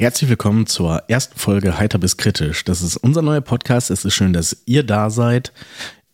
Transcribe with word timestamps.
Herzlich 0.00 0.30
willkommen 0.30 0.64
zur 0.64 1.02
ersten 1.08 1.38
Folge 1.38 1.78
Heiter 1.78 1.98
bis 1.98 2.16
kritisch. 2.16 2.64
Das 2.64 2.80
ist 2.80 2.96
unser 2.96 3.20
neuer 3.20 3.42
Podcast. 3.42 3.90
Es 3.90 4.02
ist 4.06 4.14
schön, 4.14 4.32
dass 4.32 4.62
ihr 4.64 4.82
da 4.82 5.10
seid. 5.10 5.52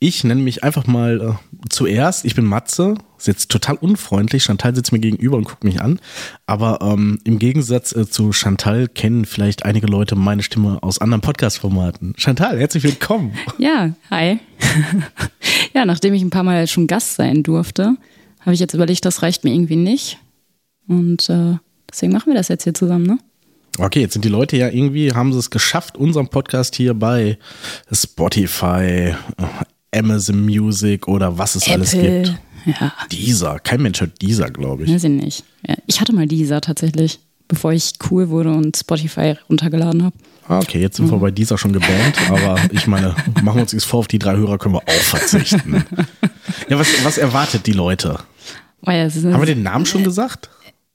Ich 0.01 0.25
nenne 0.25 0.43
mich 0.43 0.65
einfach 0.65 0.89
mal 0.89 1.21
äh, 1.21 1.69
zuerst. 1.69 2.25
Ich 2.25 2.35
bin 2.35 2.47
Matze, 2.47 2.97
sitzt 3.17 3.49
total 3.49 3.77
unfreundlich. 3.77 4.43
Chantal 4.43 4.75
sitzt 4.75 4.91
mir 4.91 4.99
gegenüber 4.99 5.37
und 5.37 5.45
guckt 5.45 5.63
mich 5.63 5.81
an. 5.81 6.01
Aber 6.47 6.81
ähm, 6.83 7.21
im 7.23 7.39
Gegensatz 7.39 7.95
äh, 7.95 8.11
zu 8.11 8.33
Chantal 8.33 8.89
kennen 8.89 9.25
vielleicht 9.25 9.65
einige 9.65 9.87
Leute 9.87 10.17
meine 10.17 10.43
Stimme 10.43 10.83
aus 10.83 11.01
anderen 11.01 11.21
Podcast-Formaten. 11.21 12.15
Chantal, 12.17 12.59
herzlich 12.59 12.83
willkommen. 12.83 13.35
Ja, 13.57 13.93
hi. 14.11 14.41
ja, 15.75 15.85
nachdem 15.85 16.13
ich 16.13 16.23
ein 16.23 16.31
paar 16.31 16.43
Mal 16.43 16.67
schon 16.67 16.89
Gast 16.89 17.15
sein 17.15 17.45
durfte, 17.45 17.97
habe 18.41 18.53
ich 18.53 18.59
jetzt 18.59 18.75
überlegt, 18.75 19.05
das 19.05 19.23
reicht 19.23 19.45
mir 19.45 19.55
irgendwie 19.55 19.77
nicht. 19.77 20.19
Und 20.89 21.31
äh, 21.31 21.59
deswegen 21.89 22.13
machen 22.13 22.33
wir 22.33 22.35
das 22.35 22.49
jetzt 22.49 22.65
hier 22.65 22.75
zusammen, 22.75 23.07
ne? 23.07 23.19
Okay, 23.79 24.01
jetzt 24.01 24.15
sind 24.15 24.25
die 24.25 24.29
Leute 24.31 24.57
ja 24.57 24.69
irgendwie, 24.69 25.13
haben 25.13 25.33
sie 25.33 25.39
es 25.39 25.51
geschafft, 25.51 25.97
unseren 25.97 26.29
Podcast 26.29 26.75
hier 26.77 26.95
bei 26.95 27.39
Spotify, 27.93 29.15
Amazon 29.95 30.45
Music 30.45 31.09
oder 31.09 31.39
was 31.39 31.55
es 31.55 31.63
Apple, 31.65 31.75
alles 31.75 31.93
gibt. 31.93 32.35
Ja. 32.67 32.93
Dieser, 33.13 33.59
kein 33.61 33.83
Mensch 33.83 34.01
hat 34.01 34.21
dieser, 34.21 34.51
glaube 34.51 34.85
ich. 34.85 34.93
Weiß 34.93 35.05
ich 35.05 35.11
nicht. 35.11 35.45
Ja, 35.67 35.75
ich 35.87 36.01
hatte 36.01 36.13
mal 36.13 36.27
dieser 36.27 36.61
tatsächlich, 36.61 37.21
bevor 37.49 37.73
ich 37.73 37.93
cool 38.11 38.29
wurde 38.29 38.53
und 38.53 38.77
Spotify 38.77 39.35
runtergeladen 39.49 40.05
habe. 40.05 40.17
Ah, 40.49 40.59
Okay, 40.59 40.81
jetzt 40.81 40.97
sind 40.97 41.11
wir 41.11 41.19
bei 41.19 41.31
dieser 41.31 41.59
schon 41.59 41.73
gebannt, 41.73 42.17
aber 42.29 42.59
ich 42.73 42.87
meine, 42.87 43.15
machen 43.43 43.57
wir 43.57 43.63
uns 43.63 43.73
nichts 43.73 43.89
vor, 43.89 44.01
auf 44.01 44.09
die 44.09 44.19
drei 44.19 44.37
Hörer 44.37 44.59
können 44.59 44.75
wir 44.75 44.83
auch 44.83 44.93
verzichten. 44.93 45.85
Ja, 46.69 46.79
was, 46.79 46.89
was 47.05 47.19
erwartet 47.19 47.67
die 47.67 47.73
Leute? 47.73 48.19
Oh 48.85 48.91
ja, 48.91 49.09
Haben 49.09 49.41
wir 49.41 49.47
den 49.47 49.63
Namen 49.63 49.85
schon 49.85 50.03
gesagt? 50.05 50.49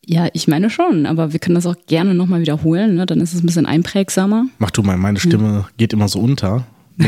Ja, 0.05 0.27
ich 0.33 0.47
meine 0.47 0.69
schon, 0.69 1.05
aber 1.05 1.31
wir 1.31 1.39
können 1.39 1.55
das 1.55 1.65
auch 1.65 1.75
gerne 1.87 2.13
nochmal 2.13 2.41
wiederholen, 2.41 2.95
ne? 2.95 3.05
dann 3.05 3.21
ist 3.21 3.33
es 3.33 3.41
ein 3.41 3.45
bisschen 3.45 3.65
einprägsamer. 3.65 4.45
Mach 4.57 4.71
du 4.71 4.81
mal, 4.81 4.97
meine 4.97 5.19
Stimme 5.19 5.67
geht 5.77 5.93
immer 5.93 6.07
so 6.07 6.19
unter. 6.19 6.65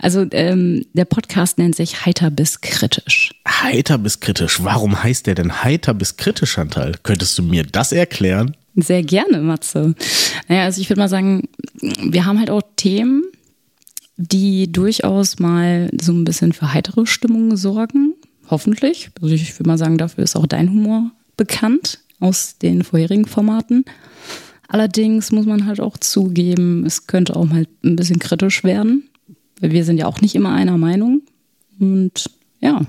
Also 0.00 0.26
ähm, 0.32 0.86
der 0.94 1.04
Podcast 1.04 1.58
nennt 1.58 1.76
sich 1.76 2.04
Heiter 2.04 2.30
bis 2.30 2.62
kritisch. 2.62 3.32
heiter 3.46 3.98
bis 3.98 4.18
kritisch. 4.18 4.64
Warum 4.64 5.02
heißt 5.02 5.26
der 5.26 5.34
denn 5.34 5.62
heiter 5.62 5.94
bis 5.94 6.16
kritisch, 6.16 6.52
Chantal? 6.52 6.94
Könntest 7.02 7.38
du 7.38 7.42
mir 7.42 7.64
das 7.64 7.92
erklären? 7.92 8.56
Sehr 8.74 9.02
gerne, 9.02 9.40
Matze. 9.40 9.94
Naja, 10.48 10.64
also 10.64 10.80
ich 10.80 10.88
würde 10.88 11.00
mal 11.00 11.08
sagen, 11.08 11.48
wir 11.80 12.24
haben 12.24 12.38
halt 12.38 12.50
auch 12.50 12.62
Themen, 12.76 13.22
die 14.16 14.72
durchaus 14.72 15.38
mal 15.38 15.90
so 16.00 16.12
ein 16.12 16.24
bisschen 16.24 16.52
für 16.52 16.72
heitere 16.72 17.06
Stimmung 17.06 17.56
sorgen. 17.56 18.14
Hoffentlich. 18.50 19.10
Also 19.20 19.34
ich 19.34 19.56
würde 19.58 19.68
mal 19.68 19.78
sagen, 19.78 19.98
dafür 19.98 20.24
ist 20.24 20.34
auch 20.34 20.46
dein 20.46 20.70
Humor 20.70 21.12
bekannt 21.38 22.00
aus 22.20 22.58
den 22.58 22.84
vorherigen 22.84 23.24
Formaten. 23.24 23.86
Allerdings 24.68 25.32
muss 25.32 25.46
man 25.46 25.64
halt 25.64 25.80
auch 25.80 25.96
zugeben, 25.96 26.84
es 26.84 27.06
könnte 27.06 27.34
auch 27.34 27.46
mal 27.46 27.66
ein 27.82 27.96
bisschen 27.96 28.18
kritisch 28.18 28.64
werden. 28.64 29.08
Weil 29.60 29.72
wir 29.72 29.84
sind 29.84 29.96
ja 29.96 30.06
auch 30.06 30.20
nicht 30.20 30.34
immer 30.34 30.52
einer 30.52 30.76
Meinung. 30.76 31.22
Und 31.80 32.30
ja, 32.60 32.82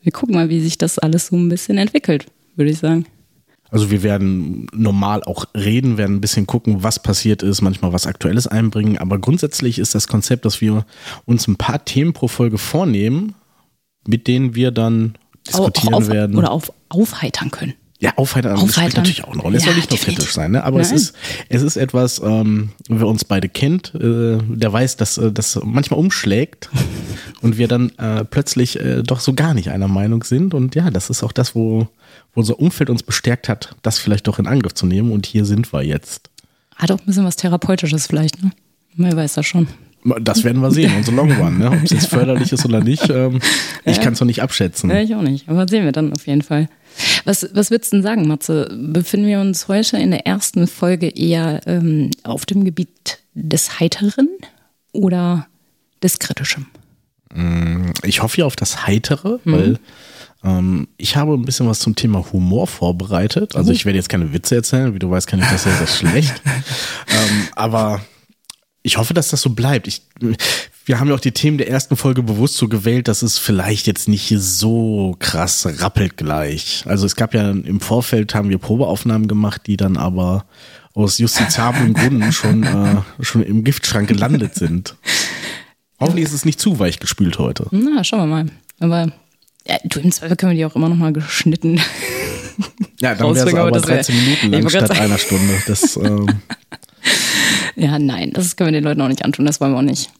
wir 0.00 0.12
gucken 0.12 0.36
mal, 0.36 0.48
wie 0.48 0.60
sich 0.60 0.78
das 0.78 0.98
alles 0.98 1.26
so 1.26 1.36
ein 1.36 1.48
bisschen 1.48 1.76
entwickelt, 1.76 2.26
würde 2.54 2.70
ich 2.70 2.78
sagen. 2.78 3.06
Also 3.70 3.90
wir 3.90 4.04
werden 4.04 4.68
normal 4.72 5.24
auch 5.24 5.46
reden, 5.56 5.98
werden 5.98 6.16
ein 6.16 6.20
bisschen 6.20 6.46
gucken, 6.46 6.84
was 6.84 7.02
passiert 7.02 7.42
ist, 7.42 7.60
manchmal 7.60 7.92
was 7.92 8.06
Aktuelles 8.06 8.46
einbringen. 8.46 8.98
Aber 8.98 9.18
grundsätzlich 9.18 9.80
ist 9.80 9.96
das 9.96 10.06
Konzept, 10.06 10.44
dass 10.44 10.60
wir 10.60 10.86
uns 11.24 11.48
ein 11.48 11.56
paar 11.56 11.84
Themen 11.84 12.12
pro 12.12 12.28
Folge 12.28 12.58
vornehmen, 12.58 13.34
mit 14.06 14.28
denen 14.28 14.54
wir 14.54 14.70
dann 14.70 15.16
diskutieren 15.48 15.94
auf, 15.94 16.08
werden. 16.08 16.36
Oder 16.36 16.52
auf, 16.52 16.72
aufheitern 16.88 17.50
können. 17.50 17.74
Ja, 18.04 18.12
aufheitern, 18.16 18.52
das 18.52 18.60
spielt 18.60 18.76
Aufheitern. 18.76 18.96
natürlich 19.02 19.24
auch 19.24 19.32
eine 19.32 19.40
Rolle. 19.42 19.56
Es 19.56 19.62
soll 19.64 19.72
Ja, 19.72 19.76
nicht 19.78 19.90
nur 19.90 19.96
definitiv. 19.98 20.18
kritisch 20.24 20.34
sein, 20.34 20.50
ne? 20.52 20.62
aber 20.62 20.80
es 20.80 20.92
ist, 20.92 21.14
es 21.48 21.62
ist 21.62 21.76
etwas, 21.76 22.20
ähm, 22.22 22.68
wer 22.88 23.06
uns 23.06 23.24
beide 23.24 23.48
kennt, 23.48 23.94
äh, 23.94 24.38
der 24.42 24.72
weiß, 24.72 24.96
dass 24.96 25.16
äh, 25.16 25.32
das 25.32 25.58
manchmal 25.64 25.98
umschlägt 25.98 26.68
und 27.40 27.56
wir 27.56 27.66
dann 27.66 27.90
äh, 27.98 28.24
plötzlich 28.24 28.78
äh, 28.78 29.02
doch 29.02 29.20
so 29.20 29.32
gar 29.32 29.54
nicht 29.54 29.70
einer 29.70 29.88
Meinung 29.88 30.22
sind. 30.22 30.52
Und 30.52 30.74
ja, 30.74 30.90
das 30.90 31.08
ist 31.08 31.22
auch 31.22 31.32
das, 31.32 31.54
wo, 31.54 31.88
wo 32.34 32.40
unser 32.40 32.60
Umfeld 32.60 32.90
uns 32.90 33.02
bestärkt 33.02 33.48
hat, 33.48 33.74
das 33.82 33.98
vielleicht 33.98 34.26
doch 34.28 34.38
in 34.38 34.46
Angriff 34.46 34.74
zu 34.74 34.84
nehmen. 34.84 35.10
Und 35.10 35.24
hier 35.24 35.44
sind 35.46 35.72
wir 35.72 35.82
jetzt. 35.82 36.28
Hat 36.76 36.90
auch 36.92 36.98
ein 36.98 37.06
bisschen 37.06 37.24
was 37.24 37.36
Therapeutisches 37.36 38.06
vielleicht, 38.06 38.42
ne? 38.42 38.50
Wer 38.96 39.16
weiß 39.16 39.34
das 39.34 39.46
schon. 39.46 39.66
Das 40.20 40.44
werden 40.44 40.60
wir 40.60 40.70
sehen, 40.70 40.92
unsere 40.94 41.16
Long 41.16 41.32
Run, 41.32 41.58
ne? 41.58 41.70
ob 41.70 41.82
es 41.82 41.90
jetzt 41.90 42.06
förderlich 42.10 42.52
ist 42.52 42.66
oder 42.66 42.80
nicht. 42.84 43.08
Ähm, 43.08 43.40
ich 43.86 44.00
kann 44.02 44.12
es 44.12 44.20
noch 44.20 44.26
nicht 44.26 44.42
abschätzen. 44.42 44.90
Ja, 44.90 45.00
ich 45.00 45.14
auch 45.14 45.22
nicht. 45.22 45.48
Aber 45.48 45.66
sehen 45.66 45.84
wir 45.86 45.92
dann 45.92 46.12
auf 46.12 46.26
jeden 46.26 46.42
Fall. 46.42 46.68
Was, 47.24 47.48
was 47.52 47.70
würdest 47.70 47.92
du 47.92 47.96
denn 47.96 48.02
sagen, 48.02 48.28
Matze? 48.28 48.68
Befinden 48.76 49.26
wir 49.26 49.40
uns 49.40 49.68
heute 49.68 49.96
in 49.98 50.10
der 50.10 50.26
ersten 50.26 50.66
Folge 50.66 51.08
eher 51.08 51.60
ähm, 51.66 52.10
auf 52.22 52.46
dem 52.46 52.64
Gebiet 52.64 53.18
des 53.34 53.80
Heiteren 53.80 54.28
oder 54.92 55.46
des 56.02 56.18
Kritischen? 56.18 56.66
Ich 58.04 58.22
hoffe 58.22 58.38
ja 58.38 58.46
auf 58.46 58.54
das 58.54 58.86
Heitere, 58.86 59.40
weil 59.44 59.78
ähm, 60.44 60.86
ich 60.98 61.16
habe 61.16 61.32
ein 61.34 61.44
bisschen 61.44 61.66
was 61.66 61.80
zum 61.80 61.96
Thema 61.96 62.24
Humor 62.32 62.66
vorbereitet. 62.66 63.56
Also 63.56 63.72
ich 63.72 63.84
werde 63.86 63.98
jetzt 63.98 64.08
keine 64.08 64.32
Witze 64.32 64.54
erzählen, 64.54 64.94
wie 64.94 64.98
du 64.98 65.10
weißt, 65.10 65.26
kann 65.26 65.40
ich 65.40 65.48
das 65.48 65.64
sehr, 65.64 65.76
sehr 65.76 65.86
schlecht. 65.88 66.42
ähm, 66.46 67.48
aber 67.56 68.04
ich 68.82 68.98
hoffe, 68.98 69.14
dass 69.14 69.28
das 69.28 69.40
so 69.40 69.50
bleibt. 69.50 69.88
Ich, 69.88 70.02
wir 70.86 71.00
haben 71.00 71.08
ja 71.08 71.14
auch 71.14 71.20
die 71.20 71.32
Themen 71.32 71.58
der 71.58 71.68
ersten 71.68 71.96
Folge 71.96 72.22
bewusst 72.22 72.56
so 72.56 72.68
gewählt, 72.68 73.08
dass 73.08 73.22
es 73.22 73.38
vielleicht 73.38 73.86
jetzt 73.86 74.06
nicht 74.08 74.34
so 74.38 75.16
krass 75.18 75.66
rappelt 75.80 76.16
gleich. 76.16 76.84
Also 76.86 77.06
es 77.06 77.16
gab 77.16 77.32
ja 77.34 77.50
im 77.50 77.80
Vorfeld 77.80 78.34
haben 78.34 78.50
wir 78.50 78.58
Probeaufnahmen 78.58 79.26
gemacht, 79.28 79.62
die 79.66 79.76
dann 79.76 79.96
aber 79.96 80.44
aus 80.92 81.18
justiziablen 81.18 81.94
Gründen 81.94 82.32
schon, 82.32 82.62
äh, 82.64 82.96
schon 83.24 83.42
im 83.42 83.64
Giftschrank 83.64 84.08
gelandet 84.08 84.54
sind. 84.54 84.96
Hoffentlich 85.98 86.24
ist 86.26 86.32
es 86.34 86.44
nicht 86.44 86.60
zu 86.60 86.78
weich 86.78 87.00
gespült 87.00 87.38
heute. 87.38 87.66
Na, 87.70 88.04
schauen 88.04 88.20
wir 88.20 88.26
mal. 88.26 88.46
Aber 88.80 89.12
ja, 89.66 89.78
du, 89.84 90.00
im 90.00 90.12
Zweifel 90.12 90.36
können 90.36 90.52
wir 90.52 90.56
die 90.58 90.64
auch 90.66 90.76
immer 90.76 90.88
noch 90.88 90.96
mal 90.96 91.12
geschnitten. 91.12 91.80
Ja, 93.00 93.16
dann 93.16 93.34
wäre 93.34 93.48
es 93.48 93.52
aber 93.54 93.62
aber 93.62 93.70
das 93.72 93.88
wär- 93.88 93.96
13 93.96 94.14
Minuten 94.16 94.52
lang 94.52 94.68
statt 94.70 94.90
einer 94.92 95.18
Stunde. 95.18 95.54
Das, 95.66 95.96
ähm, 95.96 96.26
Ja, 97.76 97.98
nein, 97.98 98.32
das 98.32 98.54
können 98.54 98.68
wir 98.68 98.80
den 98.80 98.84
Leuten 98.84 99.00
auch 99.00 99.08
nicht 99.08 99.24
antun. 99.24 99.44
Das 99.44 99.60
wollen 99.60 99.72
wir 99.72 99.78
auch 99.78 99.82
nicht. 99.82 100.10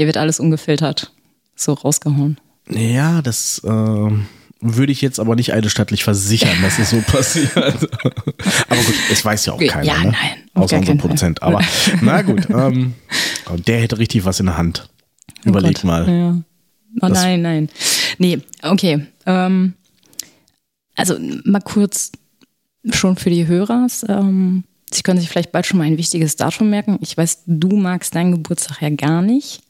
Hier 0.00 0.06
wird 0.06 0.16
alles 0.16 0.40
ungefiltert. 0.40 1.12
So 1.54 1.74
rausgehauen. 1.74 2.40
ja, 2.70 3.20
das 3.20 3.60
ähm, 3.66 4.24
würde 4.62 4.92
ich 4.92 5.02
jetzt 5.02 5.20
aber 5.20 5.36
nicht 5.36 5.52
eidesstattlich 5.52 6.04
versichern, 6.04 6.56
dass 6.62 6.78
es 6.78 6.88
so 6.88 7.00
passiert. 7.06 7.54
aber 7.54 7.76
gut, 8.82 8.94
es 9.12 9.22
weiß 9.22 9.44
ja 9.44 9.52
auch 9.52 9.58
keiner. 9.60 9.84
ja, 9.84 9.98
ne? 9.98 10.04
nein, 10.12 10.16
Außer 10.54 10.70
gar 10.70 10.78
unser 10.78 10.80
keinen 10.92 10.98
Produzent. 11.00 11.42
Aber 11.42 11.60
na 12.00 12.22
gut, 12.22 12.48
ähm, 12.48 12.94
der 13.66 13.82
hätte 13.82 13.98
richtig 13.98 14.24
was 14.24 14.40
in 14.40 14.46
der 14.46 14.56
Hand. 14.56 14.88
Überleg 15.44 15.74
Gott. 15.74 15.84
mal. 15.84 16.08
Ja. 16.08 16.40
Oh 17.02 17.08
Das- 17.08 17.22
nein, 17.22 17.42
nein. 17.42 17.68
Nee, 18.16 18.38
okay. 18.62 19.04
Ähm, 19.26 19.74
also 20.96 21.18
mal 21.44 21.60
kurz 21.60 22.10
schon 22.90 23.16
für 23.16 23.28
die 23.28 23.46
Hörer. 23.46 23.86
Ähm, 24.08 24.64
Sie 24.90 25.02
können 25.02 25.20
sich 25.20 25.28
vielleicht 25.28 25.52
bald 25.52 25.66
schon 25.66 25.76
mal 25.76 25.84
ein 25.84 25.98
wichtiges 25.98 26.36
Datum 26.36 26.70
merken. 26.70 26.96
Ich 27.02 27.18
weiß, 27.18 27.42
du 27.46 27.76
magst 27.76 28.14
deinen 28.14 28.32
Geburtstag 28.32 28.80
ja 28.80 28.88
gar 28.88 29.20
nicht. 29.20 29.60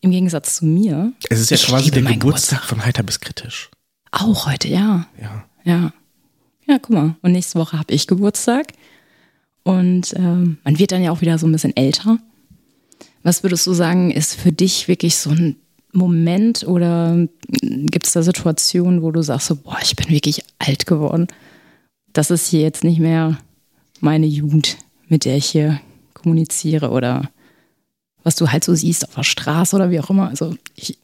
Im 0.00 0.10
Gegensatz 0.10 0.56
zu 0.56 0.66
mir. 0.66 1.12
Es 1.28 1.40
ist 1.40 1.50
ja 1.50 1.56
quasi 1.56 1.90
der 1.90 2.02
meinen 2.02 2.20
Geburtstag 2.20 2.64
von 2.64 2.84
Heiter 2.84 3.02
bis 3.02 3.20
kritisch. 3.20 3.70
Auch 4.12 4.46
heute, 4.46 4.68
ja. 4.68 5.06
Ja. 5.20 5.44
Ja. 5.64 5.92
Ja, 6.66 6.78
guck 6.78 6.90
mal. 6.90 7.16
Und 7.22 7.32
nächste 7.32 7.58
Woche 7.58 7.78
habe 7.78 7.92
ich 7.92 8.06
Geburtstag. 8.06 8.72
Und 9.64 10.14
ähm, 10.16 10.58
man 10.64 10.78
wird 10.78 10.92
dann 10.92 11.02
ja 11.02 11.10
auch 11.10 11.20
wieder 11.20 11.38
so 11.38 11.46
ein 11.46 11.52
bisschen 11.52 11.76
älter. 11.76 12.18
Was 13.22 13.42
würdest 13.42 13.66
du 13.66 13.72
sagen, 13.72 14.10
ist 14.10 14.34
für 14.34 14.52
dich 14.52 14.88
wirklich 14.88 15.16
so 15.16 15.30
ein 15.30 15.56
Moment 15.92 16.64
oder 16.64 17.26
gibt 17.60 18.06
es 18.06 18.12
da 18.12 18.22
Situationen, 18.22 19.02
wo 19.02 19.10
du 19.10 19.22
sagst, 19.22 19.48
so, 19.48 19.56
boah, 19.56 19.78
ich 19.82 19.96
bin 19.96 20.08
wirklich 20.10 20.42
alt 20.58 20.86
geworden. 20.86 21.26
Das 22.12 22.30
ist 22.30 22.48
hier 22.48 22.60
jetzt 22.60 22.84
nicht 22.84 23.00
mehr 23.00 23.38
meine 24.00 24.26
Jugend, 24.26 24.76
mit 25.08 25.24
der 25.24 25.36
ich 25.36 25.46
hier 25.46 25.80
kommuniziere 26.14 26.90
oder 26.90 27.30
was 28.24 28.36
du 28.36 28.50
halt 28.50 28.64
so 28.64 28.74
siehst 28.74 29.06
auf 29.06 29.14
der 29.14 29.22
Straße 29.22 29.74
oder 29.74 29.90
wie 29.90 30.00
auch 30.00 30.10
immer. 30.10 30.28
Also 30.28 30.54
ich 30.74 30.98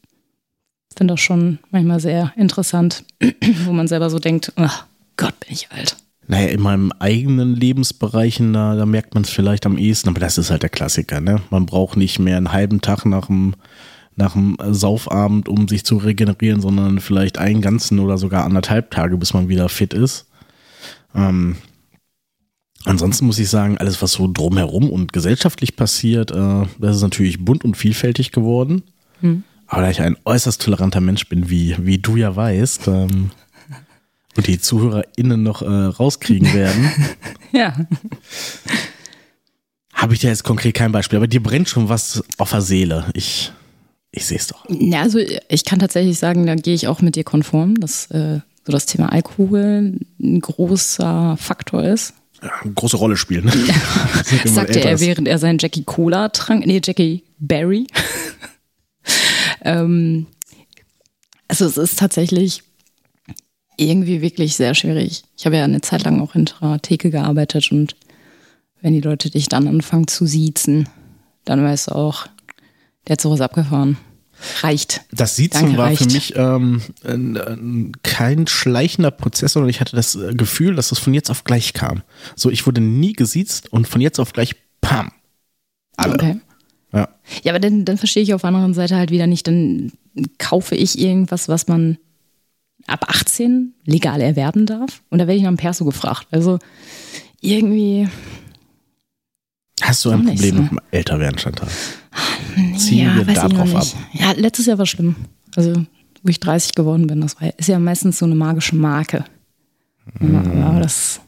finde 0.97 1.15
das 1.15 1.21
schon 1.21 1.59
manchmal 1.71 2.01
sehr 2.01 2.33
interessant, 2.37 3.05
wo 3.65 3.73
man 3.73 3.89
selber 3.89 4.11
so 4.11 4.19
denkt, 4.19 4.53
ach 4.57 4.87
Gott, 5.17 5.39
bin 5.41 5.53
ich 5.53 5.71
alt. 5.71 5.97
Naja, 6.27 6.49
in 6.49 6.61
meinem 6.61 6.91
eigenen 6.99 7.55
Lebensbereichen, 7.55 8.53
da, 8.55 8.75
da 8.77 8.87
merkt 8.87 9.15
man 9.15 9.25
es 9.25 9.31
vielleicht 9.31 9.67
am 9.67 9.77
ehesten, 9.77 10.09
aber 10.09 10.21
das 10.21 10.39
ist 10.39 10.51
halt 10.51 10.63
der 10.63 10.71
Klassiker, 10.71 11.21
ne? 11.21 11.43
Man 11.51 11.67
braucht 11.67 11.97
nicht 11.97 12.19
mehr 12.19 12.39
einen 12.39 12.53
halben 12.53 12.81
Tag 12.81 13.05
nach 13.05 13.27
dem, 13.27 13.55
nach 14.17 14.33
dem 14.33 14.57
Saufabend, 14.71 15.49
um 15.49 15.69
sich 15.69 15.85
zu 15.85 15.99
regenerieren, 15.99 16.63
sondern 16.63 17.01
vielleicht 17.01 17.37
einen 17.37 17.61
ganzen 17.61 17.99
oder 17.99 18.17
sogar 18.17 18.45
anderthalb 18.45 18.91
Tage, 18.91 19.19
bis 19.19 19.35
man 19.35 19.49
wieder 19.49 19.69
fit 19.69 19.93
ist. 19.93 20.27
Ähm, 21.15 21.57
ansonsten 22.85 23.27
muss 23.27 23.39
ich 23.39 23.49
sagen, 23.49 23.79
alles, 23.79 24.01
was 24.03 24.13
so 24.13 24.31
drumherum 24.33 24.91
und 24.91 25.13
gesellschaftlich 25.13 25.77
passiert, 25.77 26.31
äh, 26.31 26.63
das 26.79 26.97
ist 26.97 27.03
natürlich 27.03 27.45
bunt 27.45 27.65
und 27.65 27.77
vielfältig 27.77 28.33
geworden. 28.33 28.83
Aber 29.67 29.81
da 29.83 29.91
ich 29.91 30.03
ein 30.03 30.17
äußerst 30.27 30.61
toleranter 30.61 31.01
Mensch 31.01 31.27
bin, 31.29 31.49
wie, 31.49 31.75
wie 31.79 31.97
du 31.99 32.17
ja 32.17 32.37
weißt, 32.37 32.89
ähm, 32.89 33.31
und 34.37 34.47
die 34.47 34.61
ZuhörerInnen 34.61 35.43
noch 35.43 35.63
äh, 35.63 35.67
rauskriegen 35.67 36.53
werden, 36.53 36.91
Ja. 37.53 37.75
habe 39.95 40.13
ich 40.15 40.21
dir 40.21 40.29
jetzt 40.29 40.45
konkret 40.45 40.75
kein 40.75 40.93
Beispiel, 40.93 41.17
aber 41.17 41.27
dir 41.29 41.43
brennt 41.43 41.69
schon 41.69 41.89
was 41.89 42.23
auf 42.37 42.51
der 42.51 42.61
Seele. 42.61 43.07
Ich, 43.15 43.53
ich 44.11 44.27
sehe 44.27 44.37
es 44.39 44.49
doch. 44.49 44.67
Ja, 44.69 45.01
also 45.01 45.19
ich 45.19 45.65
kann 45.65 45.79
tatsächlich 45.79 46.19
sagen, 46.19 46.47
da 46.47 46.55
gehe 46.57 46.75
ich 46.75 46.89
auch 46.89 47.01
mit 47.01 47.17
dir 47.17 47.25
konform, 47.25 47.81
dass 47.81 48.11
äh, 48.11 48.41
so 48.67 48.73
das 48.73 48.87
Thema 48.87 49.11
Alkohol 49.13 49.99
ein 50.21 50.41
großer 50.41 51.37
Faktor 51.39 51.83
ist. 51.85 52.13
Ja, 52.43 52.51
eine 52.63 52.73
große 52.73 52.97
Rolle 52.97 53.17
spielen. 53.17 53.45
Ne? 53.55 54.51
Sagte 54.51 54.81
er, 54.81 55.01
während 55.01 55.29
er 55.29 55.39
seinen 55.39 55.59
Jackie 55.59 55.85
Cola 55.85 56.29
trank. 56.31 56.67
Nee, 56.67 56.81
Jackie 56.83 57.25
Berry. 57.39 57.87
ähm, 59.63 60.27
also 61.49 61.67
es 61.67 61.77
ist 61.77 61.99
tatsächlich 61.99 62.63
irgendwie 63.77 64.23
wirklich 64.23 64.57
sehr 64.57 64.75
schwierig. 64.75 65.25
Ich 65.37 65.47
habe 65.47 65.57
ja 65.57 65.65
eine 65.65 65.81
Zeit 65.81 66.05
lang 66.05 66.21
auch 66.21 66.33
hinter 66.33 66.81
Theke 66.81 67.11
gearbeitet 67.11 67.71
und 67.71 67.97
wenn 68.81 68.93
die 68.93 69.01
Leute 69.01 69.31
dich 69.31 69.49
dann 69.49 69.67
anfangen 69.67 70.09
zu 70.09 70.27
siezen, 70.27 70.89
dann 71.45 71.63
weißt 71.63 71.89
du 71.89 71.95
auch, 71.95 72.27
der 73.09 73.19
Zug 73.19 73.35
ist 73.35 73.41
abgefahren. 73.41 73.97
Reicht. 74.63 75.03
Das 75.13 75.37
Siezen 75.37 75.63
Danke, 75.63 75.79
war 75.79 75.87
reicht. 75.87 76.03
für 76.03 76.11
mich 76.11 76.35
ähm, 76.37 76.83
ein, 77.05 77.93
kein 78.03 78.47
schleichender 78.47 79.11
Prozess, 79.11 79.53
sondern 79.53 79.71
ich 79.71 79.81
hatte 79.81 79.97
das 79.97 80.15
äh, 80.15 80.35
Gefühl, 80.35 80.75
dass 80.75 80.93
es 80.93 80.99
von 80.99 81.15
jetzt 81.15 81.31
auf 81.31 81.45
gleich 81.45 81.73
kam. 81.73 82.03
So, 82.37 82.51
ich 82.51 82.67
wurde 82.67 82.81
nie 82.81 83.13
gesiezt 83.13 83.73
und 83.73 83.89
von 83.89 84.01
jetzt 84.01 84.19
auf 84.19 84.33
gleich, 84.33 84.57
pam. 84.81 85.13
Alle. 85.97 86.15
Okay. 86.15 86.41
Ja. 86.93 87.09
ja, 87.43 87.53
aber 87.53 87.61
dann, 87.61 87.85
dann 87.85 87.99
verstehe 87.99 88.23
ich 88.23 88.35
auf 88.35 88.43
der 88.43 88.49
anderen 88.49 88.75
Seite 88.75 88.97
halt 88.97 89.11
wieder 89.11 89.27
nicht, 89.27 89.47
dann 89.47 89.93
kaufe 90.39 90.77
ich 90.77 90.99
irgendwas, 90.99 91.49
was 91.49 91.67
man 91.67 91.99
ab 92.87 93.07
18 93.09 93.75
legal 93.85 94.21
erwerben 94.21 94.67
darf. 94.67 95.03
Und 95.11 95.19
da 95.19 95.27
werde 95.27 95.37
ich 95.37 95.43
nach 95.43 95.51
dem 95.51 95.57
Perso 95.57 95.85
gefragt. 95.85 96.29
Also 96.31 96.59
irgendwie, 97.41 98.09
Hast 99.83 100.05
du 100.05 100.11
ein 100.11 100.25
Problem 100.25 100.57
so. 100.57 100.63
mit 100.63 100.71
dem 100.71 100.81
Älterwerden, 100.91 101.39
Chantal? 101.39 101.69
Ziehen 102.77 103.07
ja, 103.07 103.27
wir 103.27 103.35
darauf 103.35 103.75
ab? 103.75 103.87
Ja, 104.13 104.33
letztes 104.33 104.67
Jahr 104.67 104.79
war 104.79 104.87
schlimm. 104.87 105.17
Also, 105.57 105.85
wo 106.23 106.29
ich 106.29 106.41
30 106.41 106.75
geworden 106.75 107.07
bin, 107.07 107.21
das 107.21 107.41
war, 107.41 107.57
ist 107.59 107.69
ja 107.69 107.79
meistens 107.79 108.19
so 108.19 108.25
eine 108.25 108.35
magische 108.35 108.77
Marke. 108.77 109.25
Mm. 110.21 110.63
Aber 110.63 110.81
das 110.81 111.21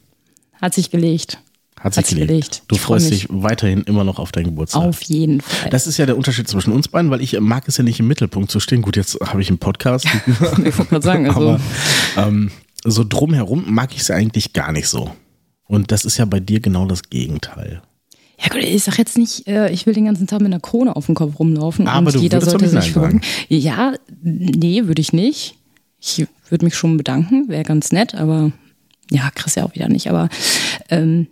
hat 0.60 0.74
sich 0.74 0.90
gelegt. 0.90 1.38
Hat 1.78 1.94
sich, 1.94 1.98
hat 1.98 2.06
sich 2.06 2.18
gelegt. 2.18 2.28
gelegt. 2.28 2.62
Du 2.68 2.76
ich 2.76 2.80
freust 2.80 3.10
dich 3.10 3.26
weiterhin 3.28 3.82
immer 3.82 4.04
noch 4.04 4.18
auf 4.18 4.32
deinen 4.32 4.46
Geburtstag. 4.46 4.82
Auf 4.82 5.02
jeden 5.02 5.40
Fall. 5.40 5.70
Das 5.70 5.86
ist 5.86 5.98
ja 5.98 6.06
der 6.06 6.16
Unterschied 6.16 6.48
zwischen 6.48 6.72
uns 6.72 6.88
beiden, 6.88 7.10
weil 7.10 7.20
ich 7.20 7.38
mag 7.38 7.68
es 7.68 7.76
ja 7.76 7.84
nicht 7.84 8.00
im 8.00 8.06
Mittelpunkt 8.06 8.50
zu 8.50 8.60
stehen. 8.60 8.80
Gut, 8.82 8.96
jetzt 8.96 9.18
habe 9.20 9.42
ich 9.42 9.48
einen 9.48 9.58
Podcast. 9.58 10.06
ich 10.64 10.78
wollte 10.78 10.86
gerade 10.86 11.04
sagen, 11.04 11.26
also. 11.26 11.40
Aber 11.40 11.60
ähm, 12.16 12.50
so 12.84 13.04
drumherum 13.04 13.64
mag 13.66 13.92
ich 13.94 14.00
es 14.02 14.10
eigentlich 14.10 14.52
gar 14.52 14.72
nicht 14.72 14.88
so. 14.88 15.10
Und 15.64 15.90
das 15.90 16.04
ist 16.04 16.16
ja 16.16 16.24
bei 16.24 16.40
dir 16.40 16.60
genau 16.60 16.86
das 16.86 17.10
Gegenteil. 17.10 17.82
Ja 18.38 18.48
gut, 18.48 18.62
ich 18.62 18.82
sag 18.82 18.98
jetzt 18.98 19.16
nicht, 19.16 19.46
äh, 19.46 19.70
ich 19.70 19.86
will 19.86 19.94
den 19.94 20.04
ganzen 20.04 20.26
Tag 20.26 20.40
mit 20.40 20.52
einer 20.52 20.60
Krone 20.60 20.94
auf 20.94 21.06
dem 21.06 21.14
Kopf 21.14 21.38
rumlaufen 21.38 21.88
Aber 21.88 22.12
und 22.12 22.20
jeder 22.20 22.40
sollte 22.40 22.68
sich 22.68 22.92
fragen. 22.92 23.22
Ja, 23.48 23.94
nee, 24.22 24.86
würde 24.86 25.00
ich 25.00 25.12
nicht. 25.12 25.56
Ich 25.98 26.26
würde 26.50 26.64
mich 26.64 26.76
schon 26.76 26.96
bedanken, 26.96 27.48
wäre 27.48 27.64
ganz 27.64 27.92
nett, 27.92 28.14
aber 28.14 28.52
ja, 29.10 29.30
Chris 29.34 29.54
ja 29.54 29.64
auch 29.64 29.74
wieder 29.74 29.88
nicht. 29.88 30.10
Aber, 30.10 30.28
ähm, 30.90 31.28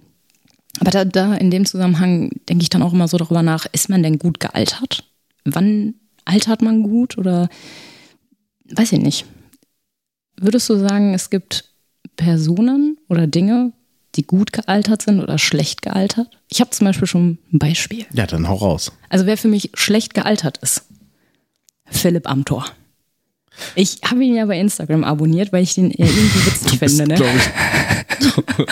aber 0.80 0.90
da, 0.90 1.04
da 1.04 1.34
in 1.34 1.50
dem 1.50 1.66
Zusammenhang 1.66 2.30
denke 2.48 2.62
ich 2.62 2.70
dann 2.70 2.82
auch 2.82 2.92
immer 2.92 3.08
so 3.08 3.18
darüber 3.18 3.42
nach, 3.42 3.66
ist 3.72 3.90
man 3.90 4.02
denn 4.02 4.18
gut 4.18 4.40
gealtert? 4.40 5.04
Wann 5.44 5.94
altert 6.24 6.62
man 6.62 6.82
gut 6.82 7.18
oder 7.18 7.48
weiß 8.70 8.92
ich 8.92 9.00
nicht. 9.00 9.26
Würdest 10.36 10.68
du 10.68 10.76
sagen, 10.76 11.14
es 11.14 11.30
gibt 11.30 11.64
Personen 12.16 12.98
oder 13.08 13.26
Dinge, 13.26 13.72
die 14.16 14.26
gut 14.26 14.52
gealtert 14.52 15.02
sind 15.02 15.20
oder 15.20 15.38
schlecht 15.38 15.82
gealtert? 15.82 16.28
Ich 16.48 16.60
habe 16.60 16.70
zum 16.70 16.86
Beispiel 16.86 17.06
schon 17.06 17.38
ein 17.52 17.58
Beispiel. 17.58 18.06
Ja, 18.12 18.26
dann 18.26 18.48
hau 18.48 18.56
raus. 18.56 18.92
Also 19.08 19.26
wer 19.26 19.36
für 19.36 19.48
mich 19.48 19.70
schlecht 19.74 20.14
gealtert 20.14 20.58
ist, 20.58 20.84
Philipp 21.86 22.28
Amthor. 22.28 22.66
Ich 23.74 24.00
habe 24.04 24.24
ihn 24.24 24.34
ja 24.34 24.46
bei 24.46 24.58
Instagram 24.58 25.04
abonniert, 25.04 25.52
weil 25.52 25.62
ich 25.62 25.74
den 25.74 25.90
irgendwie 25.90 26.46
witzig 26.46 26.78
finde. 26.78 27.06
Ne? 27.06 27.20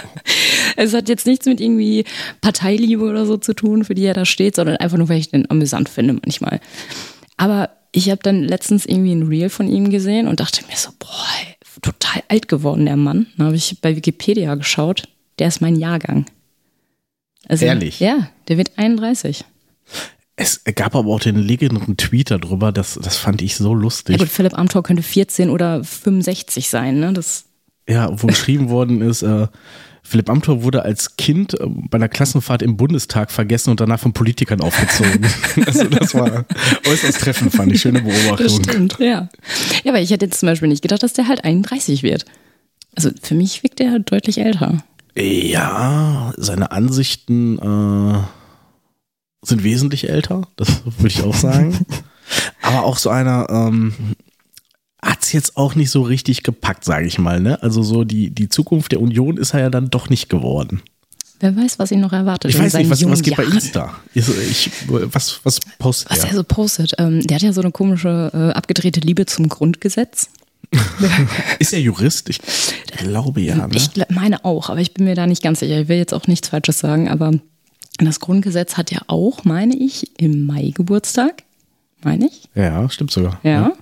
es 0.77 0.93
hat 0.93 1.09
jetzt 1.09 1.27
nichts 1.27 1.47
mit 1.47 1.61
irgendwie 1.61 2.05
Parteiliebe 2.41 3.05
oder 3.05 3.27
so 3.27 3.37
zu 3.37 3.55
tun, 3.55 3.85
für 3.85 3.95
die 3.95 4.05
er 4.05 4.15
da 4.15 4.25
steht, 4.25 4.56
sondern 4.56 4.77
einfach 4.77 4.99
nur, 4.99 5.09
weil 5.09 5.19
ich 5.19 5.31
den 5.31 5.49
amüsant 5.50 5.88
finde 5.88 6.15
manchmal. 6.15 6.61
Aber 7.37 7.71
ich 7.93 8.11
habe 8.11 8.23
dann 8.23 8.43
letztens 8.43 8.87
irgendwie 8.87 9.12
ein 9.12 9.29
Reel 9.29 9.50
von 9.50 9.69
ihm 9.69 9.91
gesehen 9.91 10.27
und 10.27 10.41
dachte 10.41 10.65
mir 10.67 10.77
so, 10.77 10.91
boah, 10.99 11.09
total 11.83 12.23
alt 12.29 12.49
geworden, 12.49 12.87
der 12.87 12.97
Mann. 12.97 13.27
Dann 13.37 13.47
habe 13.47 13.56
ich 13.56 13.81
bei 13.81 13.95
Wikipedia 13.97 14.55
geschaut 14.55 15.09
der 15.38 15.49
ist 15.49 15.61
mein 15.61 15.76
Jahrgang. 15.76 16.26
Also, 17.49 17.64
Ehrlich? 17.64 18.00
Ja, 18.00 18.29
der 18.49 18.58
wird 18.58 18.73
31. 18.76 19.44
Es 20.37 20.62
gab 20.64 20.94
aber 20.94 21.11
auch 21.11 21.20
den 21.20 21.37
legendären 21.37 21.96
Tweet 21.96 22.31
darüber, 22.31 22.73
das, 22.73 22.99
das 23.00 23.17
fand 23.17 23.43
ich 23.43 23.56
so 23.56 23.75
lustig. 23.75 24.17
Ja 24.17 24.25
gut, 24.25 24.32
Philipp 24.32 24.58
Amthor 24.58 24.82
könnte 24.82 25.02
14 25.02 25.50
oder 25.50 25.84
65 25.84 26.69
sein, 26.69 27.00
ne? 27.00 27.12
Das 27.12 27.44
ja, 27.88 28.11
wo 28.11 28.29
geschrieben 28.29 28.70
worden 28.70 29.02
ist, 29.02 29.23
äh, 29.23 29.49
Philipp 30.05 30.29
Amthor 30.29 30.62
wurde 30.62 30.82
als 30.84 31.17
Kind 31.17 31.58
äh, 31.58 31.67
bei 31.67 31.96
einer 31.96 32.08
Klassenfahrt 32.08 32.62
im 32.62 32.76
Bundestag 32.76 33.31
vergessen 33.31 33.70
und 33.70 33.81
danach 33.81 34.00
von 34.00 34.12
Politikern 34.12 34.61
aufgezogen. 34.61 35.26
also 35.67 35.85
das 35.85 36.14
war 36.14 36.44
äußerst 36.87 37.20
treffend, 37.20 37.52
fand 37.52 37.73
ich. 37.73 37.81
Schöne 37.81 38.02
Beobachtung. 38.02 38.37
Das 38.38 38.56
stimmt, 38.56 38.96
ja. 38.99 39.28
Ja, 39.85 39.93
aber 39.93 40.00
ich 40.00 40.11
hätte 40.11 40.26
jetzt 40.26 40.40
zum 40.40 40.49
Beispiel 40.49 40.69
nicht 40.69 40.82
gedacht, 40.82 41.02
dass 41.02 41.12
der 41.12 41.28
halt 41.28 41.44
31 41.44 42.02
wird. 42.02 42.25
Also 42.96 43.11
für 43.23 43.35
mich 43.35 43.62
wirkt 43.62 43.78
der 43.78 43.99
deutlich 44.00 44.38
älter. 44.38 44.82
Ja, 45.14 46.32
seine 46.37 46.70
Ansichten 46.70 47.59
äh, 47.59 48.19
sind 49.47 49.64
wesentlich 49.64 50.09
älter, 50.09 50.49
das 50.56 50.82
würde 50.85 51.09
ich 51.09 51.23
auch 51.23 51.35
sagen. 51.35 51.85
Aber 52.62 52.85
auch 52.85 52.97
so 52.97 53.11
einer 53.11 53.49
ähm, 53.50 53.93
hat 55.03 55.23
es 55.23 55.32
jetzt 55.32 55.56
auch 55.56 55.75
nicht 55.75 55.91
so 55.91 56.03
richtig 56.03 56.43
gepackt, 56.43 56.85
sage 56.85 57.06
ich 57.06 57.19
mal. 57.19 57.41
Ne? 57.41 57.62
Also 57.62 57.82
so 57.82 58.05
die, 58.05 58.31
die 58.31 58.49
Zukunft 58.49 58.93
der 58.93 59.00
Union 59.00 59.37
ist 59.37 59.53
er 59.53 59.61
ja 59.61 59.70
dann 59.70 59.91
doch 59.91 60.09
nicht 60.09 60.29
geworden. 60.29 60.81
Wer 61.41 61.56
weiß, 61.56 61.81
was 61.81 61.91
ihn 61.91 62.00
noch 62.00 62.12
erwartet. 62.12 62.53
Ich 62.53 62.59
weiß 62.59 62.75
nicht, 62.75 62.88
was, 62.88 63.05
was 63.05 63.20
geht 63.20 63.37
Jahren. 63.37 63.50
bei 63.50 63.56
Insta? 63.56 63.94
Ich, 64.14 64.29
ich, 64.29 64.70
was, 64.87 65.41
was 65.43 65.59
postet 65.81 66.11
was 66.12 66.19
er? 66.19 66.23
Was 66.23 66.31
er 66.31 66.37
so 66.37 66.44
postet? 66.44 66.93
Ähm, 66.99 67.20
der 67.26 67.35
hat 67.35 67.43
ja 67.43 67.53
so 67.53 67.61
eine 67.61 67.73
komische, 67.73 68.31
äh, 68.32 68.56
abgedrehte 68.56 69.00
Liebe 69.00 69.26
zum 69.26 69.49
Grundgesetz. 69.49 70.28
ist 71.59 71.73
er 71.73 71.81
Jurist? 71.81 72.29
Ich 72.29 72.41
glaube 72.97 73.41
ja. 73.41 73.67
Ne? 73.67 73.69
Ich 73.75 73.91
meine 74.09 74.45
auch, 74.45 74.71
aber 74.71 74.81
ich 74.81 74.95
bin 74.95 75.05
mir 75.05 75.14
da 75.14 75.26
nicht 75.26 75.43
ganz 75.43 75.61
sicher. 75.61 75.81
Ich 75.81 75.88
will 75.88 75.99
jetzt 75.99 76.14
auch 76.14 76.26
nichts 76.26 76.49
Falsches 76.49 76.79
sagen, 76.79 77.09
aber 77.09 77.33
das 77.99 78.21
Grundgesetz 78.21 78.76
hat 78.76 78.91
ja 78.91 79.00
auch, 79.07 79.45
meine 79.45 79.76
ich, 79.76 80.11
im 80.19 80.47
Mai 80.47 80.73
Geburtstag. 80.75 81.45
Meine 82.05 82.26
ich? 82.26 82.49
Ja, 82.55 82.88
stimmt 82.91 83.12
sogar. 83.12 83.38
Ja. 83.43 83.50
ja. 83.50 83.73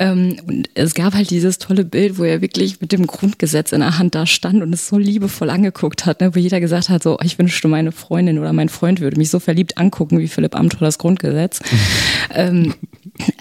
Ähm, 0.00 0.36
und 0.46 0.70
es 0.74 0.94
gab 0.94 1.14
halt 1.14 1.30
dieses 1.30 1.58
tolle 1.58 1.84
Bild, 1.84 2.18
wo 2.18 2.24
er 2.24 2.40
wirklich 2.40 2.80
mit 2.80 2.92
dem 2.92 3.06
Grundgesetz 3.06 3.72
in 3.72 3.80
der 3.80 3.98
Hand 3.98 4.14
da 4.14 4.26
stand 4.26 4.62
und 4.62 4.72
es 4.72 4.86
so 4.86 4.96
liebevoll 4.96 5.50
angeguckt 5.50 6.06
hat, 6.06 6.20
ne, 6.20 6.34
wo 6.34 6.38
jeder 6.38 6.60
gesagt 6.60 6.88
hat, 6.88 7.02
so, 7.02 7.18
ich 7.22 7.36
wünschte, 7.38 7.66
meine 7.66 7.90
Freundin 7.90 8.38
oder 8.38 8.52
mein 8.52 8.68
Freund 8.68 9.00
würde 9.00 9.16
mich 9.16 9.30
so 9.30 9.40
verliebt 9.40 9.76
angucken 9.76 10.20
wie 10.20 10.28
Philipp 10.28 10.54
Amthor 10.54 10.86
das 10.86 10.98
Grundgesetz. 10.98 11.60
ähm, 12.34 12.74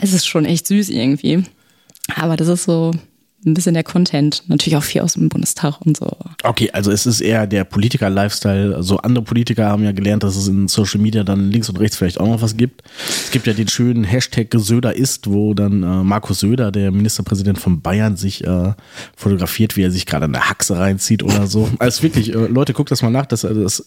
es 0.01 0.13
ist 0.13 0.25
schon 0.25 0.46
echt 0.46 0.65
süß 0.65 0.89
irgendwie. 0.89 1.44
Aber 2.15 2.37
das 2.37 2.47
ist 2.47 2.63
so 2.63 2.93
ein 3.45 3.53
bisschen 3.53 3.73
der 3.73 3.83
Content. 3.83 4.43
Natürlich 4.47 4.75
auch 4.77 4.83
viel 4.83 5.01
aus 5.01 5.13
dem 5.13 5.29
Bundestag 5.29 5.79
und 5.85 5.95
so. 5.95 6.11
Okay, 6.43 6.71
also 6.71 6.91
es 6.91 7.05
ist 7.05 7.21
eher 7.21 7.47
der 7.47 7.63
Politiker-Lifestyle. 7.63 8.75
Also 8.75 8.97
andere 8.97 9.23
Politiker 9.23 9.67
haben 9.67 9.83
ja 9.83 9.91
gelernt, 9.91 10.23
dass 10.23 10.35
es 10.35 10.47
in 10.47 10.67
Social 10.67 10.99
Media 10.99 11.23
dann 11.23 11.51
links 11.51 11.69
und 11.69 11.79
rechts 11.79 11.97
vielleicht 11.97 12.19
auch 12.19 12.27
noch 12.27 12.41
was 12.41 12.57
gibt. 12.57 12.83
Es 13.07 13.31
gibt 13.31 13.47
ja 13.47 13.53
den 13.53 13.67
schönen 13.67 14.03
Hashtag 14.03 14.47
Söder 14.55 14.95
ist, 14.95 15.29
wo 15.31 15.53
dann 15.53 15.83
äh, 15.83 16.03
Markus 16.03 16.39
Söder, 16.39 16.71
der 16.71 16.91
Ministerpräsident 16.91 17.59
von 17.59 17.81
Bayern, 17.81 18.17
sich 18.17 18.43
äh, 18.43 18.73
fotografiert, 19.15 19.77
wie 19.77 19.83
er 19.83 19.91
sich 19.91 20.05
gerade 20.05 20.25
eine 20.25 20.49
Haxe 20.49 20.77
reinzieht 20.77 21.23
oder 21.23 21.47
so. 21.47 21.69
Also 21.79 22.03
wirklich, 22.03 22.33
äh, 22.33 22.47
Leute, 22.47 22.73
guckt 22.73 22.91
das 22.91 23.01
mal 23.01 23.11
nach. 23.11 23.27
Das, 23.27 23.45
also 23.45 23.63
das, 23.63 23.85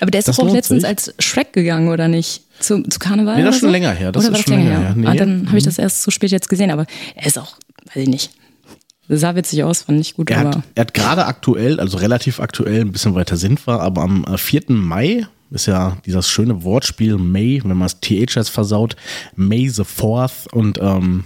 Aber 0.00 0.10
der 0.10 0.20
ist 0.20 0.28
doch 0.28 0.38
auch 0.38 0.52
letztens 0.52 0.82
sich. 0.82 0.88
als 0.88 1.14
Shrek 1.18 1.52
gegangen, 1.52 1.88
oder 1.88 2.06
nicht? 2.08 2.42
Zu, 2.60 2.82
zu 2.82 2.98
Karneval? 2.98 3.36
Nee, 3.36 3.44
das 3.44 3.56
ist 3.56 3.60
schon 3.60 3.68
so? 3.68 3.72
länger 3.72 3.92
her. 3.92 4.12
Das 4.12 4.26
oder 4.26 4.38
ist 4.38 4.44
schon 4.44 4.54
länger 4.54 4.70
her. 4.70 4.80
her? 4.80 4.94
Nee. 4.96 5.06
Ah, 5.06 5.14
dann 5.14 5.48
habe 5.48 5.58
ich 5.58 5.64
das 5.64 5.78
erst 5.78 6.02
zu 6.02 6.10
spät 6.10 6.30
jetzt 6.30 6.48
gesehen, 6.48 6.70
aber 6.70 6.86
er 7.14 7.26
ist 7.26 7.38
auch, 7.38 7.56
weiß 7.86 8.02
ich 8.02 8.08
nicht. 8.08 8.30
Sah 9.08 9.34
witzig 9.34 9.64
aus, 9.64 9.82
fand 9.82 10.00
ich 10.00 10.14
gut. 10.14 10.30
Er 10.30 10.38
hat, 10.38 10.58
er 10.74 10.80
hat 10.82 10.94
gerade 10.94 11.26
aktuell, 11.26 11.80
also 11.80 11.98
relativ 11.98 12.38
aktuell, 12.38 12.82
ein 12.82 12.92
bisschen 12.92 13.14
weiter 13.14 13.36
sind 13.36 13.66
wir, 13.66 13.80
aber 13.80 14.02
am 14.02 14.24
4. 14.36 14.70
Äh, 14.70 14.72
Mai 14.72 15.26
ist 15.50 15.66
ja 15.66 15.96
dieses 16.06 16.28
schöne 16.28 16.62
Wortspiel 16.62 17.16
May, 17.16 17.60
wenn 17.64 17.76
man 17.76 17.86
es 17.86 17.98
TH 18.00 18.36
jetzt 18.36 18.50
versaut, 18.50 18.94
May 19.34 19.68
the 19.68 19.82
4th 19.82 20.52
und 20.52 20.78
ähm, 20.80 21.24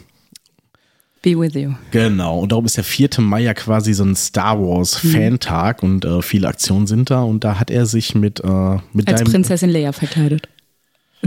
Be 1.24 1.38
with 1.38 1.54
you. 1.54 1.72
Genau, 1.90 2.40
und 2.40 2.52
darum 2.52 2.66
ist 2.66 2.76
der 2.76 2.84
4. 2.84 3.08
Mai 3.20 3.40
ja 3.40 3.54
quasi 3.54 3.94
so 3.94 4.04
ein 4.04 4.14
Star 4.14 4.58
Wars 4.60 5.02
mhm. 5.02 5.08
Fan-Tag 5.08 5.82
und 5.82 6.04
äh, 6.04 6.20
viele 6.20 6.48
Aktionen 6.48 6.86
sind 6.86 7.10
da 7.10 7.22
und 7.22 7.44
da 7.44 7.58
hat 7.58 7.70
er 7.70 7.86
sich 7.86 8.14
mit, 8.14 8.40
äh, 8.40 8.76
mit 8.92 9.08
Als 9.08 9.24
Prinzessin 9.24 9.70
Leia 9.70 9.92
verkleidet. 9.92 10.48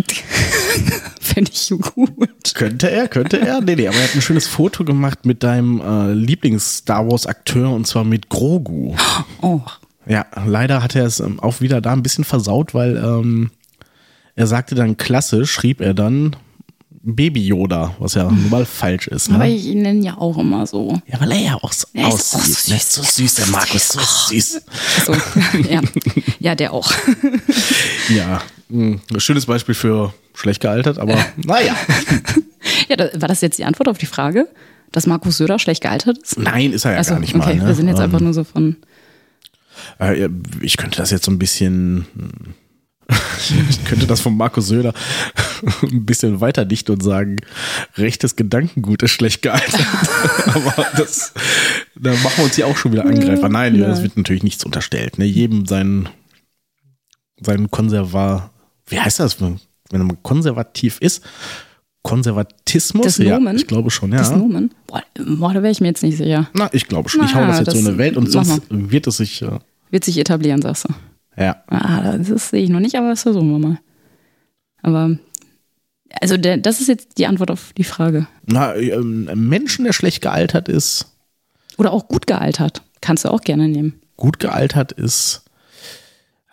Fände 1.22 1.52
ich 1.54 1.70
gut. 1.70 2.54
Könnte 2.56 2.90
er, 2.90 3.08
könnte 3.08 3.40
er. 3.40 3.62
Nee, 3.62 3.76
nee, 3.76 3.88
aber 3.88 3.98
er 3.98 4.04
hat 4.04 4.16
ein 4.16 4.22
schönes 4.22 4.48
Foto 4.48 4.84
gemacht 4.84 5.26
mit 5.26 5.44
deinem 5.44 5.82
äh, 5.82 6.14
Lieblings-Star 6.14 7.10
Wars-Akteur 7.10 7.72
und 7.72 7.86
zwar 7.88 8.04
mit 8.04 8.30
Grogu. 8.30 8.96
Oh. 9.42 9.62
Ja, 10.08 10.26
leider 10.46 10.82
hat 10.82 10.96
er 10.96 11.06
es 11.06 11.20
ähm, 11.20 11.40
auch 11.40 11.62
wieder 11.62 11.82
da 11.82 11.94
ein 11.94 12.04
bisschen 12.04 12.24
versaut, 12.24 12.74
weil 12.74 12.98
ähm, 12.98 13.52
Er 14.36 14.48
sagte 14.48 14.76
dann 14.76 14.98
klasse, 14.98 15.48
schrieb 15.48 15.82
er 15.82 15.96
dann 15.96 16.36
Baby 17.10 17.46
Yoda, 17.48 17.96
was 18.00 18.16
ja 18.16 18.24
nun 18.26 18.50
mal 18.50 18.66
falsch 18.66 19.08
ist. 19.08 19.30
Ne? 19.30 19.36
Aber 19.36 19.48
ich 19.48 19.66
ihn 19.66 19.82
nenne 19.82 20.04
ja 20.04 20.18
auch 20.18 20.38
immer 20.38 20.68
so. 20.68 21.02
Ja, 21.08 21.22
weil 21.22 21.32
er 21.32 21.40
ja 21.40 21.54
auch 21.56 21.72
so 21.72 21.88
Er 21.94 22.10
ist 22.10 22.36
aussieht. 22.36 22.56
so 22.56 22.74
ne? 22.74 22.80
So 22.84 23.02
süß, 23.02 23.36
der 23.36 23.48
Markus, 23.48 23.88
so 23.88 24.00
süß. 24.02 24.62
so 25.06 25.14
ja. 25.70 25.82
ja, 26.40 26.56
der 26.56 26.74
auch. 26.74 26.92
Ja, 28.10 28.42
mh, 28.70 29.00
ein 29.14 29.20
schönes 29.22 29.46
Beispiel 29.46 29.74
für 29.76 30.14
schlecht 30.34 30.62
gealtert, 30.62 30.98
aber 31.00 31.18
naja. 31.38 31.76
Ja, 32.90 32.96
da, 32.98 33.10
war 33.22 33.28
das 33.30 33.42
jetzt 33.42 33.58
die 33.58 33.64
Antwort 33.66 33.88
auf 33.88 33.98
die 33.98 34.06
Frage, 34.06 34.48
dass 34.92 35.08
Markus 35.08 35.38
Söder 35.38 35.60
schlecht 35.60 35.82
gealtert 35.84 36.18
ist? 36.18 36.38
Nein, 36.38 36.74
ist 36.74 36.84
er 36.86 36.92
ja 36.92 36.98
Also, 36.98 37.12
gar 37.12 37.20
nicht 37.22 37.36
okay, 37.36 37.40
mal. 37.40 37.56
Ne? 37.56 37.68
wir 37.68 37.74
sind 37.76 37.88
jetzt 37.88 38.00
Ähm, 38.00 38.04
einfach 38.04 38.20
nur 38.20 38.34
so 38.34 38.44
von. 38.44 38.76
Äh, 40.00 40.28
ich 40.62 40.76
könnte 40.78 40.98
das 40.98 41.12
jetzt 41.12 41.24
so 41.26 41.32
ein 41.32 41.40
bisschen. 41.40 42.06
Ich 43.70 43.86
könnte 43.86 44.08
das 44.08 44.20
von 44.20 44.36
Markus 44.36 44.68
Söder 44.68 44.94
ein 45.84 46.06
bisschen 46.06 46.42
weiter 46.42 46.66
dichten 46.66 46.92
und 46.92 47.04
sagen, 47.04 47.38
rechtes 47.96 48.36
Gedankengut 48.36 49.04
ist 49.04 49.12
schlecht 49.12 49.42
gealtert. 49.42 49.86
Aber 50.48 50.86
das, 50.98 51.34
da 51.96 52.12
machen 52.12 52.34
wir 52.38 52.44
uns 52.46 52.56
hier 52.56 52.68
auch 52.68 52.76
schon 52.76 52.92
wieder 52.92 53.06
Angreifer. 53.06 53.48
Nein, 53.48 53.80
das 53.80 54.02
wird 54.04 54.18
natürlich 54.18 54.44
nichts 54.44 54.66
unterstellt. 54.66 55.18
Ne? 55.20 55.26
Jedem 55.26 55.66
sein, 55.66 56.10
sein 57.40 57.72
Konservar, 57.72 58.52
wie 58.88 59.00
heißt 59.00 59.20
das, 59.20 59.40
wenn 59.40 59.60
man 59.92 60.22
konservativ 60.24 60.98
ist? 61.00 61.24
Konservatismus? 62.02 63.04
Das 63.06 63.18
ja, 63.18 63.36
Nomen? 63.38 63.56
ich 63.56 63.68
glaube 63.68 63.92
schon, 63.92 64.12
ja. 64.12 64.18
Das 64.18 64.32
Nomen? 64.32 64.74
Boah, 64.88 65.04
boah 65.16 65.54
da 65.54 65.62
wäre 65.62 65.72
ich 65.72 65.80
mir 65.82 65.88
jetzt 65.88 66.04
nicht 66.04 66.18
sicher. 66.18 66.50
Na, 66.54 66.70
ich 66.74 66.88
glaube 66.88 67.08
schon. 67.10 67.24
Ich 67.26 67.36
hau 67.36 67.42
Na, 67.42 67.48
das 67.48 67.60
jetzt 67.60 67.72
so 67.72 67.78
in 67.78 67.84
das- 67.86 67.90
eine 67.94 67.98
Welt 67.98 68.18
und 68.18 68.32
sonst 68.32 68.62
wird 68.70 69.08
es 69.08 69.18
sich, 69.18 69.42
äh, 69.42 69.60
Wird 69.92 70.04
sich 70.06 70.18
etablieren, 70.18 70.62
sagst 70.62 70.86
du. 70.86 70.94
Ja. 71.38 71.64
Ah, 71.68 72.18
das 72.18 72.50
sehe 72.50 72.64
ich 72.64 72.70
noch 72.70 72.80
nicht, 72.80 72.96
aber 72.96 73.10
das 73.10 73.22
versuchen 73.24 73.52
wir 73.52 73.60
mal. 73.60 73.80
Aber, 74.82 75.18
also 76.22 76.38
der, 76.38 76.58
das 76.58 76.82
ist 76.82 76.88
jetzt 76.88 77.18
die 77.18 77.28
Antwort 77.28 77.52
auf 77.52 77.74
die 77.78 77.84
Frage. 77.84 78.28
Na, 78.46 78.76
ähm, 78.76 79.28
ein 79.30 79.48
Menschen, 79.48 79.86
der 79.86 79.94
schlecht 79.94 80.22
gealtert 80.22 80.70
ist, 80.70 81.14
Oder 81.78 81.92
auch 81.92 82.08
gut 82.08 82.28
gealtert. 82.28 82.82
Kannst 83.02 83.26
du 83.26 83.30
auch 83.30 83.42
gerne 83.42 83.68
nehmen. 83.68 84.02
gut 84.16 84.40
gealtert 84.40 84.92
ist. 84.94 85.44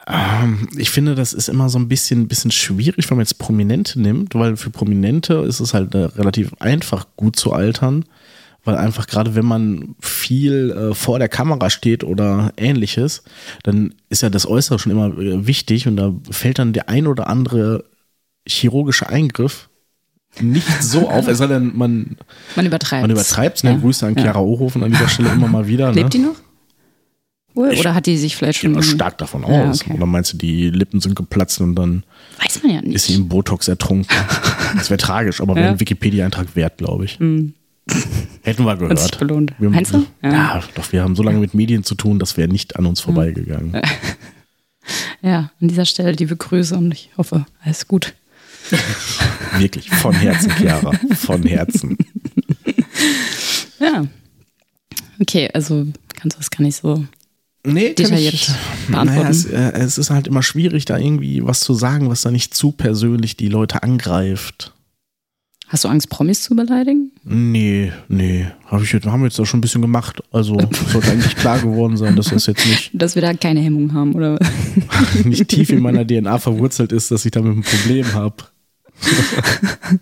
Ähm, 0.06 0.68
ich 0.76 0.90
finde, 0.90 1.14
das 1.14 1.32
ist 1.32 1.48
immer 1.48 1.70
so 1.70 1.78
ein 1.78 1.88
bisschen, 1.88 2.28
bisschen 2.28 2.50
schwierig, 2.50 3.08
wenn 3.08 3.16
man 3.16 3.24
jetzt 3.24 3.38
Prominente 3.38 3.98
nimmt, 4.00 4.34
weil 4.34 4.56
für 4.56 4.68
Prominente 4.70 5.34
ist 5.48 5.60
es 5.60 5.72
halt 5.72 5.94
äh, 5.94 5.98
relativ 5.98 6.52
einfach, 6.58 7.06
gut 7.16 7.36
zu 7.36 7.52
altern, 7.54 8.04
weil 8.64 8.76
einfach 8.76 9.06
gerade 9.06 9.34
wenn 9.34 9.44
man 9.44 9.94
viel 10.00 10.70
äh, 10.70 10.94
vor 10.94 11.18
der 11.18 11.28
Kamera 11.28 11.70
steht 11.70 12.02
oder 12.04 12.52
ähnliches, 12.56 13.22
dann 13.62 13.94
ist 14.08 14.22
ja 14.22 14.30
das 14.30 14.46
Äußere 14.46 14.78
schon 14.78 14.92
immer 14.92 15.08
äh, 15.18 15.46
wichtig 15.46 15.86
und 15.86 15.96
da 15.96 16.12
fällt 16.30 16.58
dann 16.58 16.72
der 16.72 16.88
ein 16.88 17.06
oder 17.06 17.28
andere 17.28 17.84
chirurgische 18.46 19.08
Eingriff 19.08 19.68
nicht 20.40 20.82
so 20.82 21.08
auf, 21.10 21.28
es 21.28 21.38
sei 21.38 21.46
denn, 21.46 21.76
man, 21.76 22.16
Man 22.56 22.66
übertreibt 22.66 23.02
man 23.02 23.10
übertreibt 23.10 23.58
es. 23.58 23.64
Ne? 23.64 23.70
Ja. 23.72 23.76
Grüße 23.78 24.06
an 24.06 24.14
Ja. 24.16 24.22
Chiara 24.22 24.40
Ohofen 24.40 24.82
an 24.82 24.90
dieser 24.90 25.08
Stelle 25.08 25.30
immer 25.30 25.48
mal 25.48 25.66
wieder. 25.68 25.88
Ne? 25.92 26.00
Lebt 26.00 26.14
die 26.14 26.18
noch? 26.18 26.34
Wohl, 27.54 27.72
Ich- 27.72 27.78
Oder 27.78 27.94
hat 27.94 28.06
die 28.06 28.16
sich 28.16 28.34
vielleicht 28.34 28.56
Ich 28.56 28.62
schon. 28.62 28.72
mal 28.72 28.82
stark 28.82 29.16
davon 29.18 29.42
Ja, 29.48 29.68
aus. 29.70 29.82
okay. 29.82 29.92
Oder 29.94 30.06
meinst 30.06 30.32
du, 30.32 30.36
die 30.38 30.70
Lippen 30.70 31.00
sind 31.00 31.14
geplatzt 31.14 31.60
und 31.60 31.76
dann 31.76 32.02
Weiß 32.42 32.60
man 32.64 32.74
ja 32.74 32.80
nicht. 32.82 32.96
ist 32.96 33.06
sie 33.06 33.14
im 33.14 33.28
Botox 33.28 33.68
ertrunken? 33.68 34.08
das 34.76 34.90
wäre 34.90 34.98
tragisch, 34.98 35.40
aber 35.40 35.54
wäre 35.54 35.66
Ja. 35.66 35.70
ein 35.72 35.78
Wikipedia-Eintrag 35.80 36.56
wert, 36.56 36.78
glaube 36.78 37.04
ich. 37.04 37.18
Hätten 38.44 38.64
wir 38.64 38.76
gehört. 38.76 39.18
belohnt. 39.18 39.54
Wir, 39.58 39.70
Meinst 39.70 39.92
du? 39.94 40.06
Ja. 40.22 40.30
Ja. 40.32 40.62
doch, 40.74 40.92
wir 40.92 41.02
haben 41.02 41.16
so 41.16 41.22
lange 41.22 41.38
mit 41.38 41.54
Medien 41.54 41.82
zu 41.82 41.94
tun, 41.94 42.18
das 42.18 42.36
wäre 42.36 42.48
nicht 42.48 42.76
an 42.76 42.86
uns 42.86 43.00
vorbeigegangen. 43.00 43.80
Ja, 45.22 45.50
an 45.62 45.68
dieser 45.68 45.86
Stelle 45.86 46.12
liebe 46.12 46.36
Grüße 46.36 46.76
und 46.76 46.92
ich 46.92 47.08
hoffe, 47.16 47.46
alles 47.62 47.88
gut. 47.88 48.12
Wirklich, 49.56 49.88
von 49.88 50.12
Herzen, 50.12 50.50
Chiara. 50.50 50.92
Von 51.16 51.42
Herzen. 51.44 51.96
Ja. 53.80 54.06
Okay, 55.20 55.48
also 55.54 55.86
kannst 56.14 56.36
du 56.36 56.40
das 56.40 56.50
gar 56.50 56.62
nicht 56.62 56.76
so. 56.76 57.04
Nee, 57.66 57.94
Detailliert 57.94 58.34
ich, 58.34 58.50
beantworten. 58.88 59.20
naja, 59.20 59.30
es, 59.30 59.46
äh, 59.46 59.72
es 59.72 59.96
ist 59.98 60.10
halt 60.10 60.26
immer 60.26 60.42
schwierig, 60.42 60.84
da 60.84 60.98
irgendwie 60.98 61.42
was 61.44 61.60
zu 61.60 61.72
sagen, 61.74 62.10
was 62.10 62.20
da 62.20 62.30
nicht 62.30 62.54
zu 62.54 62.72
persönlich 62.72 63.36
die 63.38 63.48
Leute 63.48 63.82
angreift. 63.82 64.73
Hast 65.74 65.82
du 65.82 65.88
Angst, 65.88 66.08
Promis 66.08 66.40
zu 66.40 66.54
beleidigen? 66.54 67.10
Nee, 67.24 67.90
nee. 68.06 68.46
Hab 68.66 68.80
ich 68.80 68.92
jetzt, 68.92 69.06
haben 69.06 69.22
wir 69.22 69.26
jetzt 69.26 69.40
auch 69.40 69.44
schon 69.44 69.58
ein 69.58 69.60
bisschen 69.60 69.82
gemacht. 69.82 70.22
Also 70.30 70.56
sollte 70.92 71.10
eigentlich 71.10 71.34
klar 71.34 71.58
geworden 71.58 71.96
sein, 71.96 72.14
dass 72.14 72.26
das 72.26 72.46
jetzt 72.46 72.64
nicht, 72.64 72.90
Dass 72.94 73.16
wir 73.16 73.22
da 73.22 73.34
keine 73.34 73.58
Hemmung 73.58 73.92
haben, 73.92 74.14
oder? 74.14 74.38
nicht 75.24 75.48
tief 75.48 75.70
in 75.70 75.80
meiner 75.80 76.06
DNA 76.06 76.38
verwurzelt 76.38 76.92
ist, 76.92 77.10
dass 77.10 77.24
ich 77.24 77.32
damit 77.32 77.56
ein 77.56 77.62
Problem 77.62 78.14
habe. 78.14 78.36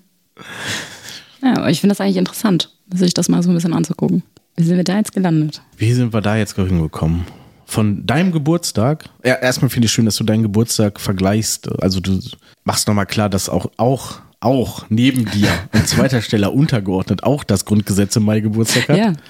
Ja, 1.43 1.57
aber 1.57 1.71
ich 1.71 1.81
finde 1.81 1.93
das 1.93 2.00
eigentlich 2.00 2.19
interessant, 2.19 2.71
sich 2.95 3.14
das 3.14 3.29
mal 3.29 3.43
so 3.43 3.49
ein 3.50 3.55
bisschen 3.55 3.73
anzugucken. 3.73 4.23
Wie 4.57 4.62
sind 4.62 4.76
wir 4.76 4.85
da 4.85 4.99
jetzt 4.99 5.12
gelandet? 5.12 5.61
Wie 5.76 5.93
sind 5.93 6.12
wir 6.12 6.21
da 6.21 6.37
jetzt 6.37 6.55
hingekommen? 6.55 7.25
Von 7.64 8.07
deinem 8.07 8.31
Geburtstag? 8.31 9.07
Ja, 9.25 9.37
erstmal 9.37 9.71
finde 9.71 9.87
ich 9.87 9.93
schön, 9.93 10.05
dass 10.05 10.14
du 10.17 10.23
deinen 10.23 10.43
Geburtstag 10.43 11.00
vergleichst. 11.00 11.83
Also 11.83 11.99
du 11.99 12.21
machst 12.62 12.87
nochmal 12.87 13.07
klar, 13.07 13.29
dass 13.29 13.49
auch, 13.49 13.73
auch, 13.76 14.21
auch 14.43 14.87
neben 14.89 15.25
dir 15.31 15.49
an 15.73 15.87
zweiter 15.87 16.21
Stelle 16.23 16.51
untergeordnet 16.51 17.23
auch 17.23 17.45
das 17.45 17.65
Grundgesetz 17.65 18.17
im 18.17 18.25
Mai 18.25 18.41
Geburtstag 18.41 18.89
hat. 18.89 18.97
Ja. 18.99 19.13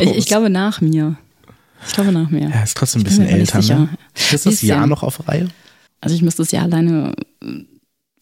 Ich, 0.00 0.10
ich 0.16 0.26
glaube 0.26 0.50
nach 0.50 0.80
mir. 0.80 1.16
Ich 1.86 1.92
glaube 1.94 2.12
nach 2.12 2.28
mir. 2.30 2.48
Ja, 2.50 2.62
ist 2.62 2.76
trotzdem 2.76 3.00
ein 3.00 3.04
bisschen 3.04 3.26
älter. 3.26 3.60
Ne? 3.62 3.88
Ist 4.14 4.44
das 4.46 4.60
Jahr 4.62 4.78
Jahr- 4.80 4.86
noch 4.86 5.02
auf 5.02 5.26
Reihe? 5.28 5.48
Also 6.02 6.14
ich 6.16 6.22
müsste 6.22 6.42
es 6.42 6.50
ja 6.50 6.62
alleine 6.62 7.14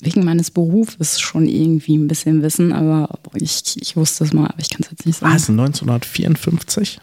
wegen 0.02 0.24
meines 0.24 0.50
Berufes 0.52 1.18
schon 1.20 1.46
irgendwie 1.48 1.96
ein 1.96 2.06
bisschen 2.08 2.42
wissen, 2.42 2.72
aber 2.72 3.18
ich, 3.34 3.62
ich 3.80 3.96
wusste 3.96 4.24
es 4.24 4.32
mal, 4.32 4.46
aber 4.46 4.60
ich 4.60 4.68
kann 4.70 4.80
es 4.84 4.90
jetzt 4.90 5.06
nicht 5.06 5.20
War 5.22 5.30
sagen. 5.38 5.42
es 5.42 5.48
1954? 5.50 7.00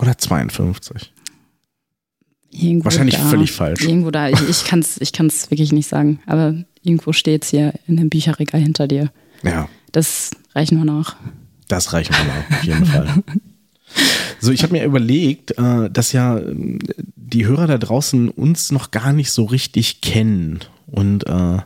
Oder 0.00 0.18
52? 0.18 1.12
Irgendwo 2.50 2.84
Wahrscheinlich 2.86 3.16
da, 3.16 3.28
völlig 3.28 3.52
falsch. 3.52 3.82
Irgendwo 3.84 4.10
da. 4.10 4.28
Ich, 4.28 4.48
ich 4.48 4.64
kann 4.64 4.80
es 4.80 5.00
ich 5.00 5.12
kann's 5.12 5.50
wirklich 5.50 5.72
nicht 5.72 5.88
sagen, 5.88 6.20
aber 6.26 6.54
irgendwo 6.84 7.12
steht 7.12 7.44
es 7.44 7.50
hier 7.50 7.74
in 7.88 7.96
dem 7.96 8.08
Bücherregal 8.10 8.60
hinter 8.60 8.86
dir. 8.86 9.10
Ja, 9.42 9.68
Das 9.92 10.30
reichen 10.54 10.78
wir 10.78 10.84
nach. 10.84 11.16
das 11.68 11.92
reichen 11.92 12.14
wir 12.14 12.24
mal, 12.24 12.44
auf 12.50 12.64
jeden 12.64 12.86
Fall. 12.86 13.08
So, 14.40 14.50
ich 14.52 14.62
habe 14.62 14.72
mir 14.72 14.84
überlegt, 14.84 15.56
äh, 15.58 15.88
dass 15.90 16.12
ja 16.12 16.36
äh, 16.38 16.78
die 17.16 17.46
Hörer 17.46 17.66
da 17.66 17.78
draußen 17.78 18.28
uns 18.28 18.72
noch 18.72 18.90
gar 18.90 19.12
nicht 19.12 19.30
so 19.30 19.44
richtig 19.44 20.00
kennen. 20.00 20.60
Und 20.86 21.26
äh, 21.26 21.58